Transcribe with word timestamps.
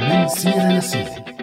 من 0.00 0.28
سيرة 0.28 0.72
لسيرة 0.72 1.39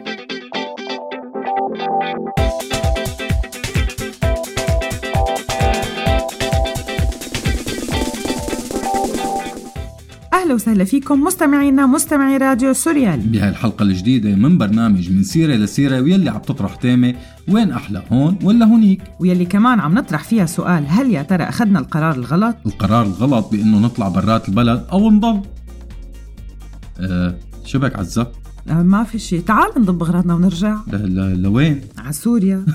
أهلا 10.47 10.55
وسهلا 10.55 10.83
فيكم 10.83 11.23
مستمعينا 11.23 11.85
مستمعي 11.85 12.37
راديو 12.37 12.73
سوريالي 12.73 13.23
بهاي 13.27 13.49
الحلقة 13.49 13.83
الجديدة 13.83 14.35
من 14.35 14.57
برنامج 14.57 15.11
من 15.11 15.23
سيرة 15.23 15.55
لسيرة 15.55 16.01
ويلي 16.01 16.29
عم 16.29 16.39
تطرح 16.39 16.75
تامة 16.75 17.15
وين 17.47 17.71
أحلى 17.71 18.03
هون 18.11 18.39
ولا 18.43 18.65
هونيك 18.65 19.01
ويلي 19.19 19.45
كمان 19.45 19.79
عم 19.79 19.93
نطرح 19.93 20.23
فيها 20.23 20.45
سؤال 20.45 20.85
هل 20.87 21.11
يا 21.11 21.21
ترى 21.21 21.43
أخذنا 21.43 21.79
القرار 21.79 22.15
الغلط؟ 22.15 22.55
القرار 22.65 23.05
الغلط 23.05 23.51
بأنه 23.51 23.79
نطلع 23.79 24.07
برات 24.07 24.49
البلد 24.49 24.85
أو 24.91 25.11
نضل 25.11 25.41
أه 26.99 27.35
شو 27.65 27.79
بك 27.79 27.95
عزة؟ 27.95 28.27
آه 28.69 28.83
ما 28.83 29.03
في 29.03 29.19
شيء 29.19 29.41
تعال 29.41 29.69
نضب 29.77 30.03
أغراضنا 30.03 30.35
ونرجع 30.35 30.77
لوين؟ 31.13 31.81
على 32.03 32.13
سوريا 32.13 32.65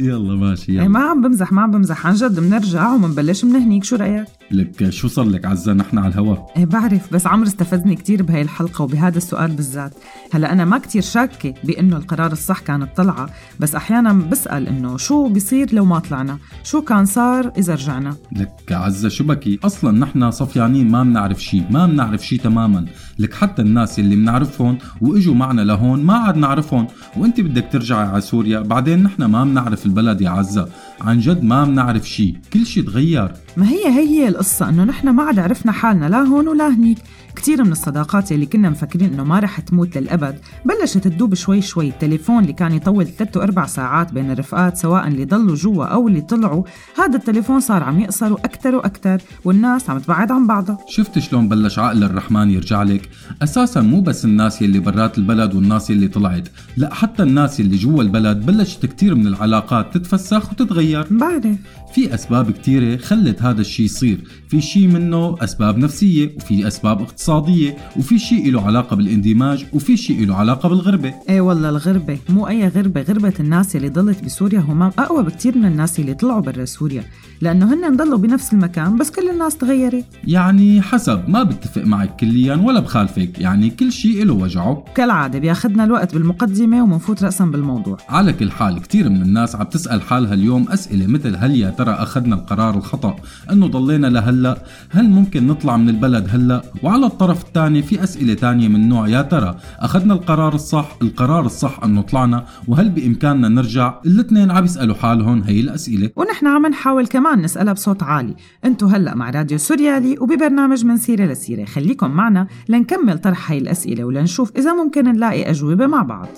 يلا 0.00 0.34
ماشي 0.34 0.72
إيه 0.72 0.78
يلا 0.78 0.88
ما 0.88 1.00
عم 1.00 1.22
بمزح 1.22 1.52
ما 1.52 1.62
عم 1.62 1.70
بمزح 1.70 2.06
عن 2.06 2.14
جد 2.14 2.40
بنرجع 2.40 2.92
ومنبلش 2.92 3.44
من 3.44 3.56
هنيك 3.56 3.84
شو 3.84 3.96
رأيك؟ 3.96 4.35
لك 4.50 4.90
شو 4.90 5.08
صار 5.08 5.24
لك 5.24 5.46
عزة 5.46 5.72
نحن 5.72 5.98
على 5.98 6.08
الهواء. 6.08 6.52
إيه 6.56 6.64
بعرف 6.64 7.14
بس 7.14 7.26
عمرو 7.26 7.46
استفزني 7.46 7.94
كتير 7.94 8.22
بهاي 8.22 8.42
الحلقة 8.42 8.82
وبهذا 8.82 9.18
السؤال 9.18 9.50
بالذات. 9.50 9.94
هلأ 10.32 10.52
أنا 10.52 10.64
ما 10.64 10.78
كتير 10.78 11.02
شاكة 11.02 11.54
بإنه 11.64 11.96
القرار 11.96 12.32
الصح 12.32 12.60
كان 12.60 12.82
الطلعة 12.82 13.30
بس 13.60 13.74
أحيانا 13.74 14.12
بسأل 14.12 14.68
إنه 14.68 14.96
شو 14.96 15.28
بيصير 15.28 15.74
لو 15.74 15.84
ما 15.84 15.98
طلعنا؟ 15.98 16.38
شو 16.64 16.82
كان 16.82 17.04
صار 17.04 17.52
إذا 17.58 17.74
رجعنا؟ 17.74 18.16
لك 18.32 18.72
عزة 18.72 19.08
شو 19.08 19.24
بكي؟ 19.24 19.58
أصلا 19.64 19.98
نحن 19.98 20.30
صفيانين 20.30 20.90
ما 20.90 21.02
بنعرف 21.02 21.42
شي 21.42 21.62
ما 21.70 21.86
بنعرف 21.86 22.26
شي 22.26 22.36
تماما. 22.36 22.86
لك 23.18 23.34
حتى 23.34 23.62
الناس 23.62 23.98
اللي 23.98 24.16
بنعرفهم 24.16 24.78
وإجوا 25.00 25.34
معنا 25.34 25.62
لهون 25.62 26.02
ما 26.02 26.14
عاد 26.14 26.36
نعرفهم. 26.36 26.86
وأنت 27.16 27.40
بدك 27.40 27.68
ترجعي 27.72 28.06
على 28.06 28.20
سوريا 28.20 28.60
بعدين 28.60 29.02
نحن 29.02 29.24
ما 29.24 29.44
بنعرف 29.44 29.86
البلد 29.86 30.20
يا 30.20 30.30
عزة. 30.30 30.68
عن 31.00 31.18
جد 31.18 31.44
ما 31.44 31.64
بنعرف 31.64 32.08
شي 32.08 32.34
كل 32.52 32.66
شي 32.66 32.82
تغير. 32.82 33.32
ما 33.56 33.68
هي 33.68 33.86
هي 33.86 34.08
هي 34.08 34.28
القصة 34.36 34.68
إنه 34.68 34.84
نحن 34.84 35.08
ما 35.08 35.22
عاد 35.22 35.38
عرفنا 35.38 35.72
حالنا 35.72 36.06
لا 36.06 36.18
هون 36.18 36.48
ولا 36.48 36.68
هنيك. 36.68 36.98
كتير 37.36 37.64
من 37.64 37.72
الصداقات 37.72 38.32
اللي 38.32 38.46
كنا 38.46 38.70
مفكرين 38.70 39.12
إنه 39.12 39.24
ما 39.24 39.38
رح 39.38 39.60
تموت 39.60 39.98
للأبد 39.98 40.38
بلشت 40.64 40.98
تدوب 40.98 41.34
شوي 41.34 41.62
شوي 41.62 41.88
التليفون 41.88 42.42
اللي 42.42 42.52
كان 42.52 42.72
يطول 42.72 43.06
ثلاث 43.06 43.36
وأربع 43.36 43.66
ساعات 43.66 44.12
بين 44.12 44.30
الرفقات 44.30 44.76
سواء 44.76 45.08
اللي 45.08 45.24
ضلوا 45.24 45.54
جوا 45.54 45.84
أو 45.84 46.08
اللي 46.08 46.20
طلعوا 46.20 46.64
هذا 46.98 47.16
التليفون 47.16 47.60
صار 47.60 47.82
عم 47.82 48.00
يقصر 48.00 48.32
أكتر 48.32 48.74
وأكتر 48.74 49.18
والناس 49.44 49.90
عم 49.90 49.98
تبعد 49.98 50.32
عن 50.32 50.46
بعضها. 50.46 50.78
شفت 50.88 51.18
شلون 51.18 51.48
بلش 51.48 51.78
عقل 51.78 52.04
الرحمن 52.04 52.50
يرجع 52.50 52.82
لك؟ 52.82 53.08
أساسا 53.42 53.80
مو 53.80 54.00
بس 54.00 54.24
الناس 54.24 54.62
يلي 54.62 54.78
برات 54.78 55.18
البلد 55.18 55.54
والناس 55.54 55.90
يلي 55.90 56.08
طلعت 56.08 56.48
لا 56.76 56.94
حتى 56.94 57.22
الناس 57.22 57.60
يلي 57.60 57.76
جوا 57.76 58.02
البلد 58.02 58.46
بلشت 58.46 58.86
كتير 58.86 59.14
من 59.14 59.26
العلاقات 59.26 59.94
تتفسخ 59.94 60.50
وتتغير. 60.50 61.06
بعرف. 61.10 61.56
في 61.94 62.14
أسباب 62.14 62.50
كتيرة 62.50 62.96
خلت 62.96 63.42
هذا 63.42 63.60
الشيء 63.60 63.84
يصير 63.86 64.18
في 64.48 64.60
شيء 64.60 64.86
منه 64.86 65.36
أسباب 65.40 65.78
نفسية 65.78 66.36
وفي 66.36 66.66
أسباب 66.66 67.00
اقتصادية 67.28 67.76
وفي 67.96 68.18
شيء 68.18 68.52
له 68.52 68.62
علاقة 68.62 68.96
بالاندماج 68.96 69.66
وفي 69.72 69.96
شيء 69.96 70.26
له 70.26 70.34
علاقة 70.34 70.68
بالغربة. 70.68 71.14
إيه 71.28 71.40
والله 71.40 71.68
الغربة. 71.68 72.18
مو 72.28 72.48
أي 72.48 72.68
غربة. 72.68 73.02
غربة 73.02 73.32
الناس 73.40 73.76
اللي 73.76 73.88
ضلت 73.88 74.24
بسوريا 74.24 74.60
هم 74.60 74.82
أقوى 74.82 75.22
بكتير 75.22 75.58
من 75.58 75.64
الناس 75.64 76.00
اللي 76.00 76.14
طلعوا 76.14 76.40
برا 76.40 76.64
سوريا. 76.64 77.04
لأنه 77.40 77.74
هن 77.74 77.96
ضلوا 77.96 78.18
بنفس 78.18 78.52
المكان 78.52 78.96
بس 78.96 79.10
كل 79.10 79.30
الناس 79.30 79.56
تغيرت. 79.56 80.04
يعني 80.24 80.82
حسب 80.82 81.28
ما 81.28 81.42
بتفق 81.42 81.84
معك 81.84 82.16
كليا 82.16 82.56
ولا 82.56 82.80
بخالفك. 82.80 83.38
يعني 83.38 83.70
كل 83.70 83.92
شيء 83.92 84.24
له 84.24 84.32
وجعه. 84.34 84.84
كالعادة 84.94 85.38
بياخدنا 85.38 85.84
الوقت 85.84 86.14
بالمقدمة 86.14 86.82
ومنفوت 86.82 87.22
رأسا 87.22 87.44
بالموضوع. 87.44 87.96
على 88.08 88.32
كل 88.32 88.50
حال 88.50 88.82
كثير 88.82 89.08
من 89.08 89.22
الناس 89.22 89.56
عم 89.56 89.62
تسأل 89.62 90.02
حالها 90.02 90.34
اليوم 90.34 90.68
أسئلة 90.68 91.06
مثل 91.06 91.36
هل 91.36 91.56
يا 91.56 91.70
ترى 91.70 91.90
أخذنا 91.90 92.34
القرار 92.34 92.76
الخطأ 92.76 93.16
أنه 93.52 93.66
ضلينا 93.66 94.06
لهلأ؟ 94.06 94.58
هل 94.90 95.10
ممكن 95.10 95.46
نطلع 95.46 95.76
من 95.76 95.88
البلد 95.88 96.28
هلأ؟ 96.30 96.62
وعلى 96.82 97.06
الطرف 97.16 97.44
الثاني 97.44 97.82
في 97.82 98.04
أسئلة 98.04 98.34
تانية 98.34 98.68
من 98.68 98.88
نوع 98.88 99.08
يا 99.08 99.22
ترى. 99.22 99.56
أخذنا 99.78 100.14
القرار 100.14 100.54
الصح 100.54 100.96
القرار 101.02 101.46
الصح 101.46 101.80
أنه 101.84 102.02
طلعنا 102.02 102.46
وهل 102.68 102.90
بإمكاننا 102.90 103.48
نرجع؟ 103.48 103.94
الاثنين 104.06 104.50
عم 104.50 104.64
يسألوا 104.64 104.94
حالهم. 104.94 105.42
هي 105.42 105.60
الأسئلة. 105.60 106.10
ونحن 106.16 106.46
عم 106.46 106.66
نحاول 106.66 107.06
كمان 107.06 107.42
نسألها 107.42 107.72
بصوت 107.72 108.02
عالي. 108.02 108.34
انتو 108.64 108.86
هلأ 108.86 109.14
مع 109.14 109.30
راديو 109.30 109.58
سوريالي 109.58 110.18
وببرنامج 110.20 110.84
من 110.84 110.96
سيرة 110.96 111.24
لسيرة. 111.24 111.64
خليكم 111.64 112.10
معنا 112.10 112.46
لنكمل 112.68 113.18
طرح 113.18 113.50
هاي 113.50 113.58
الأسئلة 113.58 114.04
ولنشوف 114.04 114.52
إذا 114.56 114.72
ممكن 114.72 115.04
نلاقي 115.04 115.50
أجوبة 115.50 115.86
مع 115.86 116.02
بعض. 116.02 116.28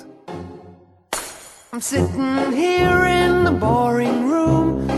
I'm 1.75 1.81
sitting 1.81 2.53
here 2.62 3.05
in 3.22 3.45
the 3.45 3.55
boring 3.65 4.19
room. 4.31 4.97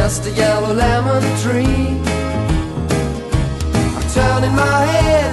just 0.00 0.26
a 0.30 0.32
yellow 0.42 0.72
lemon 0.82 1.22
tree. 1.42 1.84
I'm 3.98 4.06
turning 4.18 4.54
my 4.64 4.80
head 4.94 5.32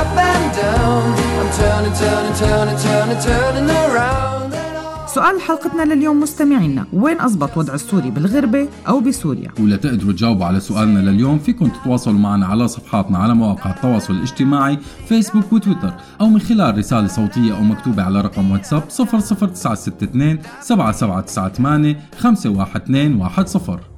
up 0.00 0.12
and 0.32 0.46
down. 0.62 1.04
I'm 1.40 1.50
turning, 1.60 1.94
turning, 2.02 2.36
turning, 2.42 2.78
turning, 2.86 3.20
turning 3.28 3.68
around. 3.82 4.38
سؤال 5.06 5.40
حلقتنا 5.40 5.94
لليوم 5.94 6.20
مستمعينا 6.20 6.86
وين 6.92 7.20
أزبط 7.20 7.56
وضع 7.58 7.74
السوري 7.74 8.10
بالغربة 8.10 8.68
أو 8.88 9.00
بسوريا 9.00 9.50
ولتقدروا 9.60 10.12
تجاوبوا 10.12 10.46
على 10.46 10.60
سؤالنا 10.60 11.10
لليوم 11.10 11.38
فيكم 11.38 11.68
تتواصلوا 11.68 12.18
معنا 12.18 12.46
على 12.46 12.68
صفحاتنا 12.68 13.18
على 13.18 13.34
مواقع 13.34 13.70
التواصل 13.70 14.14
الاجتماعي 14.14 14.78
فيسبوك 15.08 15.52
وتويتر 15.52 15.92
أو 16.20 16.26
من 16.26 16.40
خلال 16.40 16.78
رسالة 16.78 17.06
صوتية 17.06 17.56
أو 17.56 17.62
مكتوبة 17.62 18.02
على 18.02 18.20
رقم 18.20 18.50
واتساب 18.50 18.82
00962 18.88 20.38
7798 20.60 21.96
51210 22.18 23.97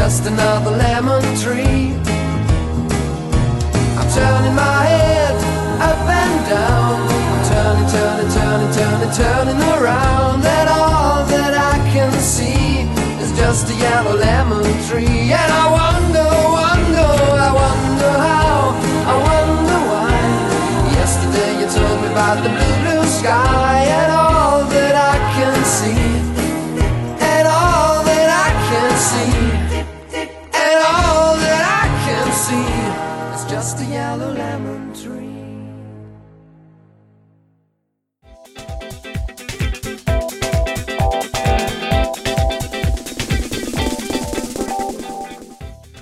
just 0.00 0.24
another 0.24 0.70
lemon 0.70 1.22
tree. 1.36 1.92
I'm 3.98 4.08
turning 4.16 4.54
my 4.54 4.80
head 4.92 5.34
up 5.88 6.00
and 6.20 6.36
down. 6.48 6.96
I'm 7.32 7.42
turning, 7.50 7.88
turning, 7.94 8.30
turning, 8.36 8.72
turning, 8.78 9.12
turning 9.20 9.60
around. 9.76 10.42
And 10.42 10.68
all 10.70 11.26
that 11.26 11.52
I 11.52 11.76
can 11.92 12.12
see 12.18 12.88
is 13.22 13.30
just 13.36 13.70
a 13.70 13.74
yellow 13.74 14.16
lemon 14.16 14.64
tree. 14.88 15.32
And 15.40 15.52
I 15.52 15.79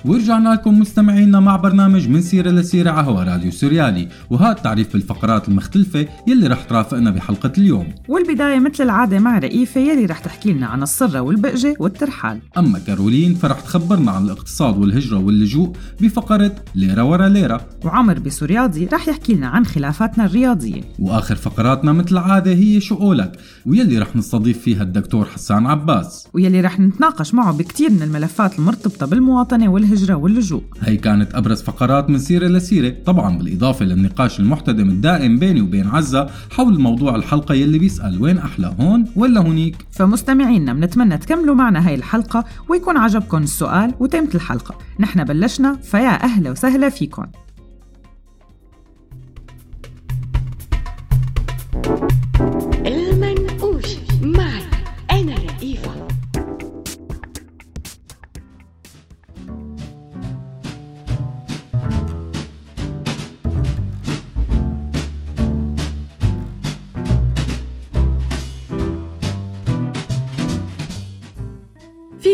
ورجعنا 0.05 0.49
لكم 0.49 0.79
مستمعينا 0.79 1.39
مع 1.39 1.55
برنامج 1.55 2.09
من 2.09 2.21
سيرة 2.21 2.49
لسيرة 2.49 2.91
على 2.91 3.07
هوا 3.07 3.23
راديو 3.23 3.51
سوريالي. 3.51 4.07
وهذا 4.29 4.53
تعريف 4.53 4.93
بالفقرات 4.93 5.49
المختلفة 5.49 6.07
يلي 6.27 6.47
رح 6.47 6.63
ترافقنا 6.63 7.11
بحلقة 7.11 7.51
اليوم. 7.57 7.87
والبداية 8.07 8.59
مثل 8.59 8.83
العادة 8.83 9.19
مع 9.19 9.39
رئيفة 9.39 9.81
يلي 9.81 10.05
رح 10.05 10.19
تحكي 10.19 10.53
لنا 10.53 10.67
عن 10.67 10.83
الصرة 10.83 11.19
والبقجة 11.19 11.75
والترحال. 11.79 12.39
أما 12.57 12.79
كارولين 12.79 13.35
فرح 13.35 13.59
تخبرنا 13.59 14.11
عن 14.11 14.25
الاقتصاد 14.25 14.77
والهجرة 14.77 15.17
واللجوء 15.17 15.75
بفقرة 16.01 16.55
ليرة 16.75 17.03
ورا 17.03 17.29
ليرة. 17.29 17.61
وعمر 17.85 18.19
بسورياضي 18.19 18.85
رح 18.85 19.07
يحكي 19.07 19.33
لنا 19.33 19.47
عن 19.47 19.65
خلافاتنا 19.65 20.25
الرياضية. 20.25 20.81
وآخر 20.99 21.35
فقراتنا 21.35 21.93
مثل 21.93 22.11
العادة 22.11 22.51
هي 22.51 22.81
شو 22.81 22.95
قولك 22.95 23.31
واللي 23.65 23.99
رح 23.99 24.15
نستضيف 24.15 24.59
فيها 24.59 24.83
الدكتور 24.83 25.25
حسان 25.25 25.65
عباس. 25.65 26.27
ويلي 26.33 26.61
رح 26.61 26.79
نتناقش 26.79 27.33
معه 27.33 27.57
بكتير 27.57 27.91
من 27.91 28.01
الملفات 28.01 28.59
المرتبطة 28.59 29.05
بالمواطنة 29.05 29.69
والهجرة. 29.69 29.89
واللجوء. 30.07 30.63
هي 30.81 30.97
كانت 30.97 31.35
أبرز 31.35 31.61
فقرات 31.61 32.09
من 32.09 32.19
سيرة 32.19 32.47
لسيرة 32.47 32.95
طبعا 33.05 33.37
بالإضافة 33.37 33.85
للنقاش 33.85 34.39
المحتدم 34.39 34.89
الدائم 34.89 35.39
بيني 35.39 35.61
وبين 35.61 35.87
عزة 35.87 36.29
حول 36.51 36.79
موضوع 36.79 37.15
الحلقة 37.15 37.55
يلي 37.55 37.79
بيسأل 37.79 38.21
وين 38.21 38.37
أحلى 38.37 38.75
هون 38.79 39.05
ولا 39.15 39.41
هونيك؟ 39.41 39.75
فمستمعينا 39.91 40.73
بنتمنى 40.73 41.17
تكملوا 41.17 41.55
معنا 41.55 41.87
هاي 41.87 41.95
الحلقة 41.95 42.45
ويكون 42.69 42.97
عجبكم 42.97 43.43
السؤال 43.43 43.93
وتمت 43.99 44.35
الحلقة. 44.35 44.75
نحن 44.99 45.23
بلشنا 45.23 45.75
فيا 45.83 46.23
أهلا 46.23 46.51
وسهلا 46.51 46.89
فيكم 46.89 47.25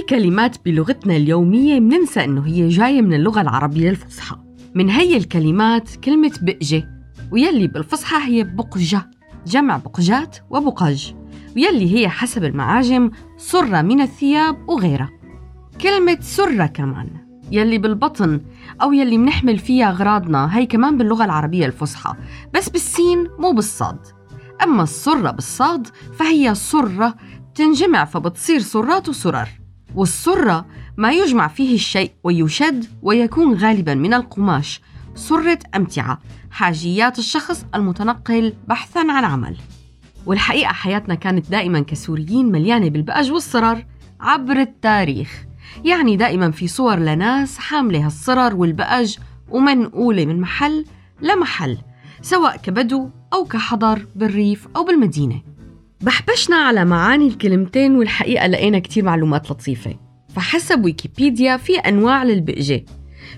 كلمات 0.10 0.66
بلغتنا 0.66 1.16
اليومية 1.16 1.80
مننسى 1.80 2.24
إنه 2.24 2.48
هي 2.48 2.68
جاية 2.68 3.02
من 3.02 3.14
اللغة 3.14 3.42
العربية 3.42 3.90
الفصحى. 3.90 4.36
من 4.76 4.90
هي 4.90 5.18
الكلمات 5.18 5.96
كلمة 5.96 6.32
بقجة 6.42 6.90
ويلي 7.32 7.68
بالفصحى 7.68 8.32
هي 8.32 8.44
بقجة 8.44 9.10
جمع 9.48 9.78
بقجات 9.78 10.38
وبقج 10.50 11.14
ويلي 11.56 11.96
هي 11.96 12.10
حسب 12.10 12.44
المعاجم 12.44 13.12
سرة 13.38 13.82
من 13.82 14.02
الثياب 14.02 14.70
وغيرها. 14.70 15.10
كلمة 15.82 16.18
سرة 16.22 16.66
كمان 16.66 17.10
يلي 17.52 17.78
بالبطن 17.78 18.42
أو 18.82 18.94
يلي 18.94 19.18
منحمل 19.18 19.58
فيها 19.58 19.90
أغراضنا 19.90 20.58
هي 20.58 20.66
كمان 20.66 20.98
باللغة 20.98 21.26
العربية 21.26 21.66
الفصحى 21.66 22.14
بس 22.54 22.70
بالسين 22.70 23.28
مو 23.40 23.52
بالصاد. 23.52 24.00
أما 24.64 24.84
السرة 24.84 25.32
بالصاد 25.32 25.88
فهي 26.14 26.56
سرة 26.56 27.16
تنجمع 27.56 28.06
فبتصير 28.06 28.60
سرات 28.60 29.10
وسرر. 29.10 29.65
والسرة 29.96 30.66
ما 30.98 31.12
يجمع 31.12 31.48
فيه 31.48 31.76
الشيء 31.76 32.12
ويشد 32.24 32.86
ويكون 33.02 33.54
غالبا 33.54 33.94
من 33.94 34.14
القماش. 34.14 34.82
سرة 35.16 35.60
أمتعة. 35.76 36.20
حاجيات 36.52 37.20
الشخص 37.20 37.66
المتنقل 37.76 38.54
بحثا 38.68 39.00
عن 39.00 39.24
عمل. 39.24 39.58
والحقيقة 40.26 40.74
حياتنا 40.74 41.16
كانت 41.16 41.52
دائما 41.52 41.80
كسوريين 41.80 42.52
مليانة 42.52 42.90
بالبقج 42.90 43.32
والسرر 43.32 43.86
عبر 44.20 44.60
التاريخ. 44.60 45.46
يعني 45.86 46.18
دائما 46.18 46.52
في 46.52 46.68
صور 46.68 46.96
لناس 46.96 47.58
حاملة 47.58 48.06
هالسرر 48.06 48.56
والبقج 48.56 49.18
ومنقولة 49.50 50.26
من 50.26 50.42
محل 50.42 50.86
لمحل 51.22 51.78
سواء 52.22 52.58
كبدو 52.58 53.10
أو 53.34 53.46
كحضر 53.46 54.08
بالريف 54.16 54.68
أو 54.76 54.84
بالمدينة. 54.84 55.55
بحبشنا 56.02 56.56
على 56.56 56.86
معاني 56.86 57.28
الكلمتين 57.28 57.96
والحقيقة 57.96 58.48
لقينا 58.48 58.80
كتير 58.80 59.04
معلومات 59.04 59.52
لطيفة. 59.52 59.96
فحسب 60.36 60.86
ويكيبيديا 60.86 61.58
في 61.58 61.78
أنواع 61.78 62.24
للبقجة. 62.24 62.86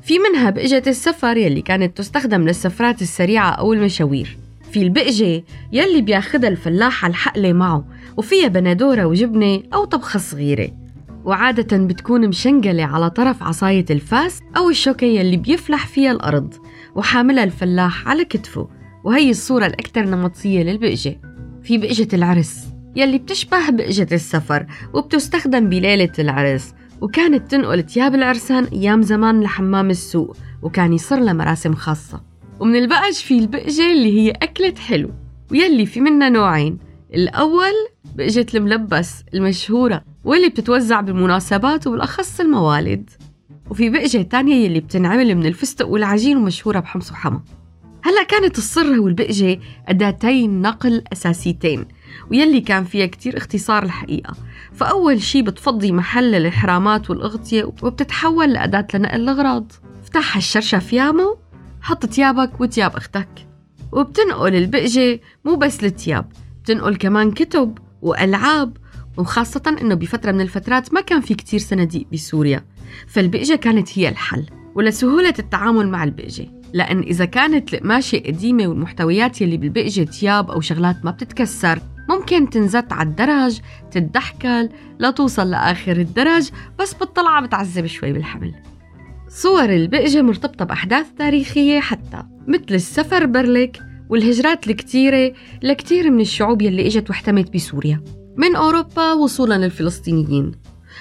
في 0.02 0.20
منها 0.20 0.50
بقجة 0.50 0.84
السفر 0.88 1.38
يلي 1.38 1.62
كانت 1.62 1.98
تستخدم 1.98 2.42
للسفرات 2.42 3.02
السريعة 3.02 3.50
أو 3.50 3.74
المشاوير. 3.74 4.38
في 4.72 4.82
البقجة 4.82 5.44
يلي 5.72 6.02
بياخدها 6.02 6.50
الفلاح 6.50 7.06
على 7.06 7.12
الحقلة 7.12 7.54
معه 7.54 7.86
وفيها 8.18 8.48
بندورة 8.48 9.06
وجبنة 9.06 9.64
أو 9.74 9.86
طبخة 9.86 10.20
صغيرة. 10.20 10.70
وعادة 11.26 11.78
بتكون 11.78 12.28
مشنقلة 12.28 12.84
على 12.84 13.10
طرف 13.10 13.44
عصاية 13.44 13.86
الفاس 13.90 14.40
أو 14.58 14.70
الشوكة 14.70 15.06
يلي 15.06 15.38
بيفلح 15.38 15.88
فيها 15.88 16.12
الأرض 16.12 16.54
وحاملها 16.96 17.44
الفلاح 17.44 18.08
على 18.08 18.26
كتفه. 18.26 18.70
وهي 19.04 19.30
الصورة 19.30 19.66
الأكثر 19.66 20.06
نمطية 20.06 20.64
للبقجة. 20.64 21.20
في 21.68 21.78
بقجة 21.78 22.08
العرس 22.14 22.68
يلي 22.96 23.18
بتشبه 23.18 23.70
بقجة 23.70 24.08
السفر 24.12 24.66
وبتستخدم 24.94 25.70
بليلة 25.70 26.12
العرس 26.20 26.74
وكانت 27.02 27.52
تنقل 27.52 27.84
تياب 27.84 28.16
العرسان 28.16 28.64
أيام 28.64 29.02
زمان 29.02 29.42
لحمام 29.42 29.90
السوق 29.90 30.38
وكان 30.62 30.94
يصير 30.94 31.20
لها 31.20 31.34
مراسم 31.34 31.74
خاصة. 31.74 32.22
ومن 32.60 32.76
البقج 32.76 33.14
في 33.14 33.38
البقجة 33.40 33.92
اللي 33.92 34.20
هي 34.20 34.32
أكلة 34.32 34.74
حلو 34.76 35.10
ويلي 35.52 35.86
في 35.86 36.02
منها 36.02 36.30
نوعين 36.30 36.78
الأول 37.14 37.74
بقجة 38.16 38.46
الملبس 38.56 39.24
المشهورة 39.34 40.04
واللي 40.24 40.50
بتتوزع 40.50 41.02
بالمناسبات 41.02 41.88
وبالأخص 41.88 42.40
الموالد. 42.40 43.10
وفي 43.70 43.90
بقجة 43.90 44.22
تانية 44.22 44.66
يلي 44.66 44.80
بتنعمل 44.80 45.36
من 45.36 45.46
الفستق 45.46 45.88
والعجين 45.88 46.38
ومشهورة 46.38 46.80
بحمص 46.80 47.12
وحما 47.12 47.42
هلا 48.08 48.24
كانت 48.24 48.58
الصرة 48.58 49.00
والبقجة 49.00 49.60
أداتين 49.88 50.62
نقل 50.62 51.04
أساسيتين 51.14 51.86
ويلي 52.32 52.62
كان 52.62 52.84
فيها 52.84 53.06
كتير 53.06 53.38
اختصار 53.38 53.84
الحقيقة. 53.84 54.34
فأول 54.74 55.22
شي 55.22 55.42
بتفضي 55.42 55.92
محل 55.92 56.36
الإحرامات 56.36 57.10
والأغطية 57.10 57.64
وبتتحول 57.64 58.54
لأداة 58.54 58.88
لنقل 58.94 59.22
الأغراض. 59.22 59.72
افتح 60.04 60.36
هالشرشف 60.36 60.94
يامو 60.94 61.38
حط 61.82 62.06
تيابك 62.06 62.62
وتياب 62.62 62.96
أختك. 62.96 63.48
وبتنقل 63.92 64.56
البقجة 64.56 65.20
مو 65.46 65.56
بس 65.56 65.84
التياب 65.84 66.32
بتنقل 66.64 66.96
كمان 66.96 67.32
كتب 67.32 67.78
وألعاب 68.02 68.78
وخاصة 69.18 69.78
إنه 69.82 69.96
بفترة 69.96 70.32
من 70.32 70.42
الفترات 70.42 70.94
ما 70.94 71.02
كان 71.02 71.22
في 71.22 71.34
كتير 71.34 71.60
صناديق 71.60 72.08
بسوريا. 72.14 72.66
فالبقجة 73.08 73.56
كانت 73.56 74.00
هي 74.00 74.10
الحل 74.10 74.46
ولسهولة 74.76 75.34
التعامل 75.40 75.90
مع 75.90 76.04
البقجة 76.04 76.57
لأن 76.74 77.00
إذا 77.00 77.26
كانت 77.26 77.74
القماشة 77.74 78.18
قديمة 78.18 78.68
والمحتويات 78.68 79.42
يلي 79.42 79.58
بالبقجة 79.58 80.04
تياب 80.04 80.52
أو 80.52 80.62
شغلات 80.62 81.06
ما 81.06 81.12
بتتكسر 81.12 81.80
ممكن 82.10 82.50
تنزت 82.50 82.94
على 82.94 83.10
الدرج 83.10 83.60
تتدحكل 83.92 84.70
لا 85.00 85.12
توصل 85.12 85.52
لآخر 85.52 85.92
الدرج 85.92 86.50
بس 86.80 86.94
بالطلعة 86.94 87.46
بتعذب 87.46 87.86
شوي 87.86 88.14
بالحمل. 88.14 88.56
صور 89.30 89.70
البقجة 89.70 90.22
مرتبطة 90.22 90.66
بأحداث 90.66 91.06
تاريخية 91.18 91.80
حتى 91.80 92.24
مثل 92.48 92.66
السفر 92.72 93.26
برلك 93.26 93.80
والهجرات 94.10 94.68
الكتيرة 94.68 95.34
لكتير 95.64 96.12
من 96.12 96.22
الشعوب 96.22 96.62
يلي 96.62 96.88
إجت 96.88 97.10
واحتمت 97.10 97.54
بسوريا. 97.54 98.04
من 98.38 98.56
أوروبا 98.56 99.14
وصولا 99.14 99.58
للفلسطينيين. 99.58 100.52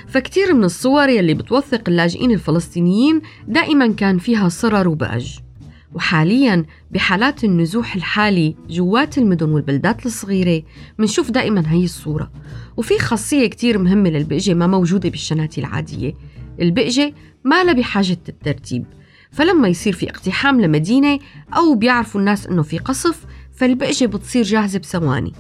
فكتير 0.09 0.55
من 0.55 0.65
الصور 0.65 1.09
يلي 1.09 1.35
بتوثق 1.35 1.89
اللاجئين 1.89 2.31
الفلسطينيين 2.31 3.21
دائما 3.49 3.93
كان 3.93 4.19
فيها 4.19 4.49
صرر 4.49 4.89
وبقج 4.89 5.46
وحاليا 5.95 6.65
بحالات 6.91 7.45
النزوح 7.45 7.95
الحالي 7.95 8.57
جوات 8.69 9.19
المدن 9.19 9.49
والبلدات 9.49 10.07
الصغيرة 10.07 10.63
منشوف 10.99 11.31
دائما 11.31 11.63
هي 11.67 11.85
الصورة. 11.85 12.31
وفي 12.77 12.99
خاصية 12.99 13.47
كتير 13.47 13.79
مهمة 13.79 14.11
للبقجة 14.11 14.55
ما 14.55 14.67
موجودة 14.67 15.09
بالشناتي 15.09 15.61
العادية. 15.61 16.15
البقجة 16.61 17.15
ما 17.45 17.65
لها 17.65 17.73
بحاجة 17.73 18.19
الترتيب. 18.29 18.85
فلما 19.31 19.69
يصير 19.69 19.93
في 19.93 20.11
اقتحام 20.11 20.61
لمدينة 20.61 21.19
أو 21.57 21.75
بيعرفوا 21.75 22.21
الناس 22.21 22.47
إنه 22.47 22.63
في 22.63 22.79
قصف 22.79 23.25
فالبقجة 23.53 24.07
بتصير 24.07 24.43
جاهزة 24.43 24.79
بثواني. 24.79 25.33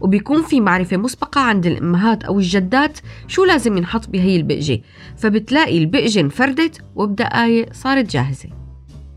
وبيكون 0.00 0.42
في 0.42 0.60
معرفة 0.60 0.96
مسبقة 0.96 1.40
عند 1.40 1.66
الأمهات 1.66 2.24
أو 2.24 2.38
الجدات 2.38 2.98
شو 3.26 3.44
لازم 3.44 3.76
ينحط 3.76 4.08
بهي 4.08 4.36
البقجة 4.36 4.80
فبتلاقي 5.16 5.78
البقجة 5.78 6.20
انفردت 6.20 6.84
وبدقايق 6.94 7.72
صارت 7.72 8.10
جاهزة. 8.10 8.59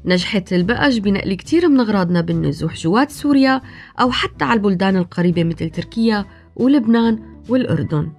نجحت 0.06 0.54
البقج 0.54 1.00
بنقل 1.00 1.34
كتير 1.34 1.68
من 1.68 1.80
أغراضنا 1.80 2.22
بالنزوح 2.22 2.76
جوات 2.76 3.12
سوريا 3.12 3.62
أو 4.00 4.12
حتى 4.12 4.46
على 4.46 4.58
البلدان 4.58 4.98
القريبة 4.98 5.44
مثل 5.44 5.70
تركيا 5.70 6.26
ولبنان 6.56 7.20
والأردن. 7.50 8.12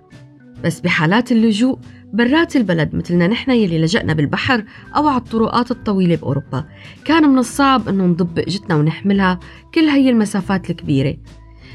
بس 0.64 0.80
بحالات 0.80 1.32
اللجوء 1.32 1.78
برات 2.12 2.56
البلد 2.56 2.94
مثلنا 2.94 3.26
نحن 3.26 3.50
يلي 3.50 3.78
لجأنا 3.78 4.12
بالبحر 4.12 4.64
أو 4.96 5.08
على 5.08 5.16
الطرقات 5.18 5.70
الطويلة 5.70 6.16
بأوروبا. 6.16 6.64
كان 7.04 7.28
من 7.28 7.38
الصعب 7.38 7.88
أنه 7.88 8.04
نضب 8.04 8.34
بقجتنا 8.34 8.76
ونحملها 8.76 9.40
كل 9.74 9.84
هي 9.84 10.10
المسافات 10.10 10.70
الكبيرة. 10.70 11.16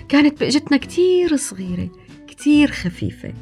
كانت 0.09 0.39
بقجتنا 0.39 0.77
كتير 0.77 1.35
صغيرة 1.35 1.89
كتير 2.27 2.71
خفيفة. 2.71 3.33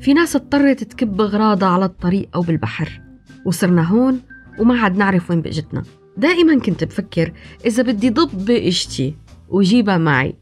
في 0.00 0.14
ناس 0.14 0.36
اضطرت 0.36 0.84
تكب 0.84 1.20
أغراضها 1.20 1.68
على 1.68 1.84
الطريق 1.84 2.28
أو 2.34 2.40
بالبحر. 2.40 3.00
وصرنا 3.46 3.82
هون 3.82 4.20
وما 4.58 4.78
عاد 4.78 4.96
نعرف 4.96 5.30
وين 5.30 5.42
بقجتنا 5.42 5.82
دائما 6.16 6.58
كنت 6.58 6.84
بفكر 6.84 7.32
إذا 7.66 7.82
بدي 7.82 8.10
ضب 8.10 8.44
بقجتي 8.44 9.14
وجيبها 9.48 9.98
معي 9.98 10.34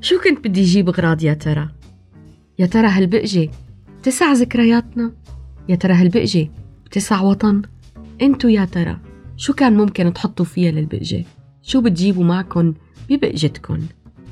شو 0.00 0.20
كنت 0.20 0.48
بدي 0.48 0.64
جيب 0.64 0.88
أغراض 0.88 1.22
يا 1.22 1.34
ترى؟ 1.34 1.68
يا 2.58 2.66
ترى 2.66 2.86
هالبقجة 2.86 3.50
تسع 4.02 4.32
ذكرياتنا؟ 4.32 5.12
يا 5.68 5.76
ترى 5.76 5.92
هالبقجة 5.92 6.48
بتسع 6.86 7.20
وطن؟ 7.20 7.62
أنتو 8.22 8.48
يا 8.48 8.64
ترى 8.64 8.98
شو 9.36 9.52
كان 9.52 9.76
ممكن 9.76 10.12
تحطوا 10.12 10.44
فيها 10.44 10.70
للبقجة؟ 10.70 11.24
شو 11.62 11.80
بتجيبوا 11.80 12.24
معكن 12.24 12.74
ببقجتكن؟ 13.10 13.80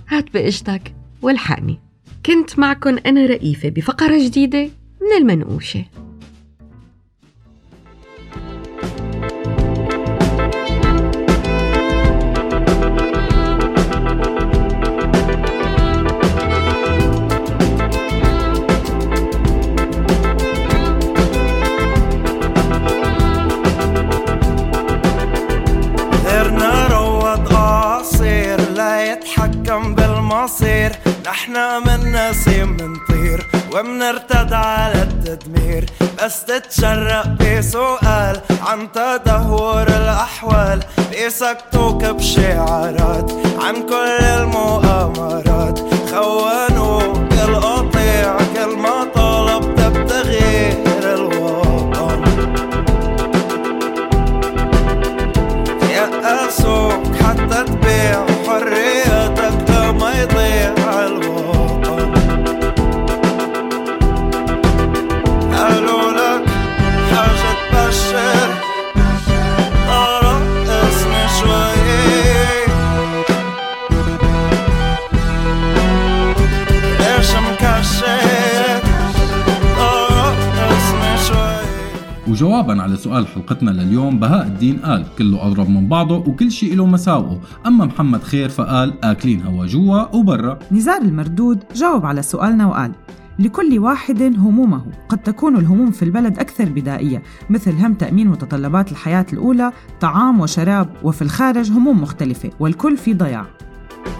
هات 0.09 0.35
بقجتك 0.35 0.95
والحقني 1.23 1.81
كنت 2.27 2.59
معكن 2.59 2.99
أنا 2.99 3.27
رئيفة 3.27 3.69
بفقرة 3.69 4.25
جديدة 4.25 4.71
من 5.01 5.17
المنقوشة 5.19 5.85
لا 29.15 29.21
يتحكم 29.21 29.95
بالمصير. 29.95 30.93
نحنا 31.27 31.79
من 31.79 32.13
نسيم 32.13 32.71
منطير 32.71 33.47
ومنرتد 33.73 34.53
على 34.53 35.03
التدمير. 35.03 35.85
بس 36.23 36.45
تتشرق 36.45 37.27
بسؤال 37.27 38.41
عن 38.67 38.93
تدهور 38.93 39.83
الأحوال. 39.83 40.81
بيسكتوك 41.11 42.05
بشعارات 42.05 43.33
عن 43.59 43.75
كل 43.75 44.25
المؤامرات. 44.25 45.79
خونوك 46.11 47.33
القطيع 47.49 48.37
كل 48.55 48.77
ما 48.77 49.05
طلبت 49.15 49.81
بتغيير 49.81 51.15
الوطن. 51.15 52.25
يأسوك 55.91 57.03
حتى 57.23 57.65
تبيع 57.65 58.34
وجوابا 82.35 82.83
على 82.83 82.97
سؤال 82.97 83.27
حلقتنا 83.27 83.71
لليوم 83.71 84.19
بهاء 84.19 84.47
الدين 84.47 84.79
قال 84.79 85.07
كله 85.19 85.47
أضرب 85.47 85.69
من 85.69 85.89
بعضه 85.89 86.17
وكل 86.17 86.51
شيء 86.51 86.77
له 86.77 86.87
مساوئه. 86.87 87.41
أما 87.67 87.85
محمد 87.85 88.23
خير 88.23 88.49
فقال 88.49 89.05
آكلين 89.05 89.43
هوا 89.43 89.67
جوا 89.67 90.15
وبرا. 90.15 90.59
نزار 90.73 91.03
المردود 91.03 91.65
جاوب 91.75 92.07
على 92.07 92.23
سؤالنا 92.23 92.67
وقال 92.67 92.93
لكل 93.39 93.79
واحد 93.79 94.23
همومه. 94.23 94.85
قد 95.09 95.19
تكون 95.19 95.57
الهموم 95.57 95.91
في 95.91 96.03
البلد 96.03 96.39
أكثر 96.39 96.65
بدائية 96.65 97.23
مثل 97.51 97.73
هم 97.73 97.95
تأمين 97.95 98.29
متطلبات 98.29 98.93
الحياة 98.93 99.27
الأولى 99.33 99.73
طعام 100.01 100.41
وشراب 100.41 100.89
وفي 101.03 101.23
الخارج 101.23 101.71
هموم 101.71 102.03
مختلفة 102.03 102.51
والكل 102.61 102.97
في 102.97 103.15
ضياع. 103.15 103.47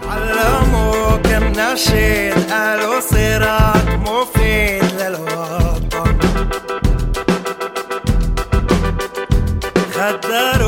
علموك 0.09 1.27
النشيد 1.27 2.51
قالوا 2.51 2.99
صراعك 2.99 3.99
مفيد. 3.99 4.84
خدروك 10.04 10.63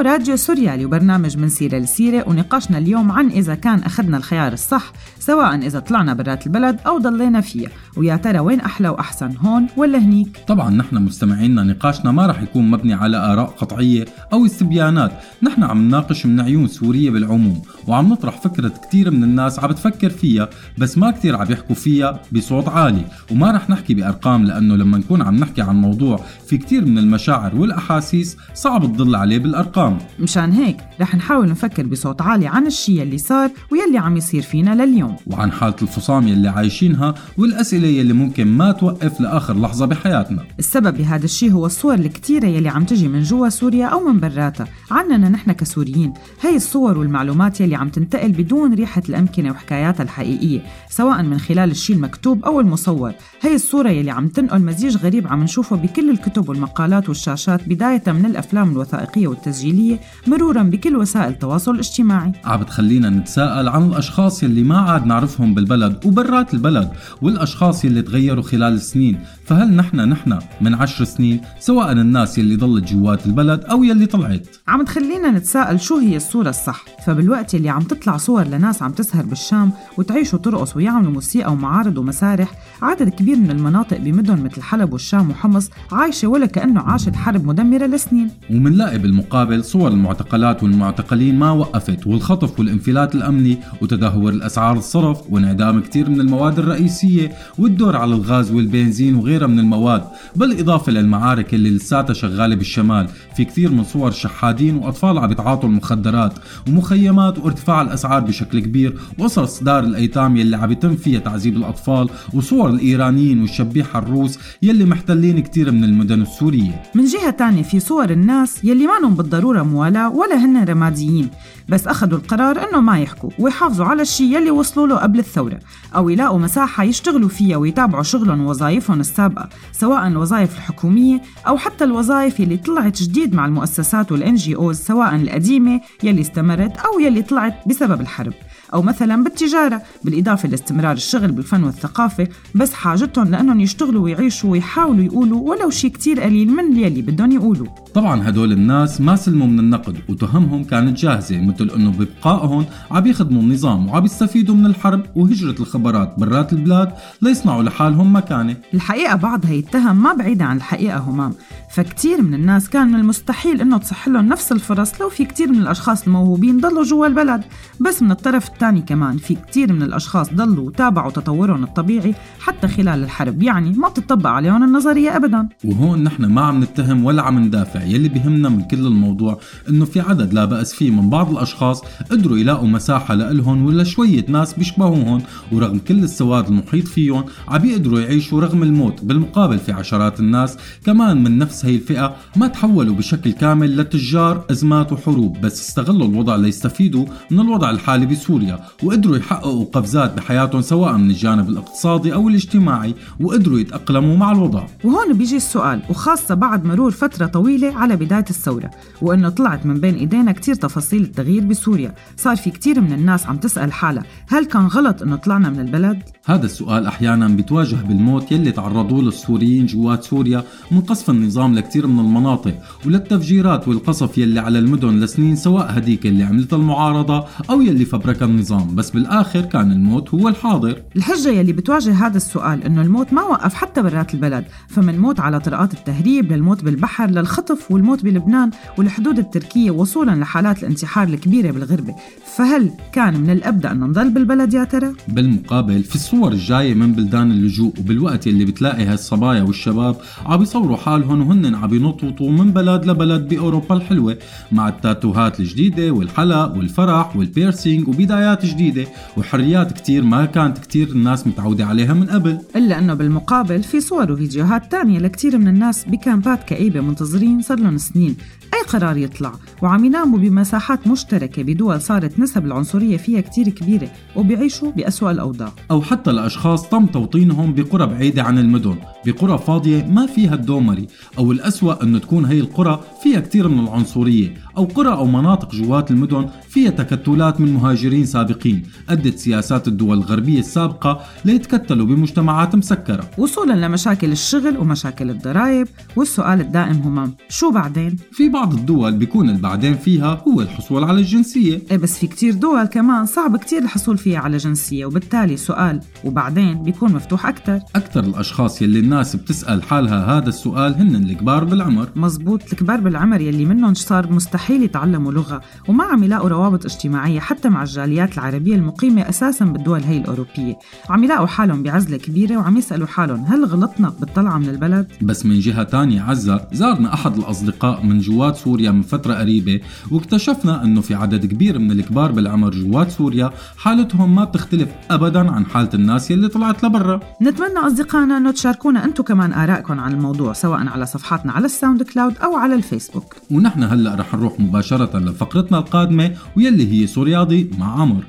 راديو 0.00 0.36
سوريالي 0.36 0.84
وبرنامج 0.84 1.38
من 1.38 1.48
سيرة 1.48 1.78
لسيرة 1.78 2.28
ونقاشنا 2.28 2.78
اليوم 2.78 3.12
عن 3.12 3.28
إذا 3.28 3.54
كان 3.54 3.78
أخذنا 3.78 4.16
الخيار 4.16 4.52
الصح 4.52 4.92
سواء 5.18 5.56
إذا 5.56 5.78
طلعنا 5.78 6.14
برات 6.14 6.46
البلد 6.46 6.78
أو 6.86 6.98
ضلينا 6.98 7.40
فيها. 7.40 7.70
ويا 7.96 8.16
ترى 8.16 8.38
وين 8.38 8.60
أحلى 8.60 8.88
وأحسن 8.88 9.36
هون 9.36 9.66
ولا 9.76 9.98
هنيك؟ 9.98 10.38
طبعا 10.48 10.70
نحن 10.70 10.96
مستمعينا 10.96 11.62
نقاشنا 11.62 12.12
ما 12.12 12.26
رح 12.26 12.42
يكون 12.42 12.70
مبني 12.70 12.94
على 12.94 13.16
آراء 13.16 13.46
قطعية 13.46 14.04
أو 14.32 14.46
استبيانات. 14.46 15.12
نحن 15.42 15.62
عم 15.62 15.82
نناقش 15.82 16.26
من 16.26 16.40
عيون 16.40 16.66
سوريا 16.66 17.10
بالعموم. 17.10 17.62
وعم 17.90 18.12
نطرح 18.12 18.40
فكرة 18.40 18.68
كتير 18.68 19.10
من 19.10 19.24
الناس 19.24 19.58
عم 19.58 19.68
بتفكر 19.68 20.10
فيها 20.10 20.48
بس 20.78 20.98
ما 20.98 21.10
كتير 21.10 21.36
عم 21.36 21.52
يحكوا 21.52 21.74
فيها 21.74 22.22
بصوت 22.32 22.68
عالي. 22.68 23.04
وما 23.30 23.50
رح 23.50 23.70
نحكي 23.70 23.94
بأرقام 23.94 24.44
لأنه 24.44 24.76
لما 24.76 24.98
نكون 24.98 25.22
عم 25.22 25.36
نحكي 25.36 25.62
عن 25.62 25.76
موضوع 25.76 26.20
في 26.46 26.58
كتير 26.58 26.84
من 26.84 26.98
المشاعر 26.98 27.56
والأحاسيس 27.56 28.36
صعب 28.54 28.84
تضل 28.84 29.16
عليه 29.16 29.38
بالأرقام. 29.38 29.98
مشان 30.20 30.52
هيك 30.52 30.76
رح 31.00 31.14
نحاول 31.14 31.48
نفكر 31.48 31.86
بصوت 31.86 32.22
عالي 32.22 32.46
عن 32.46 32.66
الشي 32.66 33.00
يلي 33.00 33.18
صار 33.18 33.50
ويلي 33.72 33.98
عم 33.98 34.16
يصير 34.16 34.42
فينا 34.42 34.84
لليوم. 34.84 35.16
وعن 35.26 35.52
حالة 35.52 35.76
الفصام 35.82 36.28
يلي 36.28 36.48
عايشينها 36.48 37.14
والأسئلة 37.38 37.88
يلي 37.88 38.12
ممكن 38.12 38.46
ما 38.46 38.72
توقف 38.72 39.20
لآخر 39.20 39.60
لحظة 39.60 39.86
بحياتنا. 39.86 40.44
السبب 40.58 40.96
بهذا 40.96 41.24
الشيء 41.24 41.52
هو 41.52 41.66
الصور 41.66 41.94
الكتيرة 41.94 42.46
يلي 42.46 42.68
عم 42.68 42.84
تجي 42.84 43.08
من 43.08 43.22
جوا 43.22 43.48
سوريا 43.48 43.86
أو 43.86 44.08
من 44.08 44.20
براتها. 44.20 44.66
عننا 44.90 45.28
نحن 45.28 45.52
كسوريين 45.52 46.12
هي 46.40 46.56
الصور 46.56 46.98
والمعلومات 46.98 47.60
يلي 47.60 47.79
عم 47.80 47.88
تنتقل 47.88 48.32
بدون 48.32 48.74
ريحة 48.74 49.02
الأمكنة 49.08 49.50
وحكاياتها 49.50 50.02
الحقيقية 50.02 50.60
سواء 50.90 51.22
من 51.22 51.38
خلال 51.38 51.70
الشيء 51.70 51.96
المكتوب 51.96 52.44
أو 52.44 52.60
المصور. 52.60 53.12
هي 53.40 53.54
الصورة 53.54 53.88
يلي 53.88 54.10
عم 54.10 54.28
تنقل 54.28 54.62
مزيج 54.62 54.96
غريب 54.96 55.28
عم 55.28 55.42
نشوفه 55.42 55.76
بكل 55.76 56.10
الكتب 56.10 56.48
والمقالات 56.48 57.08
والشاشات 57.08 57.68
بداية 57.68 58.02
من 58.06 58.26
الأفلام 58.26 58.70
الوثائقية 58.70 59.28
والتسجيلية 59.28 60.00
مرورا 60.26 60.62
بكل 60.62 60.96
وسائل 60.96 61.32
التواصل 61.32 61.74
الاجتماعي. 61.74 62.32
عم 62.44 62.60
بتخلينا 62.60 63.10
نتساءل 63.10 63.68
عن 63.68 63.86
الأشخاص 63.88 64.42
يلي 64.42 64.62
ما 64.62 64.78
عاد 64.78 65.06
نعرفهم 65.06 65.54
بالبلد 65.54 66.06
وبرات 66.06 66.54
البلد 66.54 66.90
والأشخاص 67.22 67.84
يلي 67.84 68.02
تغيروا 68.02 68.42
خلال 68.42 68.72
السنين. 68.72 69.18
فهل 69.44 69.76
نحن 69.76 70.00
نحن 70.00 70.38
من 70.60 70.74
عشر 70.74 71.04
سنين 71.04 71.40
سواء 71.60 71.92
الناس 71.92 72.38
يلي 72.38 72.56
ضلت 72.56 72.92
جوات 72.92 73.26
البلد 73.26 73.64
أو 73.64 73.84
يلي 73.84 74.06
طلعت؟ 74.06 74.46
عم 74.68 74.84
تخلينا 74.84 75.30
نتساءل 75.30 75.80
شو 75.80 75.98
هي 75.98 76.16
الصورة 76.16 76.48
الصح؟ 76.48 76.84
فبالوقت 77.06 77.54
اللي 77.70 77.82
عم 77.82 77.88
تطلع 77.88 78.16
صور 78.16 78.44
لناس 78.44 78.82
عم 78.82 78.92
تسهر 78.92 79.24
بالشام 79.24 79.72
وتعيش 79.98 80.34
وترقص 80.34 80.76
ويعملوا 80.76 81.12
موسيقى 81.12 81.52
ومعارض 81.52 81.98
ومسارح. 81.98 82.48
عدد 82.82 83.08
كبير 83.08 83.36
من 83.36 83.50
المناطق 83.50 83.96
بمدن 83.96 84.42
مثل 84.42 84.62
حلب 84.62 84.92
والشام 84.92 85.30
وحمص 85.30 85.70
عايشة 85.92 86.28
ولا 86.28 86.46
كأنه 86.46 86.80
عاشت 86.80 87.16
حرب 87.16 87.44
مدمرة 87.44 87.86
لسنين. 87.86 88.30
ومنلاقي 88.50 88.98
بالمقابل 88.98 89.64
صور 89.64 89.88
المعتقلات 89.88 90.62
والمعتقلين 90.62 91.38
ما 91.38 91.50
وقفت 91.50 92.06
والخطف 92.06 92.58
والانفلات 92.58 93.14
الأمني 93.14 93.58
وتدهور 93.82 94.32
الأسعار 94.32 94.76
الصرف 94.76 95.18
وانعدام 95.30 95.80
كتير 95.80 96.10
من 96.10 96.20
المواد 96.20 96.58
الرئيسية 96.58 97.32
والدور 97.58 97.96
على 97.96 98.14
الغاز 98.14 98.50
والبنزين 98.52 99.14
وغيرها 99.14 99.46
من 99.46 99.58
المواد 99.58 100.02
بالإضافة 100.36 100.92
للمعارك 100.92 101.54
اللي 101.54 101.70
لساتها 101.70 102.14
شغالة 102.14 102.54
بالشمال. 102.54 103.08
في 103.36 103.44
كثير 103.44 103.70
من 103.70 103.84
صور 103.84 104.10
شحادين 104.10 104.76
وأطفال 104.76 105.18
عم 105.18 105.32
يتعاطوا 105.32 105.68
المخدرات 105.68 106.32
ومخيمات 106.68 107.38
وارتفاع 107.50 107.82
الأسعار 107.82 108.20
بشكل 108.20 108.60
كبير 108.60 108.98
وقصص 109.18 109.58
دار 109.58 109.84
الأيتام 109.84 110.36
يلي 110.36 110.56
عم 110.56 110.72
يتم 110.72 110.96
فيها 110.96 111.18
تعذيب 111.20 111.56
الأطفال 111.56 112.08
وصور 112.34 112.70
الإيرانيين 112.70 113.40
والشبيحة 113.40 113.98
الروس 113.98 114.38
يلي 114.62 114.84
محتلين 114.84 115.42
كثير 115.42 115.72
من 115.72 115.84
المدن 115.84 116.22
السورية. 116.22 116.82
من 116.94 117.04
جهة 117.04 117.30
تانية 117.30 117.62
في 117.62 117.80
صور 117.80 118.10
الناس 118.10 118.64
يلي 118.64 118.86
مانهم 118.86 119.14
بالضرورة 119.14 119.62
موالاة 119.62 120.10
ولا 120.10 120.36
هن 120.44 120.64
رماديين. 120.64 121.28
بس 121.70 121.86
أخذوا 121.86 122.18
القرار 122.18 122.68
إنه 122.68 122.80
ما 122.80 123.00
يحكوا 123.00 123.30
ويحافظوا 123.38 123.86
على 123.86 124.02
الشيء 124.02 124.36
يلي 124.36 124.50
وصلوا 124.50 124.86
له 124.86 124.96
قبل 124.96 125.18
الثورة 125.18 125.58
أو 125.96 126.08
يلاقوا 126.08 126.38
مساحة 126.38 126.84
يشتغلوا 126.84 127.28
فيها 127.28 127.56
ويتابعوا 127.56 128.02
شغلهم 128.02 128.40
ووظائفهم 128.40 129.00
السابقة 129.00 129.48
سواء 129.72 130.06
الوظائف 130.06 130.56
الحكومية 130.56 131.22
أو 131.46 131.56
حتى 131.56 131.84
الوظائف 131.84 132.40
يلي 132.40 132.56
طلعت 132.56 133.02
جديد 133.02 133.34
مع 133.34 133.46
المؤسسات 133.46 134.12
وال 134.12 134.34
NGOs 134.34 134.76
سواء 134.76 135.14
القديمة 135.14 135.80
يلي 136.02 136.20
استمرت 136.20 136.76
أو 136.76 137.00
يلي 137.00 137.22
طلعت 137.22 137.68
بسبب 137.68 138.00
الحرب. 138.00 138.32
أو 138.74 138.82
مثلا 138.82 139.24
بالتجارة 139.24 139.82
بالإضافة 140.04 140.48
لاستمرار 140.48 140.92
الشغل 140.92 141.32
بالفن 141.32 141.64
والثقافة 141.64 142.28
بس 142.54 142.72
حاجتهم 142.72 143.30
لأنهم 143.30 143.60
يشتغلوا 143.60 144.02
ويعيشوا 144.02 144.50
ويحاولوا 144.50 145.04
يقولوا 145.04 145.50
ولو 145.50 145.70
شيء 145.70 145.90
كتير 145.90 146.20
قليل 146.20 146.48
من 146.48 146.76
يلي 146.76 147.02
بدهم 147.02 147.32
يقولوا. 147.32 147.66
طبعا 147.94 148.28
هدول 148.28 148.52
الناس 148.52 149.00
ما 149.00 149.16
سلموا 149.16 149.46
من 149.46 149.58
النقد 149.58 149.96
وتهمهم 150.08 150.64
كانت 150.64 150.98
جاهزة 150.98 151.40
مثل 151.40 151.70
إنه 151.76 151.90
ببقائهم 151.90 152.64
عم 152.90 153.06
يخدموا 153.06 153.42
النظام 153.42 153.88
وعم 153.88 154.04
يستفيدوا 154.04 154.54
من 154.54 154.66
الحرب 154.66 155.02
وهجرة 155.16 155.54
الخبرات 155.60 156.14
برات 156.18 156.52
البلاد 156.52 156.92
ليصنعوا 157.22 157.62
لحالهم 157.62 158.16
مكانة. 158.16 158.56
الحقيقة 158.74 159.16
بعض 159.16 159.46
هي 159.46 159.58
التهم 159.58 160.02
ما 160.02 160.12
بعيدة 160.12 160.44
عن 160.44 160.56
الحقيقة 160.56 160.98
همام 160.98 161.32
فكتير 161.70 162.22
من 162.22 162.34
الناس 162.34 162.68
كان 162.68 162.88
من 162.88 163.00
المستحيل 163.00 163.60
إنه 163.60 163.78
تصح 163.78 164.08
لهم 164.08 164.26
نفس 164.26 164.52
الفرص 164.52 165.00
لو 165.00 165.08
في 165.08 165.24
كتير 165.24 165.48
من 165.48 165.58
الأشخاص 165.58 166.06
الموهوبين 166.06 166.60
ضلوا 166.60 166.84
جوا 166.84 167.06
البلد 167.06 167.42
بس 167.80 168.02
من 168.02 168.10
الطرف 168.10 168.48
الثاني 168.60 168.80
كمان. 168.80 169.16
في 169.16 169.34
كتير 169.34 169.72
من 169.72 169.82
الأشخاص 169.82 170.34
ضلوا 170.34 170.66
وتابعوا 170.66 171.10
تطورهم 171.10 171.64
الطبيعي 171.64 172.14
حتى 172.40 172.68
خلال 172.68 173.04
الحرب. 173.04 173.42
يعني 173.42 173.72
ما 173.72 173.88
بتطبق 173.88 174.30
عليهم 174.30 174.64
النظرية 174.64 175.16
ابدا. 175.16 175.48
وهون 175.64 176.04
نحن 176.04 176.24
ما 176.24 176.40
عم 176.40 176.62
نتهم 176.62 177.04
ولا 177.04 177.22
عم 177.22 177.38
ندافع. 177.38 177.82
يلي 177.82 178.08
بهمنا 178.08 178.48
من 178.48 178.62
كل 178.62 178.86
الموضوع 178.86 179.40
إنه 179.68 179.84
في 179.84 180.00
عدد 180.00 180.34
لا 180.34 180.44
بأس 180.44 180.72
فيه 180.74 180.90
من 180.90 181.10
بعض 181.10 181.30
الأشخاص 181.30 181.82
قدروا 182.10 182.38
يلاقوا 182.38 182.68
مساحة 182.68 183.14
لإلهم 183.14 183.66
ولا 183.66 183.84
شوية 183.84 184.24
ناس 184.28 184.54
بيشبهوهم 184.54 185.22
ورغم 185.52 185.78
كل 185.78 186.04
السواد 186.04 186.46
المحيط 186.48 186.88
فيهم 186.88 187.24
عم 187.48 187.64
يقدروا 187.64 188.00
يعيشوا 188.00 188.40
رغم 188.40 188.62
الموت. 188.62 189.04
بالمقابل 189.04 189.58
في 189.58 189.72
عشرات 189.72 190.20
الناس 190.20 190.56
كمان 190.84 191.22
من 191.22 191.38
نفس 191.38 191.64
هي 191.64 191.74
الفئة 191.74 192.16
ما 192.36 192.46
تحولوا 192.46 192.94
بشكل 192.94 193.32
كامل 193.32 193.76
لتجار 193.76 194.44
أزمات 194.50 194.92
وحروب. 194.92 195.40
بس 195.40 195.68
استغلوا 195.68 196.08
الوضع 196.08 196.36
ليستفيدوا 196.36 197.06
من 197.30 197.40
الوضع 197.40 197.70
الحالي 197.70 198.06
بسوريا. 198.06 198.49
وقدروا 198.82 199.16
يحققوا 199.16 199.64
قفزات 199.64 200.16
بحياتهم 200.16 200.60
سواء 200.62 200.96
من 200.96 201.10
الجانب 201.10 201.48
الاقتصادي 201.48 202.14
أو 202.14 202.28
الاجتماعي 202.28 202.94
وقدروا 203.20 203.58
يتأقلموا 203.58 204.16
مع 204.16 204.32
الوضع. 204.32 204.66
وهون 204.84 205.12
بيجي 205.12 205.36
السؤال 205.36 205.82
وخاصة 205.90 206.34
بعد 206.34 206.64
مرور 206.64 206.90
فترة 206.90 207.26
طويلة 207.26 207.76
على 207.76 207.96
بداية 207.96 208.24
الثورة 208.30 208.70
وإنه 209.02 209.28
طلعت 209.28 209.66
من 209.66 209.80
بين 209.80 209.94
إيدينا 209.94 210.32
كتير 210.32 210.54
تفاصيل 210.54 211.02
التغيير 211.02 211.44
بسوريا. 211.44 211.94
صار 212.16 212.36
في 212.36 212.50
كتير 212.50 212.80
من 212.80 212.92
الناس 212.92 213.26
عم 213.26 213.36
تسأل 213.36 213.72
حالها 213.72 214.04
هل 214.28 214.44
كان 214.44 214.66
غلط 214.66 215.02
إنه 215.02 215.16
طلعنا 215.16 215.50
من 215.50 215.60
البلد؟ 215.60 216.02
هذا 216.24 216.46
السؤال 216.46 216.86
أحيانا 216.86 217.28
بيتواجه 217.28 217.76
بالموت 217.76 218.32
يلي 218.32 218.52
تعرضوا 218.52 219.02
له 219.02 219.08
السوريين 219.08 219.66
جوات 219.66 220.04
سوريا 220.04 220.44
من 220.70 220.80
قصف 220.80 221.10
النظام 221.10 221.54
لكثير 221.54 221.86
من 221.86 222.00
المناطق 222.00 222.54
وللتفجيرات 222.86 223.68
والقصف 223.68 224.18
يلي 224.18 224.40
على 224.40 224.58
المدن 224.58 225.00
لسنين 225.00 225.36
سواء 225.36 225.78
هديك 225.78 226.06
اللي 226.06 226.24
عملتها 226.24 226.56
المعارضة 226.56 227.24
أو 227.50 227.60
يلي 227.60 227.84
فبركها 227.84 228.26
النظام 228.40 228.74
بس 228.74 228.90
بالآخر 228.90 229.40
كان 229.40 229.72
الموت 229.72 230.14
هو 230.14 230.28
الحاضر 230.28 230.82
الحجة 230.96 231.28
يلي 231.28 231.52
بتواجه 231.52 232.06
هذا 232.06 232.16
السؤال 232.16 232.64
إنه 232.64 232.82
الموت 232.82 233.12
ما 233.12 233.22
وقف 233.22 233.54
حتى 233.54 233.82
برات 233.82 234.14
البلد 234.14 234.44
فمن 234.68 234.98
موت 234.98 235.20
على 235.20 235.40
طرقات 235.40 235.74
التهريب 235.74 236.32
للموت 236.32 236.64
بالبحر 236.64 237.10
للخطف 237.10 237.70
والموت 237.70 238.04
بلبنان 238.04 238.50
والحدود 238.78 239.18
التركية 239.18 239.70
وصولا 239.70 240.10
لحالات 240.10 240.62
الانتحار 240.62 241.08
الكبيرة 241.08 241.50
بالغربة 241.50 241.94
فهل 242.36 242.70
كان 242.92 243.20
من 243.20 243.30
الأبدأ 243.30 243.70
أن 243.72 243.80
نضل 243.80 244.10
بالبلد 244.10 244.54
يا 244.54 244.64
ترى؟ 244.64 244.92
بالمقابل 245.08 245.82
في 245.82 245.94
الصور 245.94 246.32
الجاية 246.32 246.74
من 246.74 246.92
بلدان 246.92 247.30
اللجوء 247.30 247.72
وبالوقت 247.80 248.26
اللي 248.26 248.44
بتلاقي 248.44 248.84
هالصبايا 248.84 249.42
والشباب 249.42 249.96
عم 250.26 250.42
يصوروا 250.42 250.76
حالهم 250.76 251.28
وهن 251.28 251.54
عم 251.54 251.74
ينططوا 251.74 252.30
من 252.30 252.50
بلد 252.52 252.86
لبلد 252.86 253.28
بأوروبا 253.28 253.74
الحلوة 253.74 254.16
مع 254.52 254.68
التاتوهات 254.68 255.40
الجديدة 255.40 255.90
والحلق 255.90 256.56
والفرح 256.56 257.16
وال 257.16 257.30
piercing 257.30 257.88
وبدايات 257.88 258.29
جديدة 258.38 258.86
وحريات 259.16 259.72
كتير 259.72 260.02
ما 260.02 260.24
كانت 260.24 260.58
كتير 260.58 260.88
الناس 260.88 261.26
متعودة 261.26 261.66
عليها 261.66 261.94
من 261.94 262.06
قبل. 262.06 262.38
إلا 262.56 262.78
أنه 262.78 262.94
بالمقابل 262.94 263.62
في 263.62 263.80
صور 263.80 264.12
وفيديوهات 264.12 264.70
تانية 264.70 264.98
لكتير 264.98 265.38
من 265.38 265.48
الناس 265.48 265.84
بكامبات 265.84 266.44
كئيبة 266.44 266.80
منتظرين 266.80 267.42
صار 267.42 267.58
لهم 267.60 267.78
سنين. 267.78 268.16
أي 268.54 268.60
قرار 268.68 268.96
يطلع؟ 268.96 269.32
وعم 269.62 269.84
يناموا 269.84 270.18
بمساحات 270.18 270.86
مشتركة 270.86 271.42
بدول 271.42 271.80
صارت 271.80 272.18
نسب 272.18 272.46
العنصرية 272.46 272.96
فيها 272.96 273.20
كتير 273.20 273.48
كبيرة 273.48 273.88
وبيعيشوا 274.16 274.70
بأسوأ 274.70 275.10
الأوضاع. 275.10 275.52
أو 275.70 275.82
حتى 275.82 276.12
لأشخاص 276.12 276.68
تم 276.68 276.86
توطينهم 276.86 277.54
بقرى 277.54 277.86
بعيدة 277.86 278.22
عن 278.22 278.38
المدن 278.38 278.76
بقرى 279.06 279.38
فاضية 279.38 279.84
ما 279.84 280.06
فيها 280.06 280.34
الدومري 280.34 280.86
أو 281.18 281.32
الأسوأ 281.32 281.82
أنه 281.82 281.98
تكون 281.98 282.24
هي 282.24 282.40
القرى 282.40 282.80
فيها 283.02 283.20
كتير 283.20 283.48
من 283.48 283.60
العنصرية. 283.60 284.34
أو 284.60 284.64
قرى 284.64 284.92
أو 284.92 285.06
مناطق 285.06 285.54
جوات 285.54 285.90
المدن 285.90 286.26
فيها 286.48 286.70
تكتلات 286.70 287.40
من 287.40 287.54
مهاجرين 287.54 288.06
سابقين. 288.06 288.62
أدت 288.88 289.18
سياسات 289.18 289.68
الدول 289.68 289.98
الغربية 289.98 290.40
السابقة 290.40 291.00
ليتكتلوا 291.24 291.86
بمجتمعات 291.86 292.54
مسكرة. 292.54 293.10
وصولا 293.18 293.66
لمشاكل 293.66 294.12
الشغل 294.12 294.58
ومشاكل 294.58 295.10
الضرائب 295.10 295.68
والسؤال 295.96 296.40
الدائم 296.40 296.76
هما 296.76 297.10
شو 297.28 297.50
بعدين؟ 297.50 297.96
في 298.12 298.28
بعض 298.28 298.54
الدول 298.54 298.92
بيكون 298.92 299.30
البعدين 299.30 299.74
فيها 299.74 300.22
هو 300.28 300.40
الحصول 300.40 300.84
على 300.84 300.98
الجنسية. 300.98 301.62
إيه 301.70 301.76
بس 301.76 301.98
في 301.98 302.06
كتير 302.06 302.34
دول 302.34 302.64
كمان 302.64 303.06
صعب 303.06 303.36
كتير 303.36 303.62
الحصول 303.62 303.98
فيها 303.98 304.18
على 304.18 304.36
جنسية 304.36 304.86
وبالتالي 304.86 305.36
سؤال 305.36 305.80
وبعدين 306.04 306.62
بيكون 306.62 306.92
مفتوح 306.92 307.26
أكتر. 307.26 307.58
أكثر 307.76 308.04
الأشخاص 308.04 308.62
يلي 308.62 308.78
الناس 308.78 309.16
بتسأل 309.16 309.62
حالها 309.62 310.18
هذا 310.18 310.28
السؤال 310.28 310.74
هن 310.74 310.96
الكبار 310.96 311.44
بالعمر. 311.44 311.88
مزبوط 311.96 312.42
الكبار 312.52 312.80
بالعمر 312.80 313.20
يلي 313.20 313.44
منهم 313.44 313.74
صار 313.74 314.12
مستحيل 314.12 314.49
يتعلموا 314.56 315.12
لغة 315.12 315.40
وما 315.68 315.84
عم 315.84 316.04
يلاقوا 316.04 316.28
روابط 316.28 316.64
اجتماعية 316.64 317.20
حتى 317.20 317.48
مع 317.48 317.62
الجاليات 317.62 318.14
العربية 318.14 318.54
المقيمة 318.54 319.08
أساسا 319.08 319.44
بالدول 319.44 319.80
هي 319.80 319.98
الأوروبية. 319.98 320.58
عم 320.90 321.04
يلاقوا 321.04 321.26
حالهم 321.26 321.62
بعزلة 321.62 321.96
كبيرة 321.96 322.36
وعم 322.36 322.56
يسألوا 322.56 322.86
حالهم 322.86 323.24
هل 323.24 323.44
غلطنا 323.44 323.92
بالطلعة 324.00 324.38
من 324.38 324.48
البلد؟ 324.48 324.86
بس 325.02 325.26
من 325.26 325.40
جهة 325.40 325.62
تانية 325.62 326.02
عزة 326.02 326.48
زارنا 326.52 326.94
أحد 326.94 327.16
الأصدقاء 327.16 327.84
من 327.84 327.98
جوات 327.98 328.36
سوريا 328.36 328.70
من 328.70 328.82
فترة 328.82 329.14
قريبة 329.14 329.60
واكتشفنا 329.90 330.64
أنه 330.64 330.80
في 330.80 330.94
عدد 330.94 331.26
كبير 331.26 331.58
من 331.58 331.70
الكبار 331.70 332.12
بالعمر 332.12 332.50
جوات 332.50 332.90
سوريا 332.90 333.30
حالتهم 333.56 334.14
ما 334.14 334.24
بتختلف 334.24 334.68
أبدا 334.90 335.30
عن 335.30 335.46
حالة 335.46 335.70
الناس 335.74 336.10
يلي 336.10 336.28
طلعت 336.28 336.64
لبرا. 336.64 337.00
نتمنى 337.22 337.58
أصدقائنا 337.66 338.16
أنه 338.16 338.30
تشاركونا 338.30 338.84
أنتم 338.84 339.02
كمان 339.02 339.32
آرائكم 339.32 339.80
عن 339.80 339.92
الموضوع 339.92 340.32
سواء 340.32 340.68
على 340.68 340.86
صفحاتنا 340.86 341.32
على 341.32 341.44
ال 341.44 341.82
SoundCloud 341.82 342.14
أو 342.18 342.36
على 342.36 342.54
الفيسبوك. 342.54 343.16
ونحن 343.30 343.62
هلأ 343.62 343.94
رح 343.94 344.14
نروح 344.14 344.29
مباشرة 344.38 344.98
لفقرتنا 344.98 345.58
القادمة 345.58 346.16
ويلي 346.36 346.72
هي 346.72 346.86
سورياضي 346.86 347.50
مع 347.58 347.80
عمر. 347.80 348.04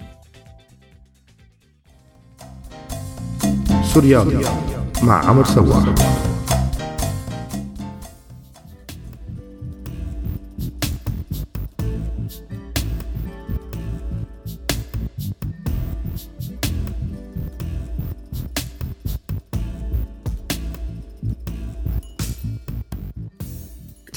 سوريالي 3.93 4.45
مع 5.03 5.25
عمر 5.25 5.45
سواح 5.45 5.95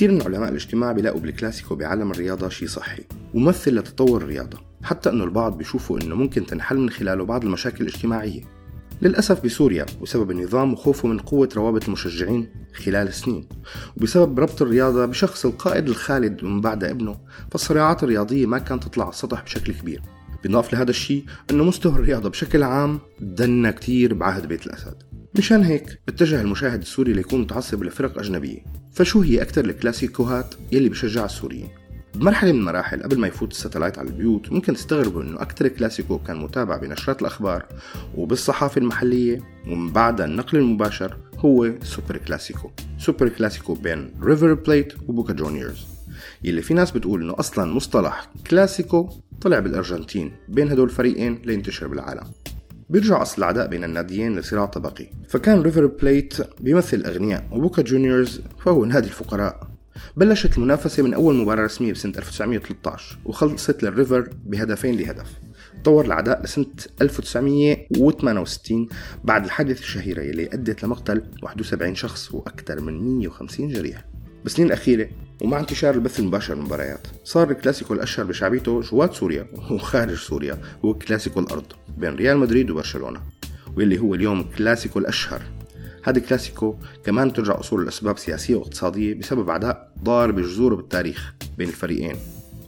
كتير 0.05 0.15
من 0.15 0.23
علماء 0.23 0.49
الاجتماع 0.49 0.93
بيلاقوا 0.93 1.21
بالكلاسيكو 1.21 1.75
بعالم 1.75 2.11
الرياضة 2.11 2.49
شيء 2.49 2.69
صحي 2.69 3.03
وممثل 3.35 3.75
لتطور 3.75 4.23
الرياضة 4.23 4.59
حتى 4.83 5.11
إنه 5.11 5.25
البعض 5.25 5.59
بيشوفوا 5.59 6.01
إنه 6.01 6.15
ممكن 6.15 6.47
تنحل 6.47 6.79
من 6.79 6.91
خلاله 6.91 7.25
بعض 7.25 7.45
المشاكل 7.45 7.85
الاجتماعية. 7.85 8.41
للأسف 9.03 9.45
بسوريا 9.45 9.87
وسبب 10.01 10.31
النظام 10.31 10.73
وخوفه 10.73 11.09
من 11.09 11.19
قوة 11.19 11.49
روابط 11.57 11.85
المشجعين 11.85 12.49
خلال 12.75 13.15
سنين 13.15 13.49
وبسبب 13.97 14.41
ربط 14.41 14.63
الرياضة 14.63 15.07
بشخص 15.07 15.47
القائد 15.47 15.89
الخالد 15.89 16.45
ومن 16.45 16.61
بعد 16.61 16.85
ابنه 16.85 17.17
فالصراعات 17.51 18.03
الرياضية 18.03 18.47
ما 18.47 18.59
كانت 18.59 18.85
تطلع 18.85 19.05
على 19.05 19.13
السطح 19.13 19.43
بشكل 19.43 19.73
كبير. 19.73 20.03
بنضاف 20.45 20.73
لهذا 20.73 20.91
الشيء 20.91 21.25
أنه 21.51 21.65
مستوى 21.65 21.93
الرياضة 21.93 22.29
بشكل 22.29 22.63
عام 22.63 22.99
دنا 23.21 23.71
كتير 23.71 24.15
بعهد 24.15 24.47
بيت 24.47 24.67
الأسد. 24.67 25.14
مشان 25.39 25.63
هيك 25.63 26.01
اتجه 26.09 26.41
المشاهد 26.41 26.81
السوري 26.81 27.13
ليكون 27.13 27.41
متعصب 27.41 27.83
لفرق 27.83 28.19
أجنبية. 28.19 28.59
فشو 28.93 29.21
هي 29.21 29.43
أكثر 29.43 29.65
الكلاسيكوهات 29.65 30.55
يلي 30.73 30.89
بشجع 30.89 31.25
السوريين؟ 31.25 31.69
بمرحلة 32.15 32.53
من 32.53 32.59
المراحل 32.59 33.03
قبل 33.03 33.19
ما 33.19 33.27
يفوت 33.27 33.53
ال 33.53 33.58
satellite 33.58 33.99
على 33.99 34.09
البيوت 34.09 34.53
ممكن 34.53 34.75
تستغربوا 34.75 35.23
إنه 35.23 35.43
أكثر 35.43 35.69
كلاسيكو 35.69 36.19
كان 36.19 36.37
متابع 36.37 36.77
بنشرات 36.77 37.21
الأخبار 37.21 37.67
وبالصحافة 38.15 38.79
المحلية 38.79 39.41
ومن 39.67 39.93
بعدها 39.93 40.27
النقل 40.27 40.59
المباشر 40.59 41.17
هو 41.39 41.73
سوبر 41.83 42.17
كلاسيكو. 42.17 42.71
سوبر 42.99 43.29
كلاسيكو 43.29 43.75
بين 43.75 44.11
ريفر 44.23 44.55
بليت 44.55 44.93
وبوكا 45.09 45.33
جونيورز. 45.33 45.87
يلي 46.45 46.63
في 46.63 46.75
ناس 46.75 46.91
بتقول 46.91 47.23
إنه 47.23 47.35
أصلا 47.39 47.75
مصطلح 47.75 48.31
كلاسيكو 48.51 49.11
طلع 49.41 49.59
بالأرجنتين 49.59 50.33
بين 50.49 50.71
هدول 50.71 50.89
الفريقين 50.89 51.43
لينتشر 51.45 51.87
بالعالم. 51.87 52.25
بيرجع 52.91 53.23
أصل 53.23 53.39
العداء 53.39 53.67
بين 53.67 53.85
الناديين 53.85 54.39
لصراع 54.39 54.67
طبقي. 54.67 55.07
فكان 55.29 55.63
ريفر 55.63 55.87
بليت 55.87 56.35
بيمثل 56.61 56.97
الأغنياء 56.97 57.49
وبوكا 57.53 57.83
جونيورز 57.83 58.41
فهو 58.65 58.85
نادي 58.85 59.07
الفقراء. 59.07 59.69
بلشت 60.17 60.59
المنافسة 60.59 61.03
من 61.03 61.15
أول 61.15 61.35
مباراة 61.35 61.65
رسمية 61.65 61.93
بسنة 61.93 62.13
1913 62.19 63.19
وخلصت 63.25 63.83
للريفر 63.83 64.29
بهدفين 64.45 64.97
لهدف. 64.97 65.27
تطور 65.83 66.05
العداء 66.05 66.43
لسنة 66.43 66.67
1968 67.03 68.89
بعد 69.25 69.45
الحادثة 69.45 69.81
الشهيرة 69.81 70.23
يلي 70.23 70.47
أدت 70.47 70.85
لمقتل 70.85 71.23
71 71.43 71.95
شخص 71.95 72.35
وأكثر 72.35 72.81
من 72.81 73.19
150 73.19 73.69
جريح 73.69 74.05
بالسنين 74.45 74.69
الأخيرة 74.69 75.09
ومع 75.43 75.61
انتشار 75.61 75.95
البث 75.95 76.21
المباشر 76.21 76.55
للمباريات 76.55 77.07
صار 77.25 77.51
الكلاسيكو 77.51 77.95
الأشهر 77.95 78.27
بشعبيته 78.27 78.81
جوات 78.81 79.15
سوريا 79.15 79.47
وخارج 79.71 80.15
سوريا 80.15 80.59
هو 80.85 80.95
كلاسيكو 80.95 81.41
الأرض 81.41 81.65
بين 81.99 82.15
ريال 82.15 82.39
مدريد 82.39 82.71
وبرشلونة 82.71 83.21
واللي 83.77 83.99
هو 83.99 84.15
اليوم 84.15 84.43
كلاسيكو 84.43 84.99
الأشهر. 84.99 85.43
هذا 86.05 86.19
الكلاسيكو 86.19 86.77
كمان 87.05 87.33
ترجع 87.33 87.61
أصول 87.61 87.85
لأسباب 87.85 88.19
سياسية 88.19 88.57
واقتصادية 88.57 89.15
بسبب 89.15 89.51
عداء 89.51 89.93
ضارب 90.03 90.41
جذوره 90.41 90.77
بالتاريخ 90.77 91.35
بين 91.59 91.69
الفريقين. 91.69 92.17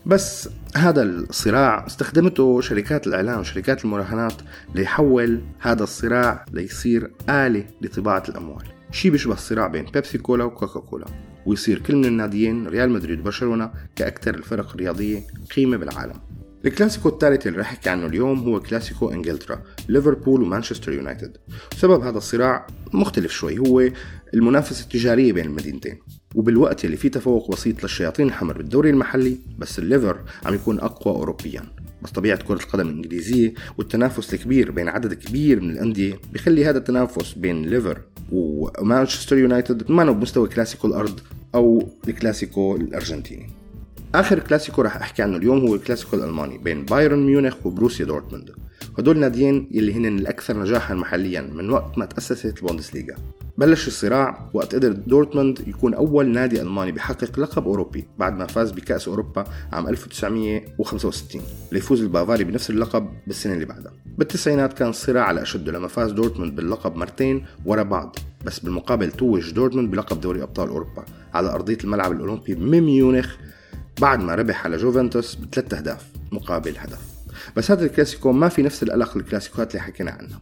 بس 0.06 0.48
هذا 0.76 1.02
الصراع 1.02 1.86
استخدمته 1.86 2.60
شركات 2.60 3.06
الإعلام 3.06 3.40
وشركات 3.40 3.84
المراهنات 3.84 4.34
ليحول 4.74 5.40
هذا 5.60 5.82
الصراع 5.82 6.44
ليصير 6.52 7.10
آلة 7.28 7.64
لطباعة 7.80 8.22
الأموال. 8.28 8.64
شيء 8.90 9.10
بيشبه 9.10 9.34
الصراع 9.34 9.66
بين 9.66 9.84
بيبسي 9.84 10.18
كولا 10.18 10.44
وكوكا 10.44 10.80
كولا 10.80 11.06
ويصير 11.46 11.78
كل 11.78 11.96
من 11.96 12.04
الناديين 12.04 12.66
ريال 12.66 12.90
مدريد 12.90 13.20
وبرشلونة 13.20 13.70
كأكثر 13.96 14.35
الفرق 14.35 14.70
الرياضية 14.70 15.20
قيمة 15.56 15.76
بالعالم. 15.76 16.20
الكلاسيكو 16.64 17.09
الثالث 17.09 17.46
اللي 17.46 17.59
رح 17.59 17.72
أحكي 17.72 17.90
عنه 17.90 18.06
اليوم 18.06 18.38
هو 18.38 18.61
كلاسيكو 18.61 19.11
إنجلترا 19.11 19.62
ليفربول 19.88 20.42
ومانشستر 20.42 20.92
يونايتد. 20.92 21.37
سبب 21.76 22.00
هذا 22.00 22.18
الصراع 22.18 22.66
مختلف 22.92 23.32
شوي 23.32 23.59
هو 23.59 23.90
المنافسة 24.35 24.85
التجارية 24.85 25.32
بين 25.32 25.44
المدينتين. 25.44 25.98
وبالوقت 26.34 26.84
اللي 26.84 26.96
فيه 26.96 27.08
تفوق 27.08 27.50
بسيط 27.50 27.82
للشياطين 27.82 28.26
الحمر 28.26 28.58
بالدوري 28.58 28.90
المحلي 28.90 29.38
بس 29.58 29.78
الليفر 29.78 30.20
عم 30.44 30.54
يكون 30.54 30.80
أقوى 30.80 31.14
أوروبيا. 31.14 31.62
بس 32.02 32.10
طبيعة 32.10 32.42
كرة 32.42 32.62
القدم 32.62 32.88
الإنجليزية 32.88 33.54
والتنافس 33.78 34.34
الكبير 34.34 34.70
بين 34.70 34.88
عدد 34.88 35.14
كبير 35.14 35.60
من 35.60 35.70
الأندية 35.70 36.20
بيخلي 36.32 36.64
هذا 36.64 36.78
التنافس 36.78 37.32
بين 37.32 37.62
ليفر 37.62 38.00
ومانشستر 38.32 39.38
يونايتد 39.38 39.90
ما 39.90 40.12
بمستوى 40.12 40.48
كلاسيكو 40.48 40.86
الأرض 40.86 41.20
أو 41.54 41.88
الكلاسيكو 42.08 42.76
الأرجنتيني. 42.76 43.50
آخر 44.16 44.38
كلاسيكو 44.38 44.83
راح 44.83 44.96
أحكي 44.96 45.22
عنه 45.22 45.37
اليوم 45.37 45.59
هو 45.66 45.74
الكلاسيكو 45.74 46.16
الألماني 46.16 46.59
بين 46.59 46.85
بايرن 46.85 47.26
ميونخ 47.26 47.66
وبروسيا 47.66 48.07
دورتموند. 48.07 48.50
هدول 48.98 49.18
ناديين 49.18 49.68
يلي 49.70 49.94
هن 49.94 50.07
الأكثر 50.07 50.59
نجاحا 50.59 50.94
محليا 50.94 51.40
من 51.40 51.70
وقت 51.70 51.98
ما 51.98 52.05
تأسست 52.05 52.57
البوندسليغا. 52.57 53.16
بلش 53.59 53.88
الصراع 53.88 54.50
وقت 54.55 54.74
قدر 54.74 54.92
دورتموند 54.92 55.68
يكون 55.68 55.94
أول 55.94 56.29
نادي 56.29 56.62
ألماني 56.62 56.92
بحقق 56.92 57.38
لقب 57.38 57.66
أوروبي 57.66 58.09
بعد 58.18 58.38
ما 58.38 58.46
فاز 58.46 58.70
بكأس 58.70 59.09
أوروبا 59.09 59.44
عام 59.72 59.88
1965 59.88 61.42
ليفوز 61.72 62.02
البافاري 62.02 62.44
بنفس 62.44 62.70
اللقب 62.70 63.09
بالسنة 63.26 63.55
اللي 63.55 63.64
بعدها. 63.64 63.92
بالتسعينات 64.18 64.72
كان 64.72 64.88
الصراع 64.88 65.24
على 65.24 65.42
أشده 65.42 65.72
لما 65.72 65.88
فاز 65.88 66.12
دورتموند 66.12 66.57
باللقب 66.57 66.96
مرتين 66.96 67.44
ورا 67.64 67.83
بعض 67.83 68.16
بس 68.44 68.59
بالمقابل 68.59 69.11
توج 69.11 69.52
دورتموند 69.52 69.90
بلقب 69.90 70.20
دوري 70.20 70.42
أبطال 70.42 70.68
أوروبا 70.68 71.05
على 71.35 71.50
أرضية 71.50 71.79
الملعب 71.85 72.12
الأولمبي 72.12 72.55
من 72.55 72.81
ميونخ 72.81 73.37
بعد 74.00 74.20
ما 74.20 74.35
ربح 74.35 74.64
على 74.64 74.76
جوفنتوس 74.76 75.35
بثلاث 75.35 75.74
أهداف 75.74 76.06
مقابل 76.32 76.74
هدف. 76.78 77.00
بس 77.56 77.70
هذا 77.70 77.85
الكلاسيكو 77.85 78.32
ما 78.32 78.48
في 78.48 78.62
نفس 78.62 78.82
ألق 78.83 79.16
الكلاسيكوات 79.16 79.70
اللي 79.70 79.82
حكينا 79.82 80.11
عنها. 80.11 80.40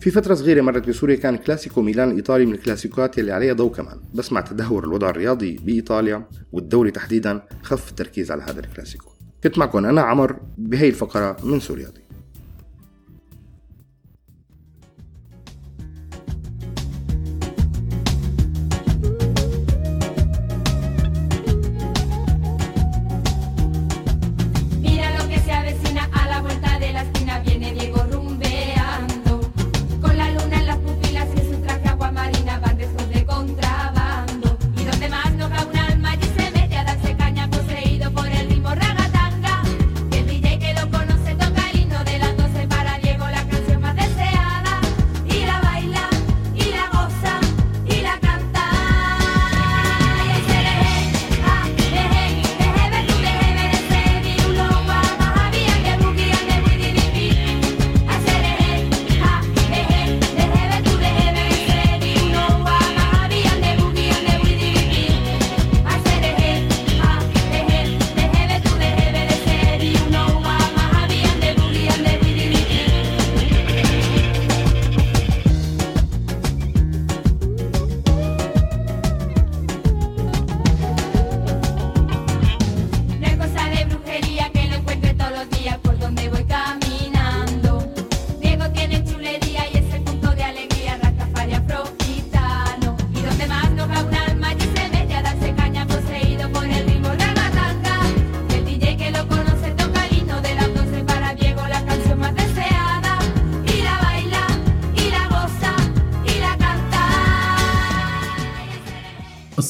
في 0.00 0.10
فترة 0.10 0.34
صغيرة 0.34 0.60
مرت 0.60 0.88
بسوريا 0.88 1.16
كان 1.16 1.36
كلاسيكو 1.36 1.82
ميلان 1.82 2.10
الإيطالي 2.10 2.46
من 2.46 2.54
الكلاسيكوات 2.54 3.18
اللي 3.18 3.32
عليها 3.32 3.52
ضوء 3.52 3.72
كمان. 3.72 4.00
بس 4.14 4.32
مع 4.32 4.40
تدهور 4.40 4.84
الوضع 4.84 5.10
الرياضي 5.10 5.56
بإيطاليا 5.56 6.28
والدوري 6.52 6.90
تحديدا 6.90 7.42
خف 7.62 7.90
التركيز 7.90 8.30
على 8.30 8.42
هذا 8.42 8.60
الكلاسيكو. 8.60 9.10
كنت 9.44 9.58
معكم 9.58 9.86
أنا 9.86 10.00
عمر 10.00 10.36
بهي 10.58 10.88
الفقرة 10.88 11.36
من 11.44 11.60
سوريا 11.60 11.88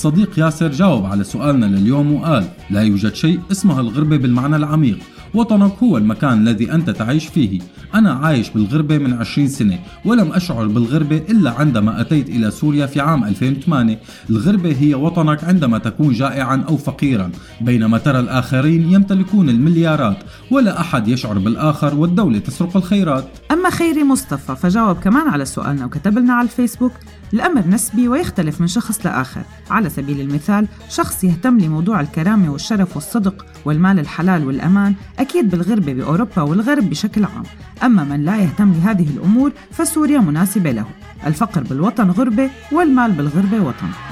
الصديق 0.09 0.39
ياسر 0.39 0.71
جاوب 0.71 1.07
على 1.07 1.25
سؤالنا 1.25 1.67
لليوم 1.67 2.13
وقال 2.13 2.45
لا 2.71 2.83
يوجد 2.83 3.15
شيء 3.15 3.41
اسمه 3.51 3.81
الغربة 3.81 4.17
بالمعنى 4.17 4.57
العميق 4.57 4.99
وطنك 5.35 5.73
هو 5.83 5.99
المكان 5.99 6.49
الذي 6.49 6.73
أنت 6.73 6.91
تعيش 6.91 7.27
فيه. 7.27 7.61
أنا 7.95 8.13
عايش 8.13 8.51
بالغربة 8.51 8.99
من 8.99 9.13
20 9.13 9.49
سنة 9.49 9.79
ولم 10.05 10.33
أشعر 10.33 10.67
بالغربة 10.67 11.17
إلا 11.17 11.51
عندما 11.51 12.01
أتيت 12.01 12.29
إلى 12.29 12.51
سوريا 12.51 12.87
في 12.87 13.01
عام 13.01 13.25
2008 13.25 13.99
الغربة 14.31 14.77
هي 14.81 14.95
وطنك 14.95 15.45
عندما 15.45 15.79
تكون 15.79 16.13
جائعا 16.13 16.65
أو 16.69 16.77
فقيرا 16.77 17.31
بينما 17.61 17.99
ترى 17.99 18.21
الآخرين 18.21 18.93
يمتلكون 18.93 19.49
المليارات 19.49 20.17
ولا 20.51 20.81
أحد 20.81 21.09
يشعر 21.09 21.39
بالآخر 21.39 21.95
والدولة 21.95 22.39
تسرق 22.39 22.77
الخيرات. 22.77 23.25
أما 23.51 23.71
خيري 23.71 24.05
مصطفى 24.05 24.57
فجاوب 24.57 24.97
كمان 24.97 25.29
على 25.29 25.45
سؤالنا 25.45 25.87
وكتب 25.87 26.19
لنا 26.19 26.33
على 26.33 26.45
الفيسبوك 26.45 26.93
الأمر 27.35 27.67
نسبي 27.67 28.09
ويختلف 28.09 28.61
من 28.61 28.67
شخص 28.67 29.07
لآخر. 29.07 29.43
على 29.71 29.91
سبيل 29.91 30.21
المثال 30.21 30.67
شخص 30.89 31.25
يهتم 31.25 31.59
لموضوع 31.59 32.01
الكرامة 32.01 32.53
والشرف 32.53 32.97
والصدق 32.97 33.47
والمال 33.65 33.99
الحلال 33.99 34.47
والأمان 34.47 34.95
أكيد 35.19 35.51
بالغربة 35.51 35.93
بأوروبا 35.93 36.43
والغرب 36.43 36.91
بشكل 36.91 37.25
عام. 37.25 37.43
أما 37.83 38.05
من 38.05 38.25
لا 38.25 38.37
يهتم 38.37 38.73
لهذه 38.73 39.07
الأمور 39.17 39.53
فسوريا 39.71 40.21
مناسبة 40.21 40.71
له. 40.71 40.87
الفقر 41.27 41.63
بالوطن 41.63 42.11
غربة 42.11 42.51
والمال 42.73 43.13
بالغربة 43.13 43.61
وطن. 43.61 44.08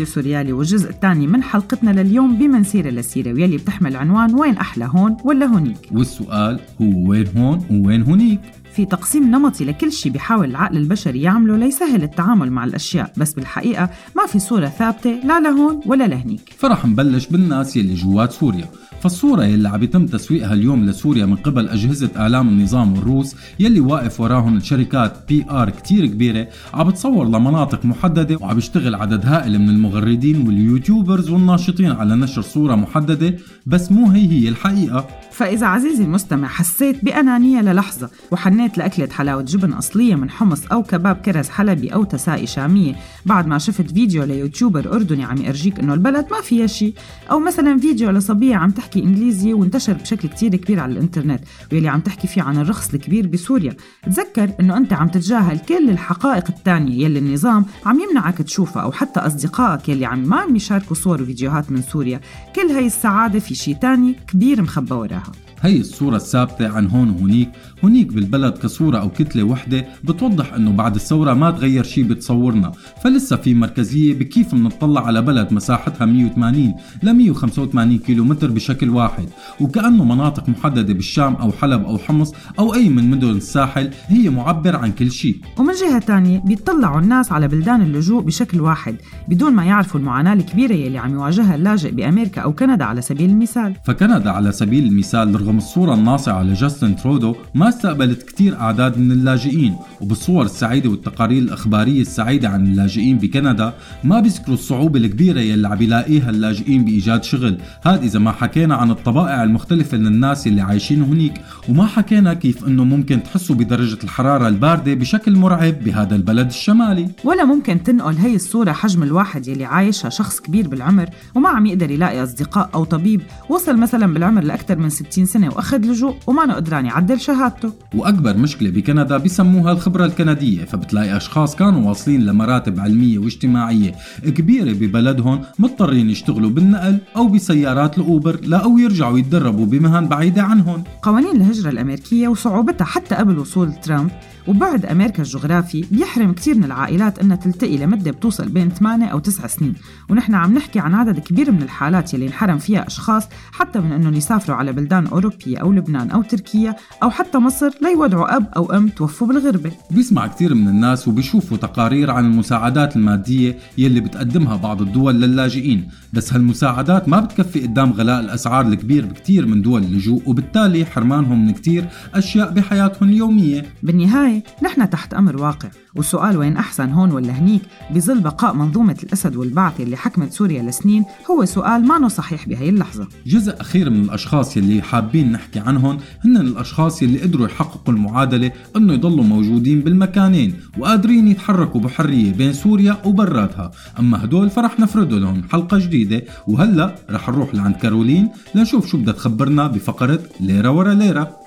راديو 0.00 0.14
سوريالي 0.14 0.52
والجزء 0.52 0.90
الثاني 0.90 1.26
من 1.26 1.42
حلقتنا 1.42 2.02
لليوم 2.02 2.38
بمن 2.38 2.60
سيرة 2.60 2.90
لسيرة 2.90 3.32
واللي 3.32 3.56
بتحمل 3.56 3.96
عنوان 3.96 4.34
وين 4.34 4.56
أحلى 4.56 4.90
هون 4.94 5.16
ولا 5.24 5.46
هونيك؟ 5.46 5.76
والسؤال 5.92 6.60
هو 6.82 7.08
وين 7.10 7.26
هون 7.36 7.64
ووين 7.70 8.02
هونيك؟ 8.02 8.40
في 8.80 8.86
تقسيم 8.86 9.30
نمطي 9.30 9.64
لكل 9.64 9.92
شيء 9.92 10.12
بيحاول 10.12 10.50
العقل 10.50 10.76
البشري 10.76 11.22
يعمله 11.22 11.56
ليسهل 11.56 12.02
التعامل 12.02 12.50
مع 12.50 12.64
الأشياء 12.64 13.12
بس 13.16 13.32
بالحقيقة 13.32 13.90
ما 14.16 14.26
في 14.26 14.38
صورة 14.38 14.66
ثابتة 14.66 15.20
لا 15.24 15.40
لهون 15.40 15.80
ولا 15.86 16.06
لهنيك. 16.06 16.54
فرح 16.58 16.86
نبلش 16.86 17.26
بالناس 17.26 17.76
يلي 17.76 17.94
جوات 17.94 18.32
سوريا. 18.32 18.68
فالصورة 19.00 19.44
يلي 19.44 19.68
عم 19.68 19.82
يتم 19.82 20.06
تسويقها 20.06 20.52
اليوم 20.52 20.84
لسوريا 20.84 21.26
من 21.26 21.36
قبل 21.36 21.68
أجهزة 21.68 22.10
إعلام 22.16 22.48
النظام 22.48 22.94
الروس 22.94 23.36
يلي 23.60 23.80
واقف 23.80 24.20
وراهم 24.20 24.60
شركات 24.60 25.12
PR 25.28 25.70
كتير 25.70 26.06
كبيرة 26.06 26.48
عم 26.74 26.88
بتصور 26.88 27.26
لمناطق 27.26 27.84
محددة 27.84 28.38
وعم 28.40 28.58
يشتغل 28.58 28.94
عدد 28.94 29.26
هائل 29.26 29.58
من 29.58 29.68
المغردين 29.68 30.46
واليوتيوبرز 30.46 31.30
والناشطين 31.30 31.90
على 31.90 32.16
نشر 32.16 32.42
صورة 32.42 32.74
محددة 32.74 33.36
بس 33.66 33.92
مو 33.92 34.10
هي 34.10 34.32
هي 34.32 34.48
الحقيقة. 34.48 35.06
فإذا 35.40 35.66
عزيزي 35.66 36.04
المستمع 36.04 36.48
حسيت 36.48 37.04
بأنانية 37.04 37.60
للحظة 37.60 38.10
وحنيت 38.30 38.78
لأكلة 38.78 39.08
حلاوة 39.08 39.42
جبن 39.42 39.72
أصلية 39.72 40.14
من 40.14 40.30
حمص 40.30 40.66
أو 40.72 40.82
كباب 40.82 41.16
كرز 41.16 41.48
حلبي 41.48 41.94
أو 41.94 42.04
تسقية 42.04 42.46
شامية 42.46 42.96
بعد 43.26 43.46
ما 43.46 43.58
شفت 43.58 43.90
فيديو 43.90 44.24
ليوتيوبر 44.24 44.94
أردني 44.94 45.24
عم 45.24 45.36
يرجيك 45.36 45.78
إنه 45.78 45.94
البلد 45.94 46.26
ما 46.30 46.40
فيها 46.40 46.66
شيء 46.66 46.94
أو 47.30 47.38
مثلا 47.38 47.78
فيديو 47.78 48.10
لصبية 48.10 48.56
عم 48.56 48.70
تحكي 48.70 49.02
إنجليزي 49.02 49.52
وانتشر 49.52 49.92
بشكل 49.92 50.28
كتير 50.28 50.56
كبير 50.56 50.80
على 50.80 50.92
الإنترنت 50.92 51.40
واللي 51.72 51.88
عم 51.88 52.00
تحكي 52.00 52.28
فيه 52.28 52.42
عن 52.42 52.58
الرخص 52.58 52.94
الكبير 52.94 53.26
بسوريا. 53.26 53.76
تذكر 54.02 54.50
إنه 54.60 54.76
أنت 54.76 54.92
عم 54.92 55.08
تتجاهل 55.08 55.58
كل 55.58 55.90
الحقائق 55.90 56.44
التانية 56.48 57.04
يلي 57.04 57.18
النظام 57.18 57.64
عم 57.86 58.00
يمنعك 58.00 58.38
تشوفها 58.38 58.82
أو 58.82 58.92
حتى 58.92 59.20
أصدقائك 59.20 59.88
يلي 59.88 60.06
عم 60.06 60.28
ما 60.28 60.36
عم 60.36 60.56
يشاركوا 60.56 60.96
صور 60.96 61.22
وفيديوهات 61.22 61.70
من 61.70 61.82
سوريا. 61.82 62.20
كل 62.56 62.72
هاي 62.72 62.86
السعادة 62.86 63.38
في 63.38 63.54
شيء 63.54 63.76
تاني 63.76 64.16
كبير 64.28 64.62
مخبى 64.62 64.94
وراها. 64.94 65.29
هي 65.62 65.80
الصورة 65.80 66.16
الثابتة 66.16 66.68
عن 66.68 66.86
هون 66.86 67.10
وهونيك 67.10 67.50
هونيك 67.84 68.12
بالبلد 68.12 68.58
كصورة 68.58 68.98
أو 68.98 69.10
كتلة 69.10 69.42
وحدة 69.42 69.86
بتوضح 70.04 70.54
أنه 70.54 70.72
بعد 70.72 70.94
الثورة 70.94 71.34
ما 71.34 71.50
تغير 71.50 71.84
شيء 71.84 72.04
بتصورنا 72.04 72.72
فلسه 73.04 73.36
في 73.36 73.54
مركزية 73.54 74.14
بكيف 74.14 74.54
منطلع 74.54 75.06
على 75.06 75.22
بلد 75.22 75.52
مساحتها 75.52 76.06
180 76.06 76.74
ل 77.02 77.12
185 77.12 77.98
كيلومتر 77.98 78.50
بشكل 78.50 78.90
واحد 78.90 79.28
وكأنه 79.60 80.04
مناطق 80.04 80.48
محددة 80.48 80.94
بالشام 80.94 81.34
أو 81.34 81.52
حلب 81.52 81.84
أو 81.84 81.98
حمص 81.98 82.32
أو 82.58 82.74
أي 82.74 82.88
من 82.88 83.10
مدن 83.10 83.30
الساحل 83.30 83.90
هي 84.06 84.30
معبر 84.30 84.76
عن 84.76 84.92
كل 84.92 85.10
شيء 85.10 85.36
ومن 85.58 85.74
جهة 85.74 85.98
تانية 85.98 86.38
بيطلعوا 86.38 87.00
الناس 87.00 87.32
على 87.32 87.48
بلدان 87.48 87.82
اللجوء 87.82 88.22
بشكل 88.22 88.60
واحد 88.60 88.96
بدون 89.28 89.52
ما 89.52 89.64
يعرفوا 89.64 90.00
المعاناة 90.00 90.32
الكبيرة 90.32 90.72
يلي 90.72 90.98
عم 90.98 91.12
يواجهها 91.12 91.54
اللاجئ 91.54 91.90
بأمريكا 91.90 92.40
أو 92.40 92.52
كندا 92.52 92.84
على 92.84 93.02
سبيل 93.02 93.30
المثال. 93.30 93.74
فكندا 93.84 94.30
على 94.30 94.52
سبيل 94.52 94.86
المثال 94.86 95.40
رغم 95.40 95.56
الصورة 95.56 95.94
الناصعة 95.94 96.42
لجاستن 96.42 96.96
ترودو 96.96 97.34
ما 97.54 97.69
استقبلت 97.70 98.22
كتير 98.22 98.60
أعداد 98.60 98.98
من 98.98 99.12
اللاجئين 99.12 99.76
وبالصور 100.00 100.44
السعيدة 100.44 100.90
والتقارير 100.90 101.42
الإخبارية 101.42 102.00
السعيدة 102.00 102.48
عن 102.48 102.66
اللاجئين 102.66 103.18
بكندا 103.18 103.74
ما 104.04 104.20
بيذكروا 104.20 104.54
الصعوبة 104.54 104.98
الكبيرة 104.98 105.40
يلي 105.40 105.68
عم 105.68 105.82
يلاقيها 105.82 106.30
اللاجئين 106.30 106.84
بإيجاد 106.84 107.24
شغل. 107.24 107.58
هذا 107.82 108.02
إذا 108.02 108.18
ما 108.18 108.32
حكينا 108.32 108.74
عن 108.74 108.90
الطبائع 108.90 109.42
المختلفة 109.42 109.96
للناس 109.96 110.46
اللي 110.46 110.60
عايشين 110.60 111.02
هنيك 111.02 111.34
وما 111.68 111.86
حكينا 111.86 112.34
كيف 112.34 112.66
أنه 112.66 112.84
ممكن 112.84 113.22
تحسوا 113.22 113.56
بدرجة 113.56 113.98
الحرارة 114.04 114.48
الباردة 114.48 114.94
بشكل 114.94 115.36
مرعب 115.36 115.84
بهذا 115.84 116.16
البلد 116.16 116.46
الشمالي. 116.46 117.08
ولا 117.24 117.44
ممكن 117.44 117.82
تنقل 117.82 118.14
هي 118.14 118.34
الصورة 118.34 118.72
حجم 118.72 119.02
الواحد 119.02 119.48
يلي 119.48 119.64
عايشها 119.64 120.08
شخص 120.08 120.40
كبير 120.40 120.68
بالعمر 120.68 121.08
وما 121.34 121.48
عم 121.48 121.66
يقدر 121.66 121.90
يلاقي 121.90 122.22
أصدقاء 122.22 122.70
أو 122.74 122.84
طبيب. 122.84 123.22
وصل 123.48 123.76
مثلا 123.76 124.14
بالعمر 124.14 124.42
لأكثر 124.42 124.76
من 124.78 124.90
60 124.90 125.26
سنة 125.26 125.48
وأخذ 125.48 125.78
لجوء 125.78 126.16
وما 126.26 126.54
قدران 126.54 126.86
يعدل 126.86 127.20
شهادته. 127.20 127.59
وأكبر 127.94 128.36
مشكلة 128.36 128.70
بكندا 128.70 129.16
بيسموها 129.16 129.72
الخبرة 129.72 130.04
الكندية 130.04 130.64
فبتلاقي 130.64 131.16
أشخاص 131.16 131.56
كانوا 131.56 131.88
واصلين 131.88 132.26
لمراتب 132.26 132.80
علمية 132.80 133.18
واجتماعية 133.18 133.94
كبيرة 134.24 134.72
ببلدهم 134.72 135.40
مضطرين 135.58 136.10
يشتغلوا 136.10 136.50
بالنقل 136.50 136.98
أو 137.16 137.28
بسيارات 137.28 137.98
الأوبر 137.98 138.40
لا 138.42 138.56
أو 138.56 138.78
يرجعوا 138.78 139.18
يتدربوا 139.18 139.66
بمهن 139.66 140.08
بعيدة 140.08 140.42
عنهم. 140.42 140.84
قوانين 141.02 141.36
الهجرة 141.36 141.70
الأمريكية 141.70 142.28
وصعوبتها 142.28 142.84
حتى 142.84 143.14
قبل 143.14 143.38
وصول 143.38 143.72
ترامب 143.72 144.10
وبعد 144.46 144.86
أمريكا 144.86 145.22
الجغرافي 145.22 145.84
بيحرم 145.90 146.32
كتير 146.32 146.54
من 146.54 146.64
العائلات 146.64 147.18
إنها 147.18 147.36
تلتقي 147.36 147.76
لمدة 147.76 148.10
بتوصل 148.10 148.48
بين 148.48 148.70
8 148.70 149.06
أو 149.06 149.18
9 149.18 149.46
سنين. 149.46 149.74
ونحن 150.10 150.34
عم 150.34 150.54
نحكي 150.54 150.78
عن 150.78 150.94
عدد 150.94 151.18
كبير 151.18 151.50
من 151.50 151.62
الحالات 151.62 152.14
يلي 152.14 152.26
انحرم 152.26 152.58
فيها 152.58 152.86
أشخاص 152.86 153.28
حتى 153.52 153.80
من 153.80 153.92
إنهم 153.92 154.14
يسافروا 154.14 154.56
على 154.56 154.72
بلدان 154.72 155.06
أوروبية 155.06 155.58
أو 155.58 155.72
لبنان 155.72 156.10
أو 156.10 156.22
تركيا 156.22 156.76
أو 157.02 157.10
حتى 157.10 157.38
مصر 157.38 157.70
ليودعوا 157.82 158.36
أب 158.36 158.46
أو 158.56 158.72
أم 158.72 158.88
توفوا 158.88 159.26
بالغربة. 159.26 159.70
بيسمع 159.90 160.26
كتير 160.26 160.54
من 160.54 160.68
الناس 160.68 161.08
وبيشوفوا 161.08 161.56
تقارير 161.56 162.10
عن 162.10 162.24
المساعدات 162.24 162.96
المادية 162.96 163.58
يلي 163.78 164.00
بتقدمها 164.00 164.56
بعض 164.56 164.82
الدول 164.82 165.20
للاجئين. 165.20 165.88
بس 166.12 166.32
هالمساعدات 166.32 167.08
ما 167.08 167.20
بتكفي 167.20 167.60
قدام 167.60 167.92
غلاء 167.92 168.20
الأسعار 168.20 168.66
الكبير 168.66 169.06
بكتير 169.06 169.46
من 169.46 169.62
دول 169.62 169.82
اللجوء 169.82 170.22
وبالتالي 170.26 170.84
حرمانهم 170.84 171.46
من 171.46 171.52
كتير 171.52 171.84
أشياء 172.14 172.50
بحياتهم 172.50 173.08
اليومية. 173.08 173.66
بالنهاية 173.82 174.29
بالنهاية 174.30 174.42
نحن 174.62 174.90
تحت 174.90 175.14
أمر 175.14 175.42
واقع. 175.42 175.68
والسؤال 175.94 176.36
وين 176.36 176.56
أحسن 176.56 176.90
هون 176.90 177.12
ولا 177.12 177.32
هنيك؟ 177.32 177.62
بظل 177.94 178.20
بقاء 178.20 178.54
منظومة 178.54 178.96
الأسد 179.02 179.36
والبعث 179.36 179.80
اللي 179.80 179.96
حكمت 179.96 180.32
سوريا 180.32 180.62
لسنين 180.62 181.04
هو 181.30 181.44
سؤال 181.44 181.86
ما 181.86 182.08
صحيح 182.08 182.48
بهي 182.48 182.68
اللحظة. 182.68 183.08
جزء 183.26 183.60
أخير 183.60 183.90
من 183.90 184.00
الأشخاص 184.00 184.56
يلي 184.56 184.82
حابين 184.82 185.32
نحكي 185.32 185.58
عنهم 185.60 185.98
هن 186.24 186.36
الأشخاص 186.36 187.02
يلي 187.02 187.22
قدروا 187.22 187.46
يحققوا 187.46 187.94
المعادلة 187.94 188.52
أنه 188.76 188.92
يضلوا 188.92 189.24
موجودين 189.24 189.80
بالمكانين 189.80 190.54
وقادرين 190.78 191.28
يتحركوا 191.28 191.80
بحرية 191.80 192.32
بين 192.32 192.52
سوريا 192.52 192.96
وبراتها. 193.04 193.70
أما 193.98 194.24
هدول 194.24 194.50
فرح 194.50 194.80
نفرد 194.80 195.12
لهم 195.12 195.42
حلقة 195.52 195.78
جديدة. 195.78 196.22
وهلأ 196.48 196.94
رح 197.10 197.28
نروح 197.28 197.54
لعند 197.54 197.76
كارولين 197.76 198.28
لنشوف 198.54 198.86
شو 198.86 198.98
بدها 198.98 199.14
تخبرنا 199.14 199.66
بفقرة 199.66 200.20
ليرة 200.40 200.70
ورا 200.70 200.94
ليرة. 200.94 201.39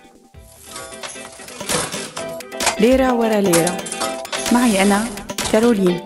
ليرة 2.84 3.14
ورا 3.14 3.42
ليرة. 3.42 3.78
معي 4.54 4.82
أنا 4.82 5.06
كارولين. 5.52 6.00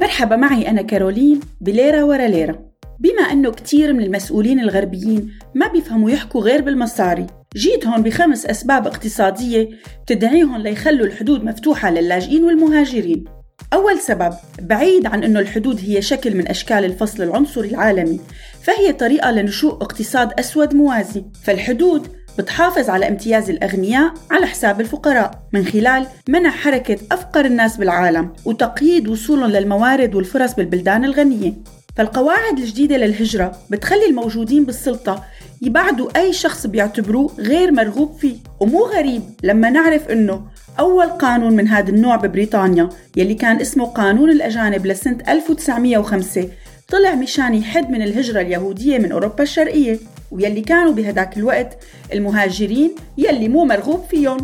مرحبا 0.00 0.36
معي 0.36 0.68
أنا 0.68 0.82
كارولين 0.82 1.40
بليرة 1.60 2.04
ورا 2.04 2.26
ليرة. 2.26 2.58
بما 2.98 3.22
أنه 3.22 3.50
كتير 3.50 3.92
من 3.92 4.02
المسؤولين 4.02 4.60
الغربيين 4.60 5.32
ما 5.54 5.68
بيفهموا 5.68 6.10
يحكوا 6.10 6.40
غير 6.40 6.62
بالمصاري 6.62 7.26
جيت 7.56 7.86
هون 7.86 8.02
بخمس 8.02 8.46
أسباب 8.46 8.86
اقتصادية 8.86 9.68
بتدعيهم 10.04 10.56
ليخلوا 10.56 11.06
الحدود 11.06 11.44
مفتوحة 11.44 11.90
للاجئين 11.90 12.44
والمهاجرين. 12.44 13.24
أول 13.72 13.98
سبب 13.98 14.34
بعيد 14.60 15.06
عن 15.06 15.24
أنه 15.24 15.40
الحدود 15.40 15.80
هي 15.80 16.02
شكل 16.02 16.36
من 16.36 16.48
أشكال 16.48 16.84
الفصل 16.84 17.22
العنصري 17.22 17.68
العالمي 17.68 18.20
فهي 18.62 18.92
طريقة 18.92 19.30
لنشوء 19.30 19.72
اقتصاد 19.72 20.32
أسود 20.38 20.74
موازي. 20.74 21.24
فالحدود 21.44 22.08
بتحافظ 22.38 22.90
على 22.90 23.08
امتياز 23.08 23.50
الأغنياء 23.50 24.14
على 24.30 24.46
حساب 24.46 24.80
الفقراء 24.80 25.42
من 25.52 25.64
خلال 25.64 26.06
منع 26.28 26.50
حركة 26.50 26.98
أفقر 27.12 27.44
الناس 27.44 27.76
بالعالم 27.76 28.32
وتقييد 28.44 29.08
وصولهم 29.08 29.50
للموارد 29.50 30.14
والفرص 30.14 30.54
بالبلدان 30.54 31.04
الغنية. 31.04 31.54
فالقواعد 31.96 32.58
الجديدة 32.58 32.96
للهجرة 32.96 33.58
بتخلي 33.70 34.06
الموجودين 34.06 34.64
بالسلطة 34.64 35.24
يبعدوا 35.62 36.08
أي 36.16 36.32
شخص 36.32 36.66
بيعتبروه 36.66 37.32
غير 37.38 37.72
مرغوب 37.72 38.16
فيه. 38.18 38.36
ومو 38.60 38.84
غريب 38.84 39.22
لما 39.42 39.70
نعرف 39.70 40.08
أنه 40.08 40.42
أول 40.78 41.06
قانون 41.06 41.52
من 41.56 41.68
هذا 41.68 41.90
النوع 41.90 42.16
ببريطانيا 42.16 42.88
يلي 43.16 43.34
كان 43.34 43.60
اسمه 43.60 43.84
قانون 43.84 44.30
الأجانب 44.30 44.86
لسنة 44.86 45.18
1905 45.28 46.48
طلع 46.88 47.14
مشان 47.14 47.54
يحد 47.54 47.90
من 47.90 48.02
الهجرة 48.02 48.40
اليهودية 48.40 48.98
من 48.98 49.12
أوروبا 49.12 49.42
الشرقية 49.42 49.98
ويلي 50.30 50.60
كانوا 50.60 50.92
بهداك 50.92 51.36
الوقت 51.36 51.78
المهاجرين 52.12 52.94
يلي 53.18 53.48
مو 53.48 53.64
مرغوب 53.64 54.04
فيهم. 54.10 54.36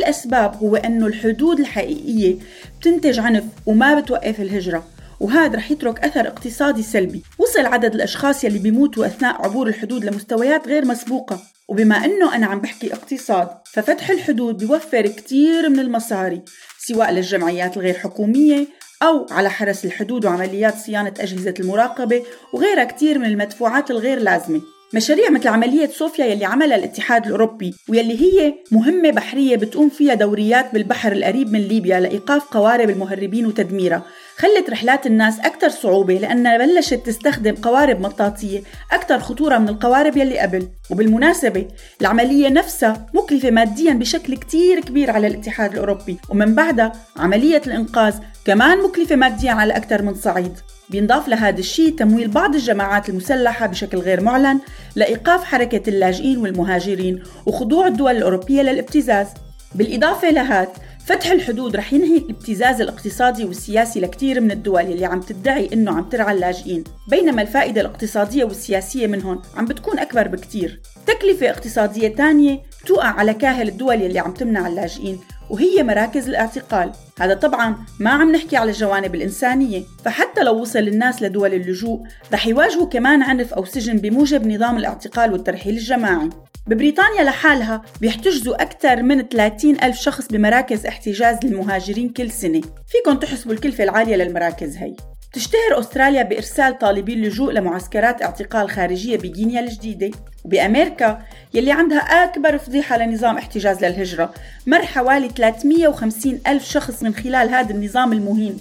الأسباب 0.00 0.56
هو 0.56 0.76
أنه 0.76 1.06
الحدود 1.06 1.60
الحقيقية 1.60 2.36
بتنتج 2.80 3.18
عنف 3.18 3.44
وما 3.66 4.00
بتوقف 4.00 4.40
الهجرة 4.40 4.84
وهذا 5.20 5.56
رح 5.56 5.70
يترك 5.70 6.04
أثر 6.04 6.28
اقتصادي 6.28 6.82
سلبي. 6.82 7.22
وصل 7.38 7.66
عدد 7.66 7.94
الأشخاص 7.94 8.44
يلي 8.44 8.58
بيموتوا 8.58 9.06
أثناء 9.06 9.42
عبور 9.42 9.68
الحدود 9.68 10.04
لمستويات 10.04 10.68
غير 10.68 10.84
مسبوقة. 10.84 11.40
وبما 11.68 12.04
أنه 12.04 12.34
أنا 12.36 12.46
عم 12.46 12.60
بحكي 12.60 12.92
اقتصاد 12.92 13.48
ففتح 13.72 14.10
الحدود 14.10 14.58
بيوفر 14.58 15.06
كتير 15.06 15.68
من 15.68 15.78
المصاري 15.78 16.42
سواء 16.78 17.10
للجمعيات 17.12 17.76
الغير 17.76 17.94
حكومية 17.94 18.66
أو 19.02 19.26
على 19.30 19.50
حرس 19.50 19.84
الحدود 19.84 20.24
وعمليات 20.24 20.74
صيانة 20.74 21.14
أجهزة 21.20 21.54
المراقبة 21.60 22.22
وغيرها 22.52 22.84
كتير 22.84 23.18
من 23.18 23.26
المدفوعات 23.26 23.90
الغير 23.90 24.18
لازمة. 24.18 24.60
مشاريع 24.94 25.30
مثل 25.30 25.48
عملية 25.48 25.86
صوفيا 25.86 26.24
يلي 26.24 26.44
عملها 26.44 26.76
الاتحاد 26.76 27.26
الأوروبي 27.26 27.74
واللي 27.88 28.20
هي 28.20 28.54
مهمة 28.70 29.10
بحرية 29.10 29.56
بتقوم 29.56 29.88
فيها 29.88 30.14
دوريات 30.14 30.74
بالبحر 30.74 31.12
القريب 31.12 31.52
من 31.52 31.60
ليبيا 31.60 32.00
لإيقاف 32.00 32.44
قوارب 32.44 32.90
المهربين 32.90 33.46
وتدميرها. 33.46 34.02
خلت 34.36 34.70
رحلات 34.70 35.06
الناس 35.06 35.40
أكثر 35.40 35.68
صعوبة 35.68 36.14
لأنها 36.14 36.58
بلشت 36.58 37.06
تستخدم 37.06 37.54
قوارب 37.54 38.00
مطاطية 38.00 38.62
أكثر 38.92 39.18
خطورة 39.18 39.58
من 39.58 39.68
القوارب 39.68 40.16
يلي 40.16 40.38
قبل. 40.38 40.68
وبالمناسبة 40.90 41.68
العملية 42.00 42.48
نفسها 42.48 43.06
مكلفة 43.14 43.50
ماديا 43.50 43.92
بشكل 43.92 44.36
كتير 44.36 44.80
كبير 44.80 45.10
على 45.10 45.26
الاتحاد 45.26 45.72
الأوروبي 45.72 46.16
ومن 46.30 46.54
بعدها 46.54 46.92
عملية 47.16 47.62
الإنقاذ 47.66 48.14
كمان 48.44 48.82
مكلفة 48.82 49.16
ماديا 49.16 49.52
على 49.52 49.76
أكثر 49.76 50.02
من 50.02 50.14
صعيد. 50.14 50.52
بينضاف 50.90 51.28
لهذا 51.28 51.58
الشيء 51.58 51.94
تمويل 51.94 52.28
بعض 52.28 52.54
الجماعات 52.54 53.08
المسلحة 53.08 53.66
بشكل 53.66 53.98
غير 53.98 54.20
معلن 54.20 54.60
لإيقاف 54.96 55.44
حركة 55.44 55.90
اللاجئين 55.90 56.38
والمهاجرين 56.38 57.22
وخضوع 57.46 57.86
الدول 57.86 58.16
الأوروبية 58.16 58.62
للابتزاز. 58.62 59.26
بالإضافة 59.74 60.30
لهذا 60.30 60.72
فتح 61.06 61.30
الحدود 61.30 61.76
رح 61.76 61.92
ينهي 61.92 62.16
الابتزاز 62.16 62.80
الاقتصادي 62.80 63.44
والسياسي 63.44 64.00
لكثير 64.00 64.40
من 64.40 64.50
الدول 64.50 64.82
اللي 64.82 65.06
عم 65.06 65.20
تدعي 65.20 65.70
إنه 65.72 65.92
عم 65.96 66.04
ترعى 66.08 66.34
اللاجئين 66.34 66.84
بينما 67.08 67.42
الفائدة 67.42 67.80
الاقتصادية 67.80 68.44
والسياسية 68.44 69.06
منهم 69.06 69.42
عم 69.56 69.64
بتكون 69.64 69.98
أكبر 69.98 70.28
بكتير 70.28 70.80
تكلفة 71.06 71.50
اقتصادية 71.50 72.08
تانية 72.08 72.60
توقع 72.86 73.08
على 73.08 73.34
كاهل 73.34 73.68
الدول 73.68 73.94
اللي 73.94 74.18
عم 74.18 74.34
تمنع 74.34 74.66
اللاجئين 74.66 75.18
وهي 75.50 75.82
مراكز 75.82 76.28
الاعتقال. 76.28 76.92
هذا 77.20 77.34
طبعا 77.34 77.76
ما 78.00 78.10
عم 78.10 78.32
نحكي 78.32 78.56
على 78.56 78.70
الجوانب 78.70 79.14
الإنسانية. 79.14 79.82
فحتى 80.04 80.42
لو 80.42 80.60
وصل 80.60 80.78
الناس 80.78 81.22
لدول 81.22 81.54
اللجوء 81.54 82.00
رح 82.32 82.46
يواجهوا 82.46 82.86
كمان 82.86 83.22
عنف 83.22 83.54
أو 83.54 83.64
سجن 83.64 83.96
بموجب 83.96 84.46
نظام 84.46 84.76
الاعتقال 84.76 85.32
والترحيل 85.32 85.74
الجماعي. 85.74 86.30
ببريطانيا 86.66 87.24
لحالها 87.24 87.82
بيحتجزوا 88.00 88.62
أكثر 88.62 89.02
من 89.02 89.22
30 89.22 89.76
ألف 89.82 89.96
شخص 89.96 90.26
بمراكز 90.26 90.86
احتجاز 90.86 91.36
للمهاجرين 91.44 92.08
كل 92.08 92.30
سنة. 92.30 92.60
فيكم 92.86 93.18
تحسبوا 93.18 93.52
الكلفة 93.52 93.84
العالية 93.84 94.16
للمراكز 94.16 94.76
هي. 94.76 94.94
تشتهر 95.32 95.80
أستراليا 95.80 96.22
بإرسال 96.22 96.78
طالبي 96.78 97.14
اللجوء 97.14 97.52
لمعسكرات 97.52 98.22
اعتقال 98.22 98.70
خارجية 98.70 99.16
بغينيا 99.18 99.60
الجديدة. 99.60 100.10
وبأمريكا 100.44 101.22
يلي 101.54 101.72
عندها 101.72 101.98
أكبر 101.98 102.58
فضيحة 102.58 102.98
لنظام 102.98 103.36
احتجاز 103.38 103.84
للهجرة. 103.84 104.34
مر 104.66 104.82
حوالي 104.82 105.28
350 105.28 106.40
ألف 106.46 106.64
شخص 106.64 107.02
من 107.02 107.14
خلال 107.14 107.48
هذا 107.48 107.74
النظام 107.74 108.12
المهين. 108.12 108.58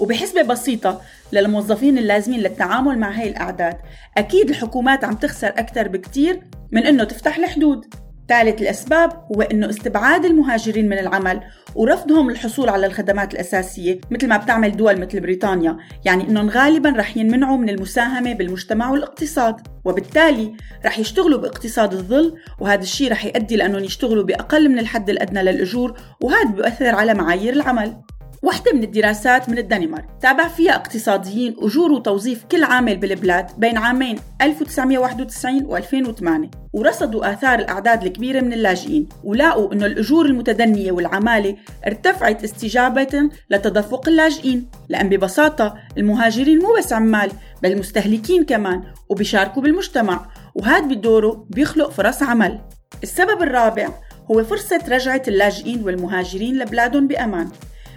وبحسبة 0.00 0.42
بسيطة 0.42 1.00
للموظفين 1.32 1.98
اللازمين 1.98 2.40
للتعامل 2.40 2.98
مع 2.98 3.10
هاي 3.10 3.28
الأعداد 3.28 3.76
أكيد 4.16 4.48
الحكومات 4.50 5.04
عم 5.04 5.14
تخسر 5.14 5.48
أكثر 5.48 5.88
بكتير 5.88 6.42
من 6.72 6.86
أنه 6.86 7.04
تفتح 7.04 7.36
الحدود. 7.36 7.94
ثالث 8.28 8.62
الأسباب 8.62 9.10
هو 9.36 9.42
أنه 9.42 9.70
استبعاد 9.70 10.24
المهاجرين 10.24 10.88
من 10.88 10.98
العمل 10.98 11.40
ورفضهم 11.74 12.30
الحصول 12.30 12.68
على 12.68 12.86
الخدمات 12.86 13.34
الأساسية 13.34 14.00
مثل 14.10 14.28
ما 14.28 14.36
بتعمل 14.36 14.76
دول 14.76 15.00
مثل 15.00 15.20
بريطانيا. 15.20 15.76
يعني 16.04 16.28
أنهم 16.28 16.50
غالبا 16.50 16.90
رح 16.90 17.16
ينمنعوا 17.16 17.56
من 17.56 17.68
المساهمة 17.68 18.32
بالمجتمع 18.32 18.90
والاقتصاد 18.90 19.56
وبالتالي 19.84 20.52
رح 20.86 20.98
يشتغلوا 20.98 21.38
باقتصاد 21.40 21.92
الظل 21.92 22.34
وهذا 22.60 22.82
الشيء 22.82 23.10
رح 23.10 23.24
يؤدي 23.24 23.56
لأنهم 23.56 23.84
يشتغلوا 23.84 24.24
بأقل 24.24 24.68
من 24.68 24.78
الحد 24.78 25.10
الأدنى 25.10 25.42
للأجور 25.42 26.00
وهذا 26.20 26.50
بيؤثر 26.50 26.94
على 26.94 27.14
معايير 27.14 27.52
العمل. 27.52 27.96
واحدة 28.42 28.72
من 28.72 28.82
الدراسات 28.82 29.48
من 29.48 29.58
الدنمارك. 29.58 30.04
تابع 30.20 30.48
فيها 30.48 30.74
اقتصاديين 30.74 31.56
أجور 31.58 31.92
وتوظيف 31.92 32.44
كل 32.44 32.64
عامل 32.64 32.96
بالبلاد 32.96 33.46
بين 33.58 33.78
عامين 33.78 34.18
1991 34.42 35.64
و 35.66 35.76
2008 35.76 36.50
ورصدوا 36.72 37.32
آثار 37.32 37.58
الأعداد 37.58 38.02
الكبيرة 38.02 38.40
من 38.40 38.52
اللاجئين. 38.52 39.08
ولاقوا 39.24 39.72
أنه 39.72 39.86
الأجور 39.86 40.26
المتدنية 40.26 40.92
والعمالة 40.92 41.56
ارتفعت 41.86 42.44
استجابة 42.44 43.30
لتدفق 43.50 44.08
اللاجئين. 44.08 44.70
لأن 44.88 45.08
ببساطة 45.08 45.74
المهاجرين 45.98 46.58
مو 46.58 46.74
بس 46.78 46.92
عمال 46.92 47.30
بل 47.62 47.78
مستهلكين 47.78 48.44
كمان 48.44 48.82
وبيشاركوا 49.08 49.62
بالمجتمع. 49.62 50.26
وهذا 50.54 50.86
بدوره 50.86 51.46
بيخلق 51.50 51.90
فرص 51.90 52.22
عمل. 52.22 52.60
السبب 53.02 53.42
الرابع 53.42 53.88
هو 54.30 54.44
فرصة 54.44 54.80
رجعة 54.88 55.22
اللاجئين 55.28 55.82
والمهاجرين 55.84 56.58
لبلادهم 56.58 57.06
بأمان. 57.06 57.48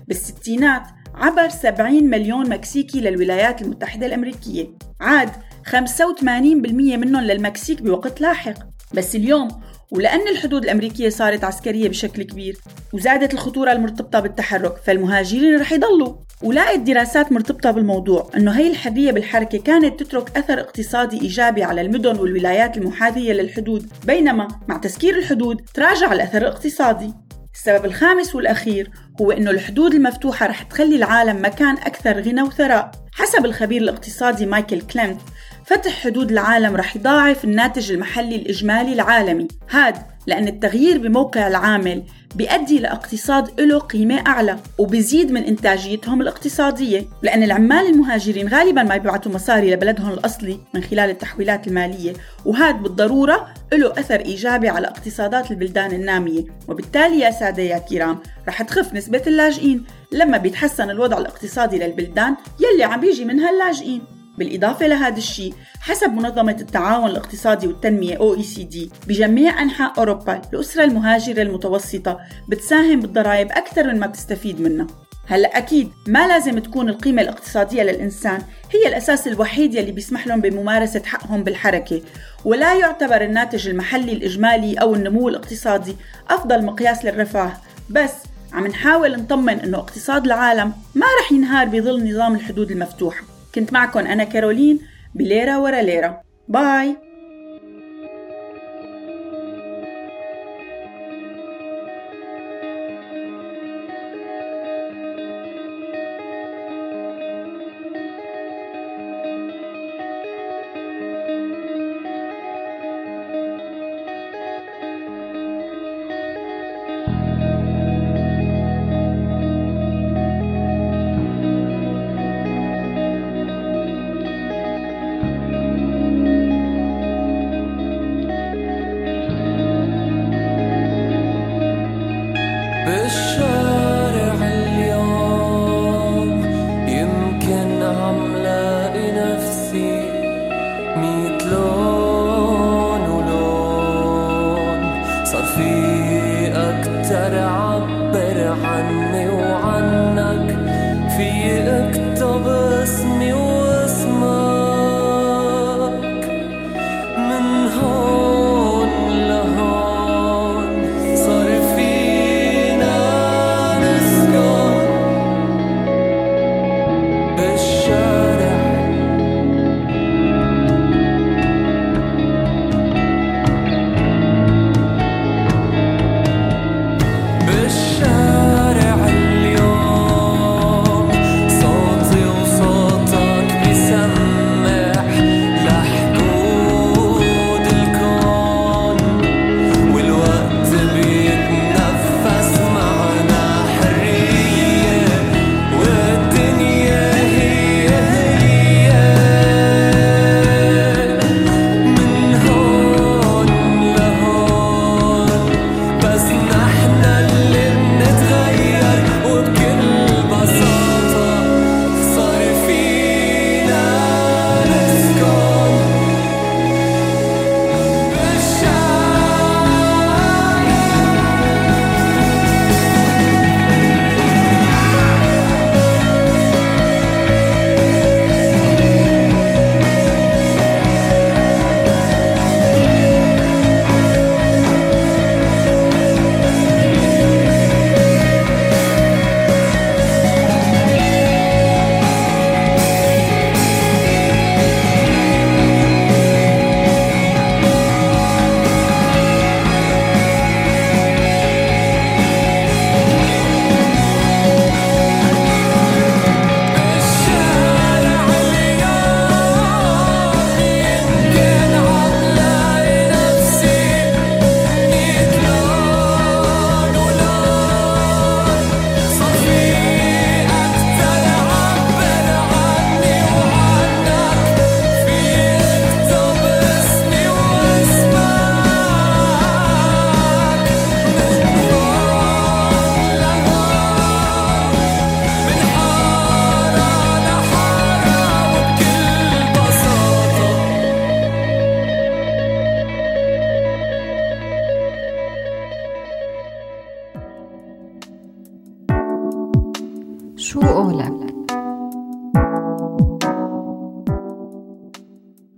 بالستينات 0.07 0.83
عبر 1.15 1.49
70 1.49 2.03
مليون 2.03 2.49
مكسيكي 2.49 3.01
للولايات 3.01 3.61
المتحدة 3.61 4.05
الأمريكية. 4.05 4.67
عاد 5.01 5.29
85% 5.65 6.97
منهم 6.97 7.23
للمكسيك 7.23 7.81
بوقت 7.81 8.21
لاحق. 8.21 8.53
بس 8.93 9.15
اليوم 9.15 9.47
ولأن 9.91 10.27
الحدود 10.27 10.63
الأمريكية 10.63 11.09
صارت 11.09 11.43
عسكرية 11.43 11.89
بشكل 11.89 12.23
كبير 12.23 12.57
وزادت 12.93 13.33
الخطورة 13.33 13.71
المرتبطة 13.71 14.19
بالتحرك 14.19 14.77
فالمهاجرين 14.77 15.59
رح 15.59 15.71
يضلوا. 15.71 16.15
ولقت 16.43 16.79
دراسات 16.79 17.31
مرتبطة 17.31 17.71
بالموضوع 17.71 18.29
أنه 18.37 18.51
هي 18.51 18.71
الحرية 18.71 19.11
بالحركة 19.11 19.57
كانت 19.57 20.03
تترك 20.03 20.37
أثر 20.37 20.59
اقتصادي 20.59 21.21
إيجابي 21.21 21.63
على 21.63 21.81
المدن 21.81 22.19
والولايات 22.19 22.77
المحاذية 22.77 23.33
للحدود. 23.33 23.87
بينما 24.05 24.47
مع 24.67 24.77
تسكير 24.77 25.17
الحدود 25.17 25.61
تراجع 25.73 26.13
الأثر 26.13 26.37
الاقتصادي. 26.37 27.24
السبب 27.55 27.85
الخامس 27.85 28.35
والأخير 28.35 28.91
هو 29.21 29.31
أنه 29.31 29.51
الحدود 29.51 29.93
المفتوحة 29.93 30.47
رح 30.47 30.63
تخلي 30.63 30.95
العالم 30.95 31.45
مكان 31.45 31.77
أكثر 31.77 32.21
غنى 32.21 32.41
وثراء. 32.41 32.91
حسب 33.11 33.45
الخبير 33.45 33.81
الاقتصادي 33.81 34.45
مايكل 34.45 34.81
كليمت 34.81 35.21
فتح 35.65 36.03
حدود 36.03 36.31
العالم 36.31 36.75
رح 36.75 36.95
يضاعف 36.95 37.43
الناتج 37.43 37.91
المحلي 37.91 38.35
الإجمالي 38.35 38.93
العالمي. 38.93 39.47
هاد 39.69 39.95
لأن 40.27 40.47
التغيير 40.47 40.97
بموقع 40.97 41.47
العامل 41.47 42.03
بيؤدي 42.35 42.79
لاقتصاد 42.79 43.61
له 43.61 43.79
قيمة 43.79 44.27
أعلى 44.27 44.57
وبزيد 44.77 45.31
من 45.31 45.43
إنتاجيتهم 45.43 46.21
الاقتصادية. 46.21 47.05
لأن 47.21 47.43
العمال 47.43 47.87
المهاجرين 47.87 48.47
غالبا 48.47 48.83
ما 48.83 48.97
بيبعتوا 48.97 49.31
مصاري 49.31 49.73
لبلدهم 49.73 50.13
الأصلي 50.13 50.59
من 50.73 50.83
خلال 50.83 51.09
التحويلات 51.09 51.67
المالية 51.67 52.13
وهذا 52.45 52.71
بالضرورة 52.71 53.47
له 53.73 53.91
أثر 53.91 54.19
إيجابي 54.19 54.69
على 54.69 54.87
اقتصادات 54.87 55.51
البلدان 55.51 55.91
النامية. 55.91 56.43
وبالتالي 56.67 57.19
يا 57.19 57.31
سادة 57.31 57.63
يا 57.63 57.77
كرام 57.77 58.19
رح 58.47 58.61
تخف 58.61 58.93
نسبة 58.93 59.21
اللاجئين 59.27 59.85
لما 60.11 60.37
بيتحسن 60.37 60.89
الوضع 60.89 61.17
الاقتصادي 61.17 61.77
للبلدان 61.77 62.35
يلي 62.59 62.83
عم 62.83 62.99
بيجي 62.99 63.25
منها 63.25 63.49
اللاجئين. 63.49 64.14
بالإضافة 64.37 64.87
لهذا 64.87 65.17
الشيء 65.17 65.53
حسب 65.79 66.13
منظمة 66.13 66.57
التعاون 66.61 67.09
الاقتصادي 67.09 67.67
والتنمية 67.67 68.17
OECD 68.17 68.77
بجميع 69.07 69.61
أنحاء 69.61 69.93
أوروبا 69.97 70.41
الأسرة 70.53 70.83
المهاجرة 70.83 71.41
المتوسطة 71.41 72.19
بتساهم 72.47 72.99
بالضرائب 72.99 73.51
أكثر 73.51 73.87
من 73.87 73.99
ما 73.99 74.07
بتستفيد 74.07 74.61
منها. 74.61 74.87
هلأ 75.27 75.57
أكيد 75.57 75.91
ما 76.07 76.27
لازم 76.27 76.59
تكون 76.59 76.89
القيمة 76.89 77.21
الاقتصادية 77.21 77.83
للإنسان 77.83 78.41
هي 78.73 78.87
الأساس 78.87 79.27
الوحيد 79.27 79.73
يلي 79.73 79.91
بيسمح 79.91 80.27
لهم 80.27 80.41
بممارسة 80.41 81.01
حقهم 81.05 81.43
بالحركة 81.43 82.01
ولا 82.45 82.73
يعتبر 82.73 83.21
الناتج 83.21 83.67
المحلي 83.67 84.13
الإجمالي 84.13 84.73
أو 84.73 84.95
النمو 84.95 85.29
الاقتصادي 85.29 85.95
أفضل 86.29 86.65
مقياس 86.65 87.05
للرفاه. 87.05 87.53
بس 87.89 88.11
عم 88.53 88.67
نحاول 88.67 89.15
نطمن 89.15 89.59
إنه 89.59 89.77
اقتصاد 89.77 90.25
العالم 90.25 90.73
ما 90.95 91.05
رح 91.21 91.31
ينهار 91.31 91.67
بظل 91.67 92.09
نظام 92.09 92.35
الحدود 92.35 92.71
المفتوحه 92.71 93.34
كنت 93.55 93.73
معكم 93.73 93.99
أنا 93.99 94.23
كارولين 94.23 94.79
بليرة 95.15 95.59
ورا 95.59 95.81
ليرة. 95.81 96.21
باي! 96.47 96.97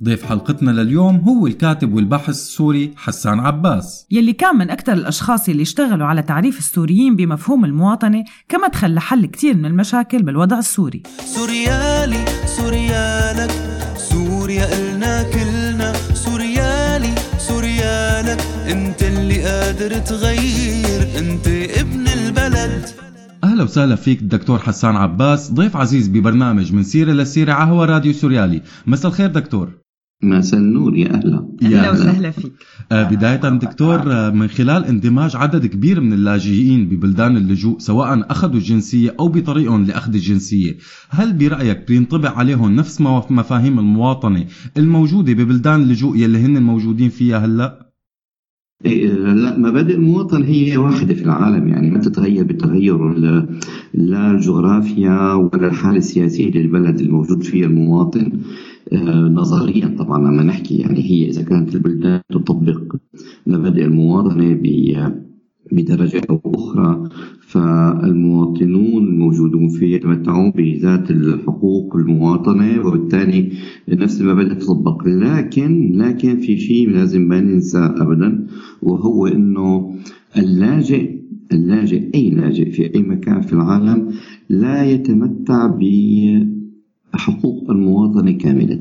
ضيف 0.04 0.26
حلقتنا 0.26 0.72
لليوم 0.72 1.16
هو 1.16 1.48
الكاتب 1.48 1.94
والباحث 1.94 2.30
السوري 2.30 2.94
حسان 2.98 3.40
عباس. 3.40 4.08
يلي 4.12 4.34
كان 4.34 4.56
من 4.56 4.70
أكثر 4.70 4.94
الأشخاص 4.94 5.50
يلي 5.50 5.62
اشتغلوا 5.62 6.08
على 6.08 6.22
تعريف 6.22 6.60
السوريين 6.60 7.16
بمفهوم 7.16 7.66
المواطنة 7.66 8.24
كمدخل 8.50 8.94
لحل 8.94 9.26
كتير 9.26 9.58
من 9.58 9.66
المشاكل 9.66 10.24
بالوضع 10.24 10.60
السوري. 10.60 11.04
سوريالي 11.26 12.26
سوريالك 12.46 13.52
سوريا 13.98 14.68
إلنا 14.78 15.24
كلنا. 15.24 15.94
سوريالي 16.14 17.16
سوريالك 17.38 18.42
أنت 18.72 19.04
اللي 19.04 19.44
قادر 19.44 19.98
تغير 19.98 21.20
أنت 21.20 21.48
ابن 21.80 22.08
البلد. 22.08 22.86
أهلا 23.44 23.64
وسهلا 23.64 23.96
فيك 23.96 24.22
الدكتور 24.22 24.60
حسان 24.60 24.96
عباس 24.96 25.52
ضيف 25.52 25.78
عزيز 25.78 26.08
ببرنامج 26.08 26.74
من 26.74 26.84
سيرة 26.84 27.12
لسيرة 27.12 27.54
على 27.54 27.72
هوا 27.72 27.86
راديو 27.86 28.14
سوريالي. 28.14 28.62
مساء 28.88 29.12
الخير 29.12 29.28
دكتور. 29.28 29.87
مساء 30.24 30.60
النور 30.60 30.96
يا 30.98 31.14
أهلا. 31.14 31.48
أهلا 31.64 31.92
وسهلا 31.92 32.32
فيك. 32.32 32.52
آه، 32.92 33.10
بداية 33.10 33.36
دكتور 33.50 34.12
آه، 34.12 34.30
من 34.30 34.48
خلال 34.48 34.86
اندماج 34.86 35.36
عدد 35.36 35.66
كبير 35.66 36.02
من 36.02 36.14
اللاجئين 36.14 36.90
ببلدان 36.90 37.38
اللجوء 37.38 37.80
سواء 37.80 38.32
أخذوا 38.32 38.56
الجنسية 38.56 39.16
أو 39.20 39.28
بطريقهم 39.28 39.86
لأخذ 39.86 40.14
الجنسية 40.14 40.78
هل 41.10 41.34
برأيك 41.34 41.88
بينطبع 41.88 42.30
عليهم 42.30 42.76
نفس 42.76 43.02
مف- 43.02 43.32
مفاهيم 43.32 43.80
المواطنة 43.80 44.46
الموجودة 44.78 45.34
ببلدان 45.34 45.82
اللجوء 45.82 46.18
يلي 46.18 46.38
هن 46.40 46.64
موجودين 46.64 47.10
فيها 47.10 47.38
هلأ؟ 47.46 47.88
إيه، 48.86 49.08
لا 49.14 49.58
مبادئ 49.58 49.96
المواطن 49.96 50.44
هي 50.44 50.78
واحدة 50.78 51.14
في 51.14 51.22
العالم 51.24 51.68
يعني 51.68 51.90
ما 51.92 52.00
تتغير 52.00 52.44
بتغير 52.44 53.14
لا 53.94 54.32
الجغرافيا 54.32 55.34
ولا 55.34 55.68
الحالة 55.68 55.98
السياسية 55.98 56.52
للبلد 56.52 57.00
الموجود 57.00 57.44
فيه 57.44 57.66
المواطن. 57.66 58.32
نظريا. 59.30 59.96
طبعا 60.00 60.20
لما 60.20 60.44
نحكي 60.44 60.78
يعني 60.78 61.00
هي 61.12 61.30
إذا 61.30 61.42
كانت 61.42 61.76
البلدان 61.76 62.22
تطبق 62.30 62.96
مبادئ 63.48 63.86
المواطنة 63.86 64.54
ب- 64.54 65.28
بدرجة 65.72 66.22
أو 66.30 66.42
أخرى 66.46 67.10
فالمواطنون 67.42 69.04
الموجودون 69.08 69.70
فيه 69.70 69.96
يتمتعون 69.96 70.52
بذات 70.52 71.12
الحقوق 71.12 71.96
المواطنة 71.96 72.86
وبالتالي 72.88 73.52
نفس 73.90 74.22
المبادئ 74.22 74.56
تطبق. 74.56 75.08
لكن 75.08 75.92
لكن 75.96 76.38
في 76.38 76.58
شيء 76.58 76.90
لازم 76.90 77.22
ما 77.22 77.42
ننسى 77.42 77.78
أبدا 77.98 78.48
وهو 78.82 79.28
أنه 79.28 79.96
اللاجئ 80.38 81.18
اللاجئ 81.54 82.10
أي 82.16 82.30
لاجئ 82.30 82.72
في 82.72 82.96
أي 82.96 83.02
مكان 83.02 83.42
في 83.42 83.54
العالم 83.54 84.08
لا 84.50 84.86
يتمتع 84.92 85.68
بحقوق 87.18 87.72
المواطنة 87.72 88.32
كاملة. 88.32 88.80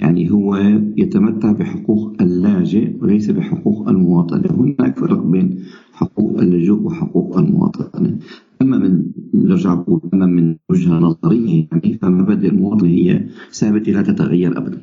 يعني 0.00 0.30
هو 0.30 0.56
يتمتع 0.96 1.52
بحقوق 1.52 2.12
اللاجئ 2.20 2.92
وليس 3.00 3.30
بحقوق 3.30 3.88
المواطنة 3.88 4.50
هناك 4.50 4.98
فرق 4.98 5.22
بين 5.22 5.62
حقوق 5.92 6.40
اللجوء 6.40 6.82
وحقوق 6.82 7.38
المواطنة 7.38 8.18
أما 8.62 8.78
من 8.78 9.06
نرجع 9.34 9.84
أما 10.14 10.26
من 10.26 10.56
وجهة 10.70 10.98
نظرية 10.98 11.66
يعني 11.72 11.98
فمبادئ 12.02 12.48
المواطنة 12.48 12.88
هي 12.88 13.26
ثابتة 13.52 13.92
لا 13.92 14.02
تتغير 14.02 14.58
أبدا. 14.58 14.78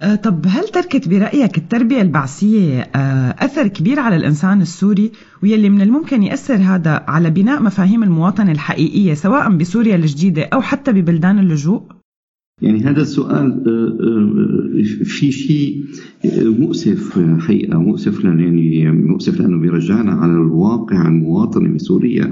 آه، 0.00 0.14
طب 0.14 0.46
هل 0.48 0.68
تركت 0.68 1.08
برأيك 1.08 1.58
التربية 1.58 2.02
البعثية 2.02 2.80
آه، 2.80 3.34
أثر 3.38 3.68
كبير 3.68 4.00
على 4.00 4.16
الإنسان 4.16 4.60
السوري 4.62 5.12
ويلي 5.42 5.68
من 5.68 5.82
الممكن 5.82 6.22
يأثر 6.22 6.54
هذا 6.54 7.04
على 7.08 7.30
بناء 7.30 7.62
مفاهيم 7.62 8.02
المواطنة 8.02 8.52
الحقيقية 8.52 9.14
سواء 9.14 9.56
بسوريا 9.56 9.96
الجديدة 9.96 10.48
أو 10.52 10.62
حتى 10.62 10.92
ببلدان 10.92 11.38
اللجوء؟ 11.38 12.01
يعني 12.62 12.80
هذا 12.80 13.02
السؤال 13.02 13.62
آه، 13.66 13.96
آه، 14.00 14.82
في 15.04 15.32
شيء 15.32 15.84
آه، 16.24 16.44
مؤسف 16.48 17.18
آه، 17.18 17.36
حقيقة 17.38 17.78
مؤسف 17.78 18.24
لأن 18.24 18.40
يعني 18.40 18.92
مؤسف 18.92 19.40
لأنه 19.40 19.60
بيرجعنا 19.60 20.12
على 20.12 20.32
الواقع 20.32 21.08
المواطني 21.08 21.68
بسوريا 21.74 22.30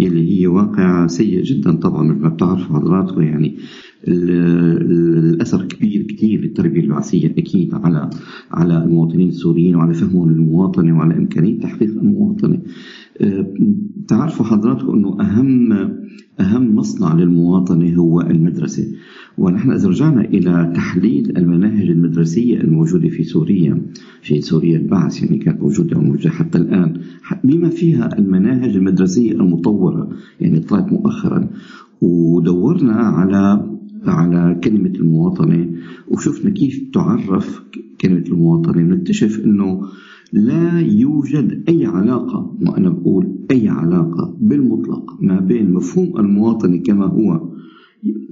يلي 0.00 0.40
هي 0.40 0.46
واقع 0.46 1.06
سيء 1.06 1.42
جدا 1.42 1.72
طبعا 1.72 2.08
مثل 2.08 2.20
ما 2.20 2.28
بتعرفوا 2.28 2.76
حضراتكم 2.76 3.22
يعني 3.22 3.56
ال- 4.08 4.30
ال- 4.30 5.34
الأثر 5.34 5.64
كبير 5.64 6.02
كثير 6.02 6.40
للتربية 6.40 6.80
البعثية 6.80 7.26
أكيد 7.38 7.74
على 7.74 8.10
على 8.50 8.84
المواطنين 8.84 9.28
السوريين 9.28 9.74
وعلى 9.76 9.94
فهمهم 9.94 10.30
للمواطنة 10.30 10.96
وعلى 10.98 11.16
إمكانية 11.16 11.60
تحقيق 11.60 11.90
المواطنة. 11.90 12.58
آه، 13.20 13.54
تعرفوا 14.08 14.44
حضراتكم 14.46 14.92
أنه 14.92 15.20
أهم 15.20 15.72
أهم 16.40 16.76
مصنع 16.76 17.14
للمواطنة 17.14 17.94
هو 17.94 18.20
المدرسة. 18.20 18.84
ونحن 19.38 19.70
إذا 19.70 19.88
رجعنا 19.88 20.20
إلى 20.24 20.72
تحليل 20.74 21.36
المناهج 21.38 21.90
المدرسية 21.90 22.60
الموجودة 22.60 23.08
في 23.08 23.24
سوريا 23.24 23.82
في 24.22 24.40
سوريا 24.40 24.76
البعث 24.76 25.22
يعني 25.22 25.38
كانت 25.38 25.62
موجودة 25.62 25.98
وموجودة 25.98 26.30
حتى 26.30 26.58
الآن. 26.58 27.00
بما 27.44 27.68
فيها 27.68 28.18
المناهج 28.18 28.76
المدرسية 28.76 29.32
المطورة 29.32 30.08
يعني 30.40 30.60
طلعت 30.60 30.92
مؤخرا. 30.92 31.48
ودورنا 32.00 32.92
على 32.92 33.70
على 34.06 34.60
كلمة 34.64 34.92
المواطنة 34.94 35.70
وشفنا 36.08 36.50
كيف 36.50 36.84
تعرف 36.92 37.62
كلمة 38.00 38.24
المواطنة. 38.28 38.82
نكتشف 38.82 39.44
أنه 39.44 39.82
لا 40.32 40.80
يوجد 40.80 41.64
أي 41.68 41.86
علاقة 41.86 42.56
ما 42.60 42.78
أنا 42.78 42.88
بقول 42.88 43.26
أي 43.50 43.68
علاقة 43.68 44.36
بالمطلق 44.40 45.16
ما 45.20 45.40
بين 45.40 45.72
مفهوم 45.72 46.18
المواطنة 46.18 46.76
كما 46.76 47.06
هو. 47.06 47.56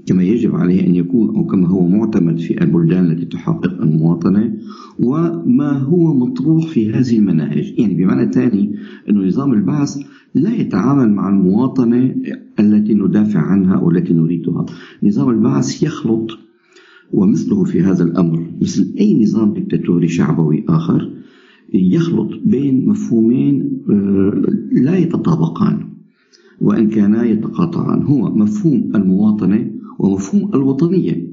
كما 0.06 0.22
يجب 0.22 0.54
عليه 0.54 0.86
أن 0.86 0.94
يكون 0.94 1.36
أو 1.36 1.46
كما 1.46 1.68
هو 1.68 1.88
معتمد 1.88 2.38
في 2.38 2.62
البلدان 2.62 3.10
التي 3.10 3.24
تحقق 3.24 3.82
المواطنة 3.82 4.54
وما 4.98 5.72
هو 5.72 6.14
مطروح 6.14 6.66
في 6.66 6.92
هذه 6.92 7.18
المناهج. 7.18 7.74
يعني 7.78 7.94
بمعنى 7.94 8.32
ثاني 8.32 8.76
أن 9.10 9.26
نظام 9.26 9.52
البعث 9.52 9.96
لا 10.34 10.54
يتعامل 10.54 11.12
مع 11.12 11.28
المواطنة 11.28 12.14
التي 12.60 12.94
ندافع 12.94 13.40
عنها 13.40 13.74
أو 13.74 13.90
التي 13.90 14.12
نريدها. 14.12 14.66
نظام 15.02 15.30
البعث 15.30 15.82
يخلط 15.82 16.38
ومثله 17.12 17.64
في 17.64 17.82
هذا 17.82 18.04
الأمر 18.04 18.46
مثل 18.62 18.94
أي 19.00 19.22
نظام 19.22 19.54
دكتاتوري 19.54 20.08
شعبوي 20.08 20.64
آخر 20.68 21.10
يخلط 21.74 22.30
بين 22.44 22.88
مفهومين 22.88 23.82
آه، 23.90 24.42
لا 24.72 24.96
يتطابقان. 24.96 25.93
وإن 26.60 26.88
كانا 26.88 27.24
يتقاطعان. 27.24 28.02
هو 28.02 28.34
مفهوم 28.34 28.92
المواطنة 28.94 29.70
ومفهوم 29.98 30.54
الوطنية. 30.54 31.28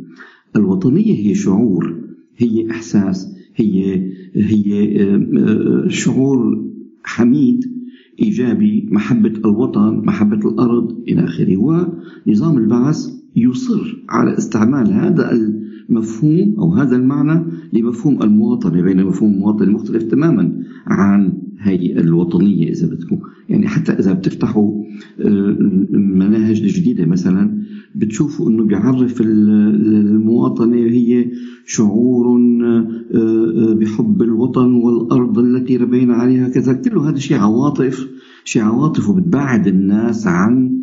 الوطنية 0.55 1.27
هي 1.27 1.35
شعور 1.35 1.95
هي 2.37 2.71
إحساس 2.71 3.35
هي 3.55 3.95
هي 4.35 5.01
آه، 5.03 5.87
شعور 5.87 6.65
حميد 7.03 7.65
إيجابي 8.21 8.89
محبة 8.91 9.33
الوطن 9.45 10.01
محبة 10.05 10.49
الأرض 10.49 11.03
إلى 11.07 11.23
آخره. 11.23 11.57
ونظام 11.57 12.57
البعث 12.57 13.20
يصر 13.35 14.03
على 14.09 14.37
استعمال 14.37 14.93
هذا 14.93 15.31
المفهوم 15.89 16.55
أو 16.59 16.73
هذا 16.75 16.95
المعنى 16.95 17.43
لمفهوم 17.73 18.23
المواطنة 18.23 18.81
بين 18.81 19.05
مفهوم 19.05 19.33
المواطن 19.33 19.63
المختلف 19.63 20.03
تماما 20.03 20.53
عن 20.87 21.33
هي 21.59 21.99
الوطنية 21.99 22.69
إذا 22.71 22.87
بدكم. 22.87 23.19
يعني 23.49 23.67
حتى 23.67 23.91
إذا 23.91 24.13
بتفتحوا 24.13 24.83
آه، 25.19 25.25
المناهج 25.93 26.61
الجديدة 26.61 27.05
مثلا 27.05 27.61
بتشوفوا 27.95 28.49
أنه 28.49 28.63
بيعرف 28.63 29.21
ال- 29.21 29.87
المواطنة 30.07 30.75
هي 30.77 31.31
شعور 31.65 32.39
آه، 32.63 32.87
آه، 33.15 33.73
بحب 33.73 34.21
الوطن 34.21 34.73
والأرض 34.73 35.39
التي 35.39 35.77
ربينا 35.77 36.13
عليها 36.13 36.49
كذا. 36.49 36.73
كله 36.73 37.09
هذا 37.09 37.17
شيء 37.17 37.37
عواطف 37.37 38.07
شيء 38.43 38.61
عواطف 38.61 39.09
وبتبعد 39.09 39.67
الناس 39.67 40.27
عن 40.27 40.53
آه، 40.65 40.80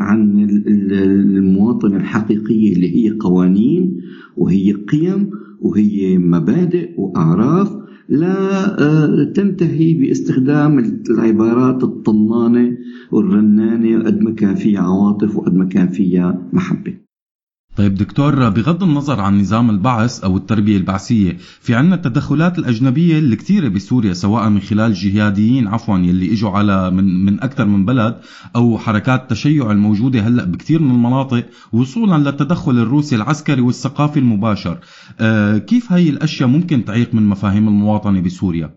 عن 0.00 0.38
ال- 0.44 0.68
ال- 0.68 0.92
المواطنة 1.36 1.96
الحقيقية 1.96 2.72
اللي 2.72 2.96
هي 2.96 3.10
قوانين 3.10 4.00
وهي 4.36 4.72
قيم 4.72 5.30
وهي 5.60 6.18
مبادئ 6.18 6.90
وأعراف 7.00 7.82
لا 8.08 8.34
آه، 8.82 9.24
تنتهي 9.24 9.94
باستخدام 9.94 10.78
العبارات 11.10 11.84
الطنانة 11.84 12.76
والرنانة 13.12 14.04
قد 14.04 14.20
ما 14.20 14.30
كان 14.30 14.54
فيها 14.54 14.80
عواطف 14.80 15.36
وقد 15.36 15.54
ما 15.54 15.64
كان 15.64 15.88
فيها 15.88 16.48
محبة. 16.52 16.94
طيب 17.76 17.94
دكتور 17.94 18.48
بغض 18.48 18.82
النظر 18.82 19.20
عن 19.20 19.40
نظام 19.40 19.70
البعث 19.70 20.24
أو 20.24 20.36
التربية 20.36 20.76
البعثية 20.76 21.36
في 21.38 21.74
عنا 21.74 21.94
التدخلات 21.94 22.58
الأجنبية 22.58 23.18
الكثيرة 23.18 23.68
بسوريا 23.68 24.12
سواء 24.12 24.48
من 24.48 24.60
خلال 24.60 24.94
جهاديين 24.94 25.68
عفوا 25.68 25.98
يلي 25.98 26.32
إجوا 26.32 26.50
على 26.50 26.90
من, 26.90 27.24
من 27.24 27.42
أكثر 27.42 27.64
من 27.64 27.84
بلد 27.84 28.16
أو 28.56 28.78
حركات 28.78 29.30
تشيع 29.30 29.70
الموجودة 29.70 30.20
هلأ 30.20 30.44
بكثير 30.44 30.82
من 30.82 30.90
المناطق 30.90 31.46
وصولا 31.72 32.18
للتدخل 32.18 32.78
الروسي 32.78 33.16
العسكري 33.16 33.60
والثقافي 33.60 34.18
المباشر 34.18 34.78
آه 35.20 35.58
كيف 35.58 35.92
هاي 35.92 36.08
الأشياء 36.08 36.48
ممكن 36.48 36.84
تعيق 36.84 37.14
من 37.14 37.22
مفاهيم 37.26 37.68
المواطنة 37.68 38.20
بسوريا؟ 38.20 38.70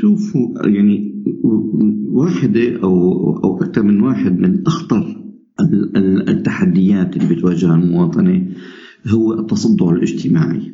شوفوا 0.00 0.66
يعني 0.66 1.24
واحدة 2.12 2.82
أو 2.82 3.12
أو 3.44 3.58
أكثر 3.62 3.82
من 3.82 4.00
واحد 4.00 4.38
من 4.38 4.66
أخطر 4.66 5.23
التحديات 5.60 7.16
اللي 7.16 7.34
بتواجهها 7.34 7.74
المواطنة 7.74 8.46
هو 9.08 9.40
التصدع 9.40 9.90
الاجتماعي. 9.90 10.72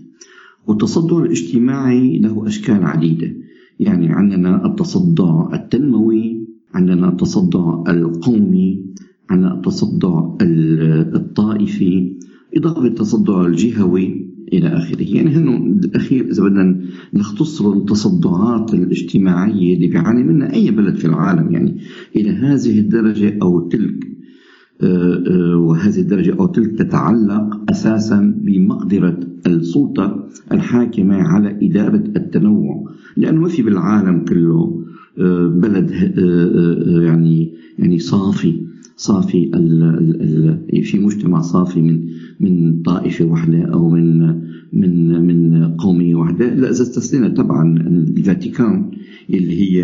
والتصدع 0.67 1.19
الاجتماعي 1.19 2.19
له 2.19 2.47
أشكال 2.47 2.85
عديدة. 2.85 3.33
يعني 3.81 4.09
عندنا 4.09 4.67
التصدع 4.67 5.55
التنموي 5.55 6.47
عندنا 6.75 7.09
التصدع 7.09 7.83
القومي 7.89 8.85
عندنا 9.31 9.55
التصدع 9.55 10.37
الطائفي 11.15 12.17
إضافة 12.57 12.87
التصدع 12.87 13.47
الجهوي 13.47 14.31
إلى 14.53 14.69
آخره. 14.69 15.03
يعني 15.03 15.31
هنو 15.31 15.75
بالأخير 15.75 16.31
إذا 16.31 16.43
بدنا 16.43 16.81
نختصر 17.15 17.73
التصدعات 17.73 18.75
الاجتماعية 18.75 19.77
اللي 19.77 19.87
بيعاني 19.87 20.23
منها 20.25 20.53
أي 20.53 20.71
بلد 20.71 20.97
في 20.97 21.05
العالم 21.05 21.53
يعني 21.53 21.77
إلى 22.17 22.31
هذه 22.31 22.79
الدرجة 22.79 23.39
أو 23.43 23.69
تلك. 23.69 24.11
وهذه 25.57 26.01
الدرجة 26.01 26.37
أو 26.41 26.47
تلك 26.47 26.79
تتعلق 26.79 27.71
أساسا 27.71 28.35
بمقدرة 28.45 29.21
السلطة 29.47 30.27
الحاكمة 30.53 31.15
على 31.15 31.59
إدارة 31.63 32.05
التنوع. 32.17 32.91
لأنه 33.17 33.41
ما 33.41 33.49
في 33.49 33.63
بالعالم 33.63 34.25
كله 34.25 34.85
آه، 35.19 35.47
بلد 35.47 35.91
يعني 37.03 37.53
يعني 37.79 37.99
صافي 37.99 38.71
صافي 38.97 39.51
في 40.83 40.99
مجتمع 40.99 41.41
صافي 41.41 41.81
من 41.81 42.07
من 42.41 42.83
طائفة 42.83 43.25
واحدة 43.25 43.63
أو 43.63 43.91
من 43.91 44.19
من 44.73 45.27
من 45.27 45.65
قومية 45.75 46.15
واحدة 46.31 46.55
لا 46.55 46.71
استثنينا 46.71 47.29
طبعا 47.29 47.77
الفاتيكان 48.17 48.91
اللي 49.31 49.61
هي 49.61 49.83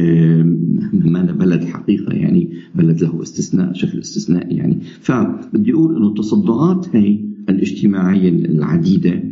ما 0.93 1.23
بلد 1.23 1.65
حقيقة 1.65 2.13
يعني 2.13 2.51
بلد 2.75 3.03
له 3.03 3.23
استثناء 3.23 3.73
شكل 3.73 3.99
استثنائي 3.99 4.57
يعني. 4.57 4.79
فبدي 5.01 5.73
أقول 5.73 5.97
أنه 5.97 6.09
التصدعات 6.09 6.97
هي 6.97 7.19
الاجتماعية 7.49 8.29
العديدة 8.29 9.23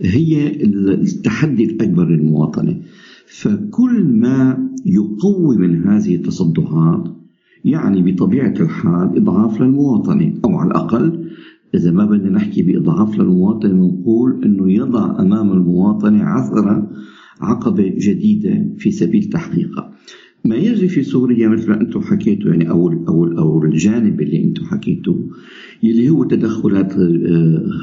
هي 0.00 0.62
التحدي 0.64 1.64
الأكبر 1.64 2.08
للمواطنة. 2.08 2.80
فكل 3.26 4.04
ما 4.04 4.68
يقوي 4.86 5.56
من 5.56 5.84
هذه 5.84 6.14
التصدعات 6.14 7.04
يعني 7.64 8.12
بطبيعة 8.12 8.54
الحال 8.60 9.16
إضعاف 9.16 9.60
للمواطنة 9.60 10.34
أو 10.44 10.56
على 10.56 10.70
الأقل 10.70 11.28
إذا 11.74 11.90
ما 11.90 12.04
بدنا 12.04 12.30
نحكي 12.30 12.62
بإضعاف 12.62 13.18
للمواطن 13.18 13.68
بنقول 13.68 14.44
أنه 14.44 14.72
يضع 14.72 15.20
أمام 15.20 15.52
المواطن 15.52 16.20
عثرة 16.20 16.90
عقبة 17.40 17.94
جديدة 17.98 18.66
في 18.78 18.90
سبيل 18.90 19.24
تحقيقها. 19.24 19.92
ما 20.44 20.56
يجري 20.56 20.88
في 20.88 21.02
سوريا 21.02 21.48
مثل 21.48 21.68
ما 21.68 21.80
أنتم 21.80 22.00
حكيتوا 22.00 22.50
يعني 22.50 22.70
أو 22.70 22.88
أو 23.08 23.38
أو 23.38 23.64
الجانب 23.64 24.20
اللي 24.20 24.44
أنتم 24.44 24.64
حكيتوه 24.64 25.30
اللي 25.84 26.10
هو 26.10 26.24
تدخلات 26.24 26.92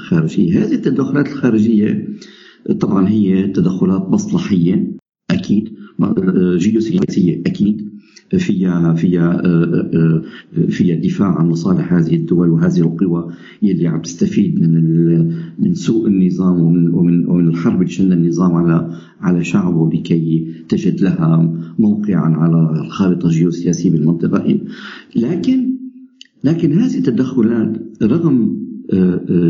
خارجيه، 0.09 0.63
هذه 0.63 0.73
التدخلات 0.73 1.27
الخارجية 1.27 2.07
طبعا 2.79 3.09
هي 3.09 3.47
تدخلات 3.47 4.09
مصلحية. 4.09 4.97
أكيد. 5.36 5.73
آه، 6.01 6.57
جيوسياسيه 6.57 7.41
أكيد. 7.45 7.95
فيها 8.38 8.93
فيها 8.93 9.45
آه، 9.45 9.89
آه، 9.93 10.21
فيها 10.69 10.95
دفاع 10.95 11.27
عن 11.27 11.49
مصالح 11.49 11.93
هذه 11.93 12.15
الدول 12.15 12.49
وهذه 12.49 12.79
القوى 12.79 13.33
يلي 13.61 13.88
عم 13.88 14.01
تستفيد 14.01 14.59
من 14.59 15.36
من 15.59 15.73
سوء 15.73 16.07
النظام 16.07 16.61
ومن 16.61 16.89
ومن, 16.93 17.29
ومن 17.29 17.47
الحرب 17.47 17.81
اللي 17.81 17.91
شن 17.91 18.11
النظام 18.11 18.53
على 18.53 18.97
على 19.21 19.43
شعبه 19.43 19.89
لكي 19.93 20.53
تجد 20.69 21.01
لها 21.01 21.53
موقعا 21.79 22.29
على 22.36 22.81
الخارطة 22.81 23.25
الجيوسياسية 23.25 23.91
بالمنطقة. 23.91 24.59
لكن 25.15 25.75
لكن 26.43 26.73
هذه 26.73 26.97
التدخلات 26.97 27.77
رغم 28.03 28.65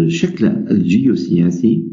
شكلها 0.08 0.72
الجيوسياسي 0.72 1.88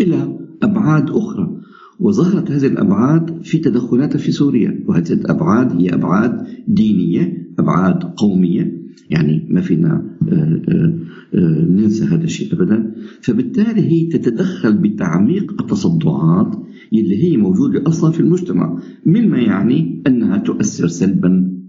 إلى 0.00 0.38
أبعاد 0.62 1.10
أخرى. 1.10 1.53
وظهرت 2.00 2.50
هذه 2.50 2.66
الأبعاد 2.66 3.42
في 3.42 3.58
تدخلات 3.58 4.16
في 4.16 4.32
سوريا 4.32 4.84
وهذه 4.86 5.12
الأبعاد 5.12 5.80
هي 5.80 5.94
أبعاد 5.94 6.46
دينية 6.68 7.48
أبعاد 7.58 8.04
قومية 8.04 8.84
يعني 9.10 9.46
ما 9.50 9.60
فينا 9.60 10.04
آه، 10.28 10.62
آه، 10.68 10.94
آه، 11.34 11.64
ننسى 11.64 12.04
هذا 12.04 12.24
الشيء 12.24 12.54
أبدا. 12.54 12.94
فبالتالي 13.20 13.80
هي 13.80 14.06
تتدخل 14.06 14.72
بتعميق 14.72 15.62
التصدعات 15.62 16.56
اللي 16.92 17.24
هي 17.24 17.36
موجودة 17.36 17.82
أصلا 17.88 18.10
في 18.10 18.20
المجتمع 18.20 18.78
مما 19.06 19.38
يعني 19.38 20.02
أنها 20.06 20.38
تؤثر 20.38 20.86
سلبا 20.86 21.60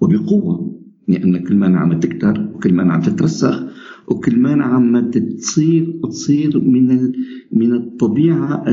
وبقوة 0.00 0.72
لأن 1.08 1.34
يعني 1.34 1.46
كل 1.46 1.56
ما 1.56 1.78
عم 1.78 2.00
تكتر 2.00 2.50
وكل 2.54 2.72
ما 2.74 2.92
عم 2.92 3.00
تترسخ 3.00 3.64
وكل 4.12 4.38
ما 4.38 4.64
عم 4.64 5.10
تصير 5.10 6.00
تصير 6.02 6.60
من 6.60 7.12
من 7.52 7.72
الطبيعة 7.72 8.64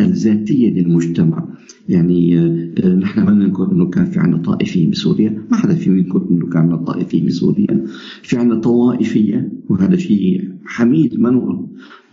الذاتية 0.00 0.70
للمجتمع. 0.70 1.48
يعني 1.88 2.38
آه، 2.38 2.94
نحن 2.94 3.20
ما 3.22 3.30
ننكر 3.30 3.72
انه 3.72 3.90
كان 3.90 4.04
في 4.04 4.18
عندنا 4.20 4.42
طائفيه 4.42 4.90
بسوريا؟ 4.90 5.42
ما 5.50 5.56
حدا 5.56 5.74
فينا 5.74 5.98
ينكر 5.98 6.26
انه 6.30 6.46
كان 6.46 6.62
عندنا 6.62 6.76
طائفيه 6.76 7.26
بسوريا. 7.26 7.84
في 8.22 8.36
عندنا 8.36 8.60
طوائفية 8.60 9.52
وهذا 9.68 9.96
شيء 9.96 10.50
حميد 10.64 11.20
ما 11.20 11.30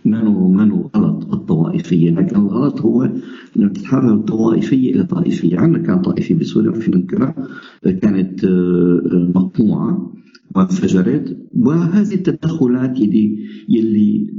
ما 0.04 0.22
ما 0.48 0.88
غلط؟ 0.96 1.32
الطوائفية. 1.32 2.10
لكن 2.10 2.36
الغلط 2.36 2.80
هو 2.80 3.10
انه 3.56 3.68
تتحرر 3.68 4.14
الطوائفيه 4.14 4.94
إلى 4.94 5.04
طائفية. 5.04 5.58
عندنا 5.58 5.82
كان 5.82 5.98
طائفيه 6.02 6.34
بسوريا 6.34 6.72
في 6.72 6.90
ننكرها 6.90 7.34
كانت 7.82 8.44
آه، 8.44 9.32
مقطوعة. 9.34 10.12
وانفجرت 10.54 11.38
وهذه 11.56 12.14
التدخلات 12.14 13.00
يلي 13.00 13.38
يلي 13.68 14.30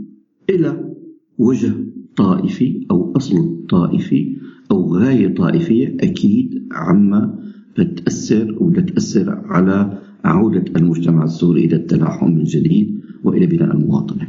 إلى 0.49 0.93
وجه 1.37 1.73
طائفي 2.15 2.87
أو 2.91 3.13
أصل 3.17 3.65
طائفي 3.69 4.37
أو 4.71 4.95
غاية 4.95 5.35
طائفية 5.35 5.97
أكيد 5.99 6.67
عما 6.71 7.39
بتأثر 7.77 8.57
وبتأثر 8.59 9.29
على 9.45 10.01
عودة 10.23 10.65
المجتمع 10.75 11.23
السوري 11.23 11.65
إلى 11.65 11.75
التلاحم 11.75 12.31
من 12.31 12.43
جديد 12.43 12.99
وإلى 13.23 13.45
بناء 13.45 13.71
المواطنة. 13.71 14.27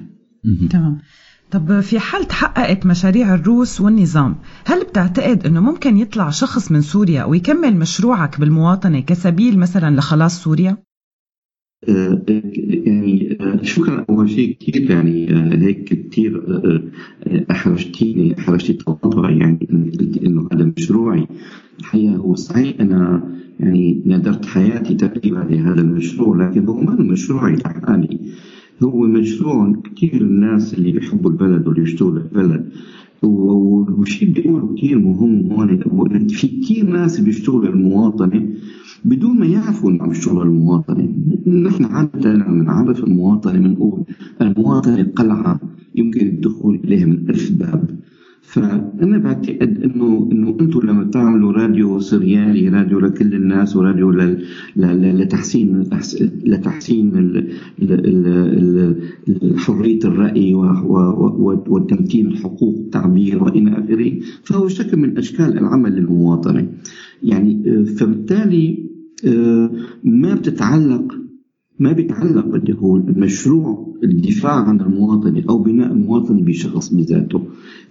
تمام. 0.70 0.99
طب 1.51 1.81
في 1.81 1.99
حال 1.99 2.24
تحققت 2.24 2.87
مشاريع 2.87 3.35
الروس 3.35 3.81
والنظام 3.81 4.37
هل 4.66 4.85
بتعتقد 4.85 5.47
أنه 5.47 5.61
ممكن 5.61 5.97
يطلع 5.97 6.31
شخص 6.31 6.72
من 6.72 6.81
سوريا 6.81 7.24
ويكمل 7.24 7.76
مشروعك 7.76 8.41
بالمواطنة 8.41 9.01
كسبيل 9.01 9.59
مثلا 9.59 9.97
لخلاص 9.97 10.43
سوريا؟ 10.43 10.76
يعني 11.89 13.39
شكرا 13.62 14.05
أول 14.11 14.31
شيء 14.31 14.57
كثير 14.61 14.91
يعني 14.91 15.28
هيك 15.66 15.85
كثير 15.85 16.43
احرجتيني 17.51 18.39
احرجتي 18.39 18.72
تواضعي 18.72 19.39
يعني 19.39 19.68
إنه 20.26 20.49
هذا 20.53 20.72
مشروعي. 20.78 21.26
الحقيقة 21.81 22.16
هو 22.16 22.35
صحيح 22.35 22.81
أنا 22.81 23.22
يعني 23.61 24.03
نادرت 24.07 24.47
حياتي 24.47 24.95
تقريبا 24.95 25.47
لهذا 25.51 25.81
المشروع 25.81 26.37
لكن 26.37 26.66
هو 26.66 26.81
ما 26.81 26.95
مشروعي 26.95 27.55
لحالي 27.57 28.18
هو 28.83 29.07
مشروع 29.07 29.83
كثير 29.97 30.20
الناس 30.20 30.74
اللي 30.74 30.93
بيحبوا 30.93 31.31
البلد 31.31 31.66
واللي 31.66 31.81
بيشتغلوا 31.81 32.18
البلد. 32.22 32.70
والشيء 33.22 34.28
اللي 34.28 34.42
بيقولوا 34.42 34.76
كثير 34.76 34.98
مهم 34.98 35.52
هون 35.52 36.28
في 36.28 36.60
كثير 36.60 36.86
ناس 36.90 37.20
بيشتغلوا 37.20 37.68
المواطنه 37.68 38.48
بدون 39.04 39.38
ما 39.38 39.46
يعرفوا 39.46 39.90
إنه 39.90 40.02
عم 40.02 40.10
يشتغلوا 40.10 40.44
المواطنه، 40.44 41.08
نحن 41.46 41.84
عادة 41.84 42.32
لما 42.32 42.64
نعرف 42.64 43.04
المواطنة 43.04 43.58
بنقول 43.58 44.04
المواطنة 44.40 45.02
قلعه 45.16 45.60
يمكن 45.94 46.26
الدخول 46.26 46.80
إليها 46.84 47.06
من 47.06 47.30
ألف 47.30 47.52
باب. 47.52 47.98
فأنا 48.43 49.18
بعتقد 49.18 49.82
انه 49.84 50.28
إنه 50.32 50.57
أنتم 50.61 50.80
لما 50.86 51.05
تعملوا 51.05 51.53
راديو 51.53 52.01
سريالي 52.01 52.68
راديو 52.68 52.99
لكل 53.01 53.34
الناس 53.34 53.76
وراديو 53.76 54.11
لتحسين 54.76 55.84
لتحسين 56.45 57.12
حرية 59.57 59.99
الرأي 60.05 60.55
وتمكين 61.68 62.26
الحقوق 62.26 62.74
التعبير 62.78 63.43
وإلى 63.43 63.70
آخره. 63.72 64.12
فهو 64.43 64.68
شكل 64.68 64.97
من 64.97 65.18
أشكال 65.18 65.59
العمل 65.59 65.93
للمواطنه 65.93 66.68
يعني 67.22 67.84
فبالتالي 67.84 68.91
آه، 69.24 69.70
ما 70.05 70.34
بتتعلق 70.34 71.14
ما 71.81 71.93
بيتعلق 71.93 72.47
بدي 72.47 72.72
أقول 72.72 73.14
مشروع 73.16 73.95
الدفاع 74.05 74.53
عن 74.53 74.81
المواطن 74.81 75.43
أو 75.49 75.59
بناء 75.59 75.93
المواطن 75.93 76.45
بشخص 76.45 76.95
بذاته 76.95 77.43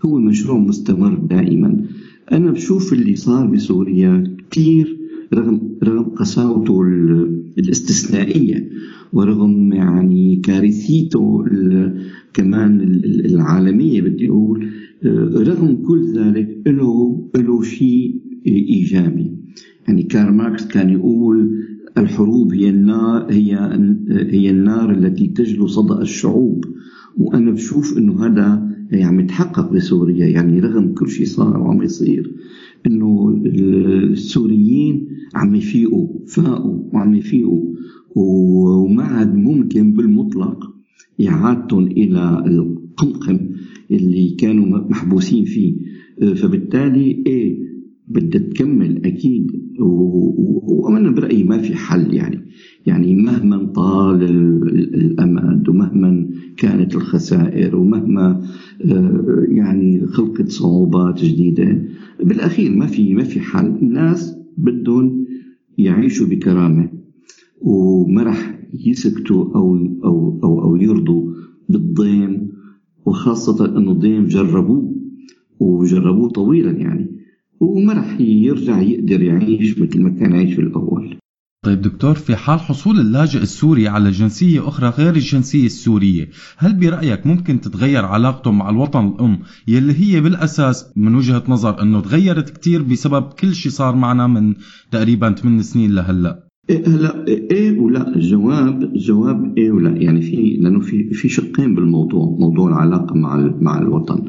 هو 0.06 0.20
مشروع 0.20 0.58
مستمر 0.58 1.16
دائما. 1.16 1.86
أنا 2.32 2.52
بشوف 2.52 2.94
اللي 2.94 3.16
صار 3.16 3.48
بسوريا 3.48 4.24
كثير 4.52 4.98
رغم 5.34 5.62
رغم 5.84 6.04
قساوته 6.04 6.82
الاستثنائية 7.58 8.70
ورغم 9.14 9.74
يعني 9.74 10.36
كارثيته 10.36 11.46
كمان 12.34 12.82
العالمية 13.06 14.02
بدي 14.02 14.30
أقول 14.30 14.68
آه، 15.04 15.32
رغم 15.36 15.76
كل 15.88 16.14
ذلك 16.14 16.62
له 16.68 17.22
له 17.36 17.64
شيء 17.64 18.22
إيجابي. 18.48 19.39
يعني 19.88 20.04
كارل 20.04 20.34
ماركس 20.34 20.68
كان 20.68 20.90
يقول 20.90 21.60
الحروب 21.98 22.54
هي 22.54 22.70
النار 22.70 23.32
هي 23.32 23.56
هي 24.10 24.50
النار 24.50 24.92
التي 24.92 25.28
تجلو 25.28 25.68
صدأ 25.68 26.02
الشعوب. 26.02 26.66
وأنا 27.18 27.52
بشوف 27.52 27.98
إنه 27.98 28.26
هذا 28.26 28.70
يعني 28.92 29.18
متحقق 29.18 29.72
بسوريا 29.74 30.26
يعني 30.26 30.60
رغم 30.60 30.94
كل 30.94 31.10
شيء 31.10 31.26
صار 31.26 31.58
وعم 31.58 31.82
يصير 31.84 32.32
إنه 32.88 33.42
السوريين 33.46 35.08
عم 35.36 35.56
يفيقوا 35.56 36.08
فاقوا 36.28 36.80
وعم 36.94 37.16
يفيقوا. 37.16 37.76
وما 38.16 39.04
عاد 39.04 39.36
ممكن 39.36 39.94
بالمطلق 39.94 40.74
إعادتهم 41.28 41.88
إلى 41.88 42.44
القمقم 42.48 43.40
اللي 43.92 44.30
كانوا 44.30 44.66
محبوسين 44.90 45.46
فيه. 45.46 45.74
فبالتالي 46.36 47.24
إيه 47.28 47.60
بدها 48.10 48.42
تكمل 48.42 49.06
أكيد. 49.06 49.52
وأنا 50.70 51.10
برأيي 51.10 51.44
ما 51.44 51.58
في 51.58 51.76
حل 51.76 52.14
يعني. 52.14 52.46
يعني 52.86 53.16
مهما 53.16 53.66
طال 53.66 54.24
الأمد 54.96 55.70
ومهما 55.70 56.30
كانت 56.58 56.96
الخسائر 56.96 57.76
ومهما 57.76 58.42
آه، 58.86 59.46
يعني 59.48 60.08
خلقت 60.08 60.50
صعوبات 60.50 61.24
جديدة 61.24 61.84
بالأخير 62.24 62.72
ما 62.76 62.86
في 62.86 63.14
ما 63.14 63.24
في 63.24 63.40
حل. 63.40 63.66
الناس 63.66 64.38
بدهم 64.58 65.26
يعيشوا 65.78 66.28
بكرامة 66.28 66.90
وما 67.62 68.24
راح 68.24 68.60
يسكتوا 68.86 69.56
أو 69.56 69.76
أو 70.04 70.40
أو 70.44 70.62
أو 70.62 70.76
يرضوا 70.76 71.34
بالضيم 71.70 72.50
وخاصة 73.06 73.78
إنه 73.78 73.92
الضيم 73.92 74.26
جربوه 74.26 74.96
وجربوه 75.60 76.30
طويلا 76.30 76.72
يعني. 76.72 77.19
وما 77.60 77.94
راح 77.94 78.20
يرجع 78.20 78.82
يقدر 78.82 79.22
يعيش 79.22 79.80
مثل 79.80 80.02
ما 80.02 80.10
كان 80.10 80.32
يعيش 80.32 80.54
في 80.54 80.62
الأول. 80.62 81.18
طيب 81.66 81.82
دكتور 81.82 82.14
في 82.14 82.36
حال 82.36 82.60
حصول 82.60 83.00
اللاجئ 83.00 83.42
السوري 83.42 83.88
على 83.88 84.12
جنسية 84.12 84.68
أخرى 84.68 84.90
غير 84.90 85.16
الجنسية 85.16 85.66
السورية 85.66 86.30
هل 86.58 86.74
برأيك 86.74 87.28
ممكن 87.28 87.62
تتغير 87.62 88.06
علاقته 88.06 88.52
مع 88.52 88.70
الوطن 88.70 89.08
الأم 89.08 89.40
يلي 89.68 89.94
هي 89.94 90.22
بالأساس 90.22 90.94
من 90.96 91.16
وجهة 91.16 91.44
نظر 91.48 91.82
أنه 91.82 92.02
تغيرت 92.02 92.50
كتير 92.50 92.84
بسبب 92.84 93.24
كل 93.24 93.56
شيء 93.56 93.72
صار 93.72 93.96
معنا 93.96 94.28
من 94.28 94.54
تقريبا 94.92 95.32
8 95.32 95.62
سنين 95.62 95.92
لهلأ؟ 95.92 96.44
إيه 96.70 96.88
هلأ 96.88 97.28
إيه 97.28 97.80
ولا 97.80 98.16
الجواب 98.16 98.84
الجواب 98.84 99.58
إيه 99.58 99.72
ولا 99.72 99.90
يعني 99.90 100.22
في 100.22 100.58
لأنه 100.60 100.80
في 100.80 101.14
في 101.14 101.30
شقين 101.30 101.76
بالموضوع 101.76 102.38
موضوع 102.40 102.70
العلاقة 102.70 103.16
مع 103.16 103.54
مع 103.62 103.78
الوطن. 103.80 104.26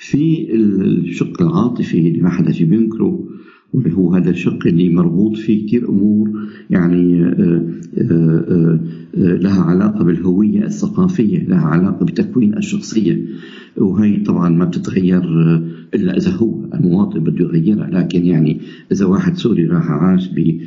في 0.00 0.54
الشق 0.54 1.42
العاطفي 1.42 1.98
اللي 1.98 2.20
ما 2.20 2.30
حدا 2.30 2.52
بينكره 2.60 3.24
واللي 3.72 3.92
هو 3.92 4.14
هذا 4.14 4.30
الشق 4.30 4.66
اللي 4.66 4.88
مربوط 4.88 5.36
فيه 5.36 5.66
كثير 5.66 5.88
أمور 5.88 6.30
يعني 6.70 7.24
آه، 7.24 7.62
آه، 7.98 8.80
آه، 9.14 9.36
لها 9.36 9.62
علاقة 9.62 10.04
بالهوية 10.04 10.64
الثقافية، 10.64 11.48
لها 11.48 11.66
علاقة 11.66 12.06
بتكوين 12.06 12.56
الشخصية. 12.56 13.24
وهي 13.76 14.16
طبعا 14.16 14.48
ما 14.48 14.64
بتتغير 14.64 15.22
إلا 15.94 16.16
إذا 16.16 16.30
هو 16.30 16.64
المواطن 16.74 17.20
بده 17.20 17.44
يغيرها، 17.44 17.90
لكن 17.90 18.26
يعني 18.26 18.60
إذا 18.92 19.06
واحد 19.06 19.36
سوري 19.36 19.66
راح 19.66 19.90
عاش 19.90 20.28
ب 20.28 20.60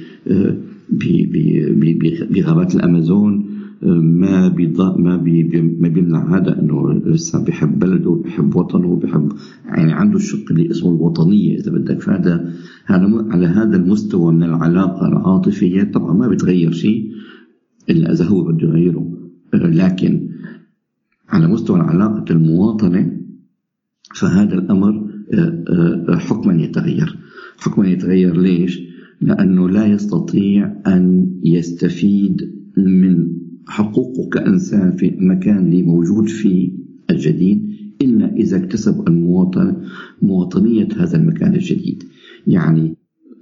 بغابات 2.31 2.75
الأمازون 2.75 3.45
ما 3.91 4.47
بيضاء 4.47 4.97
ما 4.97 5.17
بي 5.17 5.61
ما 5.79 5.88
بيمنع 5.88 6.38
هذا 6.38 6.59
أنه 6.59 6.93
لسه 6.93 7.43
بيحب 7.43 7.79
بلده 7.79 8.09
وبيحب 8.09 8.55
وطنه 8.55 8.88
وبيحب 8.88 9.31
يعني 9.65 9.93
عنده 9.93 10.17
الشق 10.17 10.51
اللي 10.51 10.71
اسمه 10.71 10.89
الوطنية. 10.89 11.59
إذا 11.59 11.71
بدك 11.71 12.01
فهذا 12.01 12.53
هذا 12.86 13.25
على 13.29 13.45
هذا 13.45 13.77
المستوى 13.77 14.34
من 14.34 14.43
العلاقة 14.43 15.07
العاطفية 15.07 15.84
طبعا 15.84 16.13
ما 16.13 16.27
بتغير 16.27 16.71
شيء 16.71 17.11
إلا 17.89 18.11
إذا 18.11 18.25
هو 18.25 18.43
بده 18.43 18.67
يغيره. 18.67 19.11
لكن 19.53 20.29
على 21.29 21.47
مستوى 21.47 21.79
علاقه 21.79 22.25
المواطنة 22.31 23.17
فهذا 24.15 24.53
الأمر 24.53 25.09
آه، 25.34 25.63
آه، 26.09 26.15
حكما 26.17 26.61
يتغير. 26.61 27.17
حكما 27.57 27.88
يتغير 27.88 28.38
ليش؟ 28.38 28.79
لأنه 29.21 29.69
لا 29.69 29.86
يستطيع 29.86 30.73
أن 30.88 31.31
يستفيد 31.43 32.53
من 32.77 33.43
حقوقه 33.68 34.30
كإنسان 34.30 34.91
في 34.91 35.09
المكان 35.09 35.57
اللي 35.57 35.84
موجود 35.84 36.30
فيه 36.30 36.72
الجديد 37.09 37.74
إلا 38.01 38.36
إذا 38.36 38.57
اكتسب 38.57 39.07
المواطن 39.07 39.76
مواطنية 40.22 40.88
هذا 40.97 41.18
المكان 41.18 41.53
الجديد. 41.53 42.03
يعني 42.47 42.95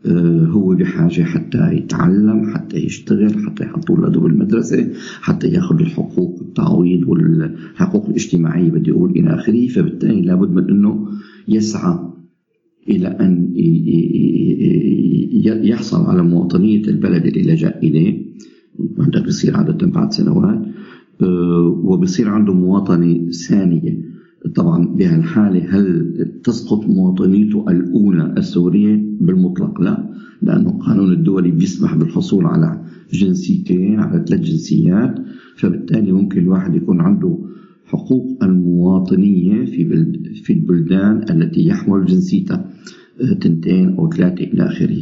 آه، 0.05 0.45
هو 0.45 0.75
بحاجة 0.75 1.21
حتى 1.21 1.73
يتعلم 1.73 2.53
حتى 2.53 2.77
يشتغل 2.77 3.45
حتى 3.45 3.63
يحط 3.63 3.91
أولاده 3.91 4.19
بالمدرسة 4.19 4.87
حتى 5.21 5.47
يأخذ 5.47 5.79
الحقوق 5.79 6.39
التعويض 6.41 7.07
والحقوق 7.07 8.05
الاجتماعية 8.09 8.69
بدي 8.69 8.91
أقول 8.91 9.11
إلى 9.11 9.35
آخره. 9.35 9.67
فبالتالي 9.67 10.21
لابد 10.21 10.51
من 10.51 10.69
أنه 10.69 11.07
يسعى 11.47 11.99
إلى 12.89 13.07
أن 13.07 13.53
يحصل 15.45 16.05
على 16.05 16.23
مواطنية 16.23 16.83
البلد 16.87 17.25
اللي 17.25 17.53
لجأ 17.53 17.79
إليه. 17.83 18.31
هذا 18.99 19.23
بيصير 19.23 19.57
عادة 19.57 19.87
بعد 19.87 20.11
سنوات. 20.13 20.61
آه، 21.21 21.81
وبصير 21.83 22.29
عنده 22.29 22.53
مواطنة 22.53 23.29
ثانية. 23.29 24.11
طبعا 24.55 24.87
بهالحالة 24.87 25.65
هل 25.69 26.15
تسقط 26.43 26.87
مواطنيته 26.87 27.65
الأولى 27.69 28.33
السورية؟ 28.37 29.03
بالمطلق 29.21 29.81
لا 29.81 30.11
لأنه 30.41 30.69
القانون 30.69 31.11
الدولي 31.13 31.51
بيسمح 31.51 31.95
بالحصول 31.95 32.45
على 32.45 32.81
جنسيتين 33.13 33.99
على 33.99 34.25
ثلاث 34.27 34.41
جنسيات. 34.41 35.15
فبالتالي 35.55 36.11
ممكن 36.11 36.41
الواحد 36.41 36.75
يكون 36.75 37.01
عنده 37.01 37.37
حقوق 37.85 38.43
المواطنية 38.43 39.65
في 39.65 39.83
بلد 39.83 40.27
في 40.43 40.53
البلدان 40.53 41.25
التي 41.29 41.67
يحمل 41.67 42.05
جنسيتها. 42.05 42.69
آه، 43.21 43.33
تنتين 43.33 43.95
أو 43.95 44.09
ثلاثة 44.09 44.43
إلى 44.43 44.63
آخره. 44.63 45.01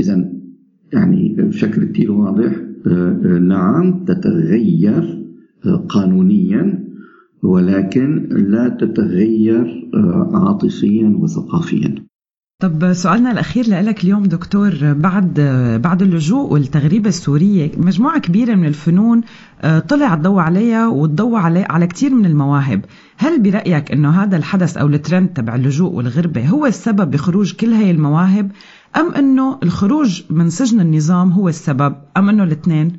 إذا 0.00 0.32
يعني 0.92 1.36
بشكل 1.38 1.84
كثير 1.84 2.12
واضح. 2.12 2.65
نعم 3.40 4.04
تتغير 4.04 5.26
قانونيا 5.88 6.84
ولكن 7.42 8.28
لا 8.30 8.68
تتغير 8.68 9.90
عاطفيا 10.32 11.18
وثقافيا. 11.20 11.94
طب 12.62 12.92
سؤالنا 12.92 13.32
الأخير 13.32 13.64
لك 13.68 14.04
اليوم 14.04 14.22
دكتور 14.22 14.74
بعد 14.82 15.40
بعد 15.82 16.02
اللجوء 16.02 16.52
والتغريبة 16.52 17.08
السورية 17.08 17.70
مجموعة 17.76 18.20
كبيرة 18.20 18.54
من 18.54 18.66
الفنون 18.66 19.20
طلع 19.88 20.14
الضوء 20.14 20.38
عليها 20.38 20.88
والضوء 20.88 21.36
على 21.36 21.66
على 21.70 21.86
كثير 21.86 22.14
من 22.14 22.26
المواهب. 22.26 22.84
هل 23.18 23.42
برأيك 23.42 23.92
أنه 23.92 24.10
هذا 24.10 24.36
الحدث 24.36 24.76
أو 24.76 24.86
الترند 24.86 25.28
تبع 25.28 25.54
اللجوء 25.54 25.92
والغربة 25.92 26.48
هو 26.48 26.66
السبب 26.66 27.10
بخروج 27.10 27.52
كل 27.52 27.72
هاي 27.72 27.90
المواهب؟ 27.90 28.50
أم 28.96 29.10
أنه 29.10 29.58
الخروج 29.62 30.22
من 30.30 30.50
سجن 30.50 30.80
النظام 30.80 31.30
هو 31.30 31.48
السبب 31.48 31.94
أم 32.16 32.28
أنه 32.28 32.44
الاثنين؟ 32.44 32.92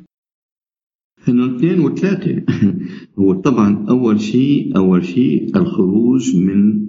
إنه 1.28 1.56
اثنين 1.56 1.80
وثلاثة 1.80 2.42
هو 3.18 3.32
طبعا 3.32 3.86
أول 3.88 4.20
شيء 4.20 4.76
أول 4.76 5.04
شيء 5.04 5.56
الخروج 5.56 6.36
من 6.36 6.88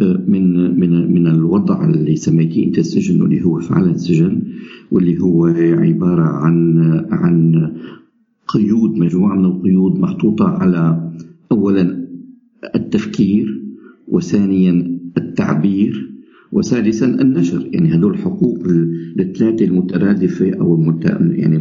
من 0.00 0.78
من 0.80 1.12
من 1.14 1.26
الوضع 1.26 1.84
اللي 1.84 2.16
سميتيه 2.16 2.66
أنت 2.66 2.78
السجن 2.78 3.22
واللي 3.22 3.44
هو 3.44 3.60
فعلا 3.60 3.96
سجن 3.96 4.42
واللي 4.90 5.20
هو 5.20 5.46
عبارة 5.86 6.22
عن 6.22 6.78
عن 7.10 7.70
قيود 8.46 8.90
مجموعة 8.98 9.34
من 9.36 9.44
القيود 9.44 9.98
محطوطة 9.98 10.48
على 10.48 11.10
اولا 11.52 12.06
التفكير 12.74 13.62
وثانيا 14.08 14.98
التعبير 15.16 16.13
وثالثا 16.54 17.06
النشر. 17.06 17.68
يعني 17.72 17.88
هذول 17.88 18.12
الحقوق 18.14 18.58
الثلاثة 19.20 19.64
المترادفة 19.64 20.54
أو 20.60 20.74
المت... 20.74 21.04
يعني 21.20 21.56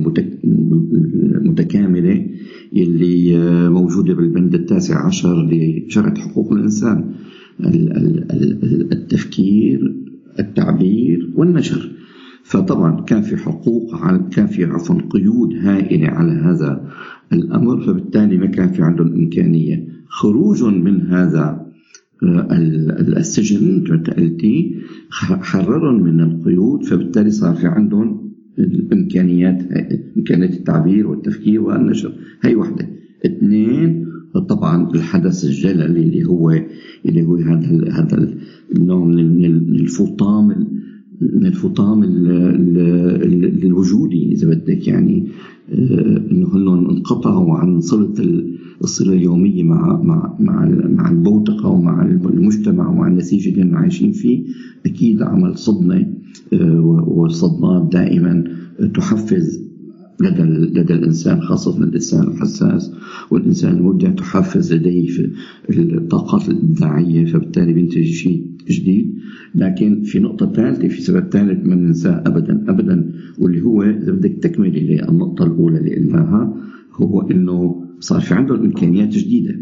المتكاملة 1.36 2.26
اللي 2.74 3.40
موجودة 3.70 4.14
بالبند 4.14 4.54
التاسع 4.56 5.06
عشر 5.06 5.50
لشرع 5.52 6.14
حقوق 6.14 6.54
الإنسان. 6.54 7.12
التفكير 8.92 9.96
التعبير 10.40 11.30
والنشر. 11.36 11.92
فطبعا 12.44 13.02
كان 13.02 13.22
في 13.22 13.38
حقوق 13.38 13.96
كان 14.36 14.48
في 14.48 14.66
عفوا 14.66 15.02
قيود 15.10 15.54
هائلة 15.54 16.08
على 16.08 16.32
هذا 16.32 16.92
الأمر. 17.34 17.82
فبالتالي 17.82 18.38
ما 18.38 18.46
كان 18.46 18.72
في 18.72 18.82
عندهم 18.82 19.14
إمكانية 19.14 19.88
خروج 20.08 20.64
من 20.64 21.02
هذا 21.02 21.73
السجن 23.18 23.84
قلتي 24.18 24.76
حررهم 25.10 26.04
من 26.04 26.22
القيود 26.22 26.84
فبالتالي 26.84 27.32
صار 27.32 27.56
في 27.56 27.68
عندهم 27.68 28.32
الإمكانيات 28.60 29.62
إمكانيات 30.18 30.54
التعبير 30.54 31.08
والتفكير 31.08 31.62
والنشر. 31.62 32.14
هي 32.42 32.56
وحده 32.56 32.88
اثنين 33.26 34.06
طبعا 34.50 34.92
الحدث 34.96 35.46
الجلل 35.46 35.98
اللي 35.98 36.26
هو 36.26 36.60
اللي 37.06 37.24
هو 37.24 37.36
هذا 37.36 37.92
هذا 37.92 38.34
النوع 38.76 39.06
من 39.06 39.46
الفطام 39.76 40.68
من 41.34 41.46
الفطام 41.46 42.04
ال- 42.04 42.28
ال- 42.28 43.24
ال- 43.46 43.64
الوجودي 43.66 44.32
إذا 44.32 44.48
بدك 44.50 44.88
يعني 44.88 45.28
آه، 45.74 46.22
إنه 46.32 46.48
هلهم 46.56 46.90
انقطعوا 46.90 47.58
عن 47.58 47.82
صلة 47.82 48.14
ال- 48.20 48.58
الصله 48.84 49.14
اليومية 49.14 49.64
مع 49.64 50.02
مع 50.02 50.36
مع 50.40 50.64
ال- 50.68 50.96
مع 50.96 51.12
البوتقه 51.12 51.70
ومع 51.70 52.06
المجتمع 52.06 52.90
ومع 52.90 53.08
النسيج 53.08 53.48
اللي 53.48 53.62
إحنا 53.64 53.78
عايشين 53.78 54.12
فيه؟ 54.12 54.44
أكيد 54.86 55.22
عمل 55.22 55.58
صدمة 55.58 56.06
آه، 56.54 57.04
والصدمات 57.08 57.90
دائما 57.94 58.44
تحفز 58.94 59.64
لدى 60.22 60.42
لدى 60.80 60.94
الإنسان 60.94 61.42
خاصة 61.42 61.84
الإنسان 61.84 62.28
الحساس 62.28 62.92
والإنسان 63.32 63.78
المبدع 63.78 64.10
تحفز 64.10 64.74
لديه 64.74 65.08
في 65.08 65.30
الطاقات 65.70 66.50
الابداعيه 66.50 67.26
فبالتالي 67.26 67.74
بينتج 67.74 68.04
شيء 68.04 68.46
جديد 68.72 69.20
لكن 69.56 70.02
في 70.02 70.20
نقطة 70.20 70.54
ثالثة 70.54 70.88
في 70.88 71.02
سبب 71.02 71.30
ثالث 71.30 71.68
ما 71.68 71.76
ننساه 71.76 72.24
ابدا 72.26 72.66
ابدا 72.70 73.12
واللي 73.40 73.62
هو 73.62 73.84
إذا 73.84 74.12
بدك 74.12 74.32
تكمله 74.42 74.80
للنقطة 74.80 75.46
الأولى 75.46 75.78
اللي 75.78 75.96
قلناها 75.96 76.58
هو 76.94 77.22
إنه 77.22 77.86
صار 78.00 78.22
في 78.22 78.34
عندهم 78.34 78.60
إمكانيات 78.60 79.10
جديدة. 79.10 79.60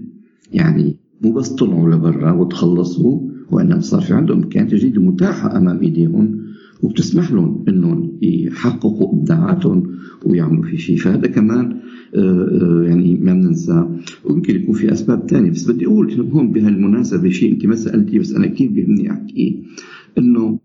يعني 0.54 0.96
مو 1.22 1.32
بس 1.32 1.50
طلعوا 1.50 1.90
لبرا 1.90 2.32
وتخلصوا 2.32 3.20
وإنما 3.52 3.80
صار 3.80 4.02
في 4.02 4.14
عندهم 4.14 4.44
إمكانيات 4.44 4.76
جديدة 4.76 5.02
متاحة 5.02 5.58
أمام 5.58 5.80
إيديهم. 5.80 6.42
وبتسمح 6.82 7.32
لهم 7.32 7.66
إنهم 7.68 8.18
يحققوا 8.22 9.14
إبداعاتهم 9.14 9.92
ويعملوا 10.26 10.64
في 10.64 10.78
شيء. 10.78 10.98
فهذا 10.98 11.28
كمان 11.28 11.80
آه، 12.16 12.20
آه، 12.20 12.84
يعني 12.84 13.16
ما 13.22 13.34
بننسى. 13.34 13.86
ويمكن 14.26 14.56
يكون 14.56 14.76
في 14.76 14.92
أسباب 14.92 15.30
ثانية 15.30 15.52
بس 15.52 15.72
بدي 15.72 15.86
أقول 15.86 16.30
هون 16.34 16.52
بهالمناسبة 16.52 17.30
شيء 17.30 17.52
أنت 17.54 17.66
ما 17.66 17.76
سالتي 17.76 18.20
بس 18.20 18.34
أنا 18.34 18.48
كثير 18.48 18.70
بيهمني 18.70 19.12
أحكيه. 19.12 19.56
إنه 20.18 20.60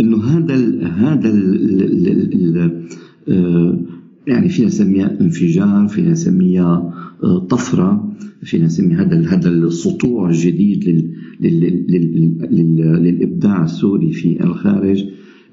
إنه 0.00 0.24
هذا 0.24 0.54
ال 0.54 0.84
هذا 0.84 1.28
ال 1.30 1.54
ال 1.82 2.08
ال 2.08 2.58
ال 2.58 2.82
آه، 3.28 3.80
يعني 4.26 4.48
فينا 4.48 4.66
نسميها 4.66 5.20
انفجار 5.20 5.88
فينا 5.88 6.10
نسميها 6.10 6.94
طفرة 7.48 8.14
فينا 8.42 8.64
نسمي 8.64 8.94
هذا 8.94 9.28
هذا 9.28 9.48
السطوع 9.48 10.28
الجديد 10.28 10.88
لل 10.88 11.14
لل 11.40 11.86
لل 11.88 12.38
لل 12.50 12.76
للإبداع 13.02 13.64
السوري 13.64 14.12
في 14.12 14.44
الخارج. 14.44 15.04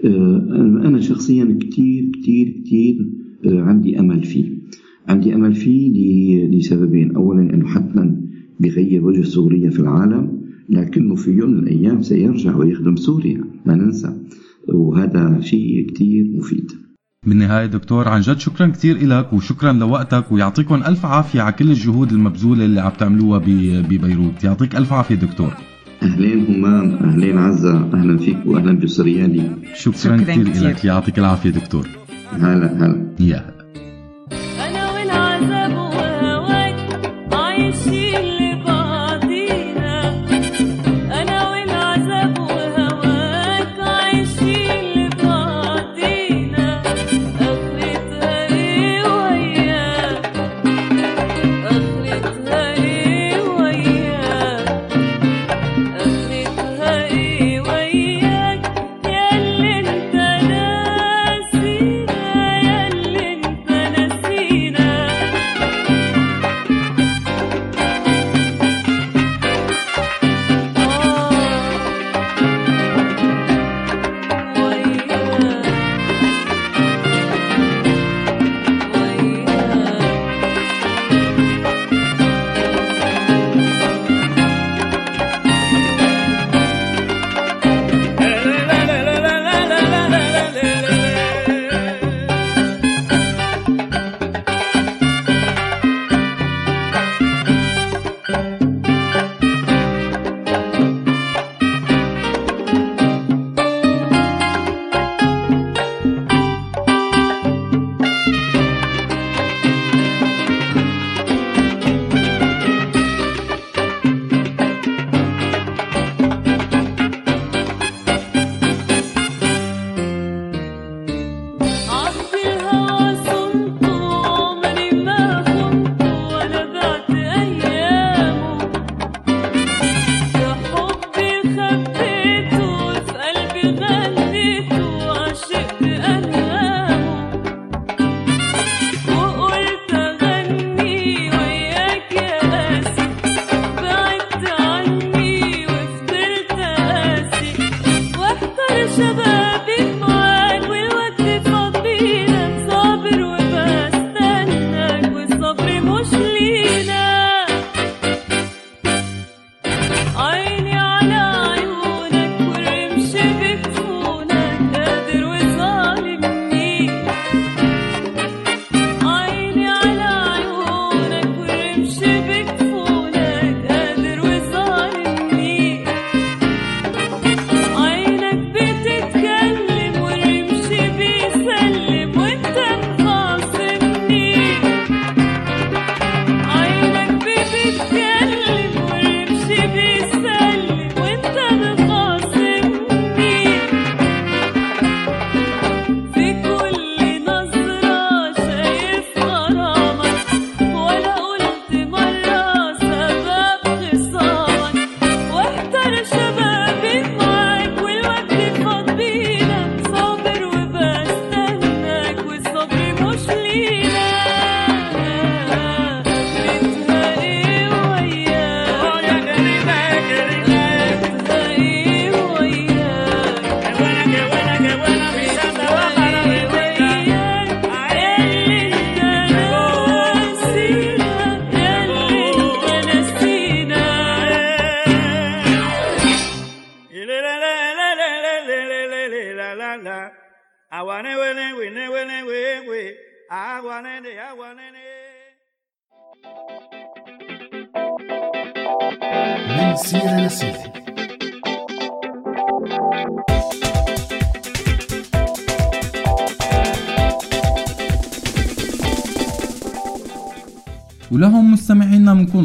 آه، 0.06 0.82
أنا 0.86 1.00
شخصيا 1.00 1.58
كثير 1.62 2.12
كثير 2.22 2.62
كثير 2.66 3.10
آه، 3.46 3.62
عندي 3.62 4.00
أمل 4.00 4.24
فيه. 4.24 4.46
عندي 5.08 5.36
أمل 5.36 5.54
فيه 5.56 6.48
لسببين. 6.48 7.16
اولا 7.16 7.54
أنه 7.54 7.68
حتما 7.68 8.22
بيغير 8.60 9.06
وجه 9.06 9.22
سوريا 9.22 9.70
في 9.70 9.80
العالم 9.80 10.42
لكنه 10.70 11.16
في 11.16 11.32
يوم 11.32 11.50
من 11.50 11.60
الأيام 11.60 12.02
سيرجع 12.02 12.56
ويخدم 12.56 12.96
سوريا. 12.96 13.44
ما 13.66 13.76
ننسى. 13.76 14.18
وهذا 14.68 15.40
شيء 15.42 15.86
كثير 15.90 16.26
مفيد. 16.38 16.72
بالنهاية 17.28 17.66
دكتور 17.66 18.08
عن 18.08 18.22
جد 18.22 18.38
شكرا 18.38 18.68
كثير 18.68 19.08
لك 19.08 19.34
وشكرا 19.34 19.74
لوقتك 19.74 20.32
ويعطيكم 20.32 20.76
ألف 20.76 21.06
عافية 21.06 21.42
على 21.42 21.54
كل 21.54 21.70
الجهود 21.70 22.12
المبذولة 22.12 22.66
اللي 22.66 22.82
عم 22.82 22.92
تعملوها 23.00 23.40
ببيروت. 23.90 24.44
يعطيك 24.44 24.76
ألف 24.76 24.94
عافية 24.94 25.16
دكتور. 25.16 25.54
اهلين 26.04 26.46
همام 26.56 26.96
أهلين 26.96 27.38
عزة 27.38 27.94
أهلا 27.94 28.18
فيك 28.18 28.38
واهلا 28.46 28.80
بسوريالي 28.80 29.52
شكرا, 29.74 29.98
شكراً 29.98 30.18
كثير. 30.18 30.68
لك 30.70 30.86
يعطيك 30.86 31.20
العافية 31.20 31.50
دكتور. 31.50 31.88
هلا 32.32 32.86
هلا. 32.86 33.06
يا 33.20 33.38
هلا. 33.38 33.61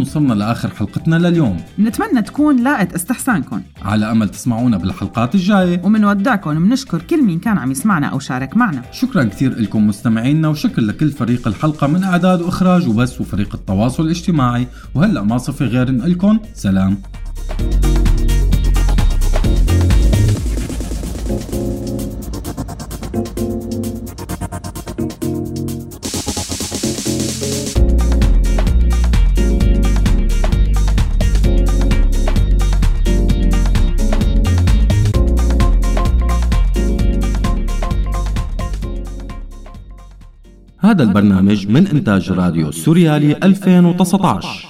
وصلنا 0.06 0.34
لآخر 0.34 0.70
حلقتنا 0.70 1.16
لليوم. 1.16 1.56
نتمنى 1.78 2.22
تكون 2.22 2.64
لاقت 2.64 2.94
استحسانكم. 2.94 3.62
على 3.82 4.10
أمل 4.10 4.28
تسمعونا 4.28 4.76
بالحلقات 4.76 5.34
الجاية. 5.34 5.82
ومنودعكم 5.84 6.68
بنشكر 6.68 7.02
كل 7.02 7.24
مين 7.24 7.38
كان 7.38 7.58
عم 7.58 7.70
يسمعنا 7.70 8.06
أو 8.06 8.18
شارك 8.18 8.56
معنا. 8.56 8.82
شكرا 8.92 9.24
كثير 9.24 9.58
لكم 9.58 9.86
مستمعينا 9.86 10.48
وشكر 10.48 10.82
لكل 10.82 11.10
فريق 11.10 11.48
الحلقة 11.48 11.86
من 11.86 12.04
إعداد 12.04 12.40
وإخراج 12.40 12.88
وبس 12.88 13.20
وفريق 13.20 13.54
التواصل 13.54 14.02
الاجتماعي. 14.02 14.66
وهلأ 14.94 15.22
ما 15.22 15.38
صفي 15.38 15.64
غير 15.64 15.90
نقلكم 15.90 16.38
سلام. 16.54 16.98
هذا 41.16 41.24
البرنامج 41.24 41.68
من 41.68 41.86
إنتاج 41.86 42.32
راديو 42.32 42.70
سوريالي 42.70 43.36
2019 43.42 44.65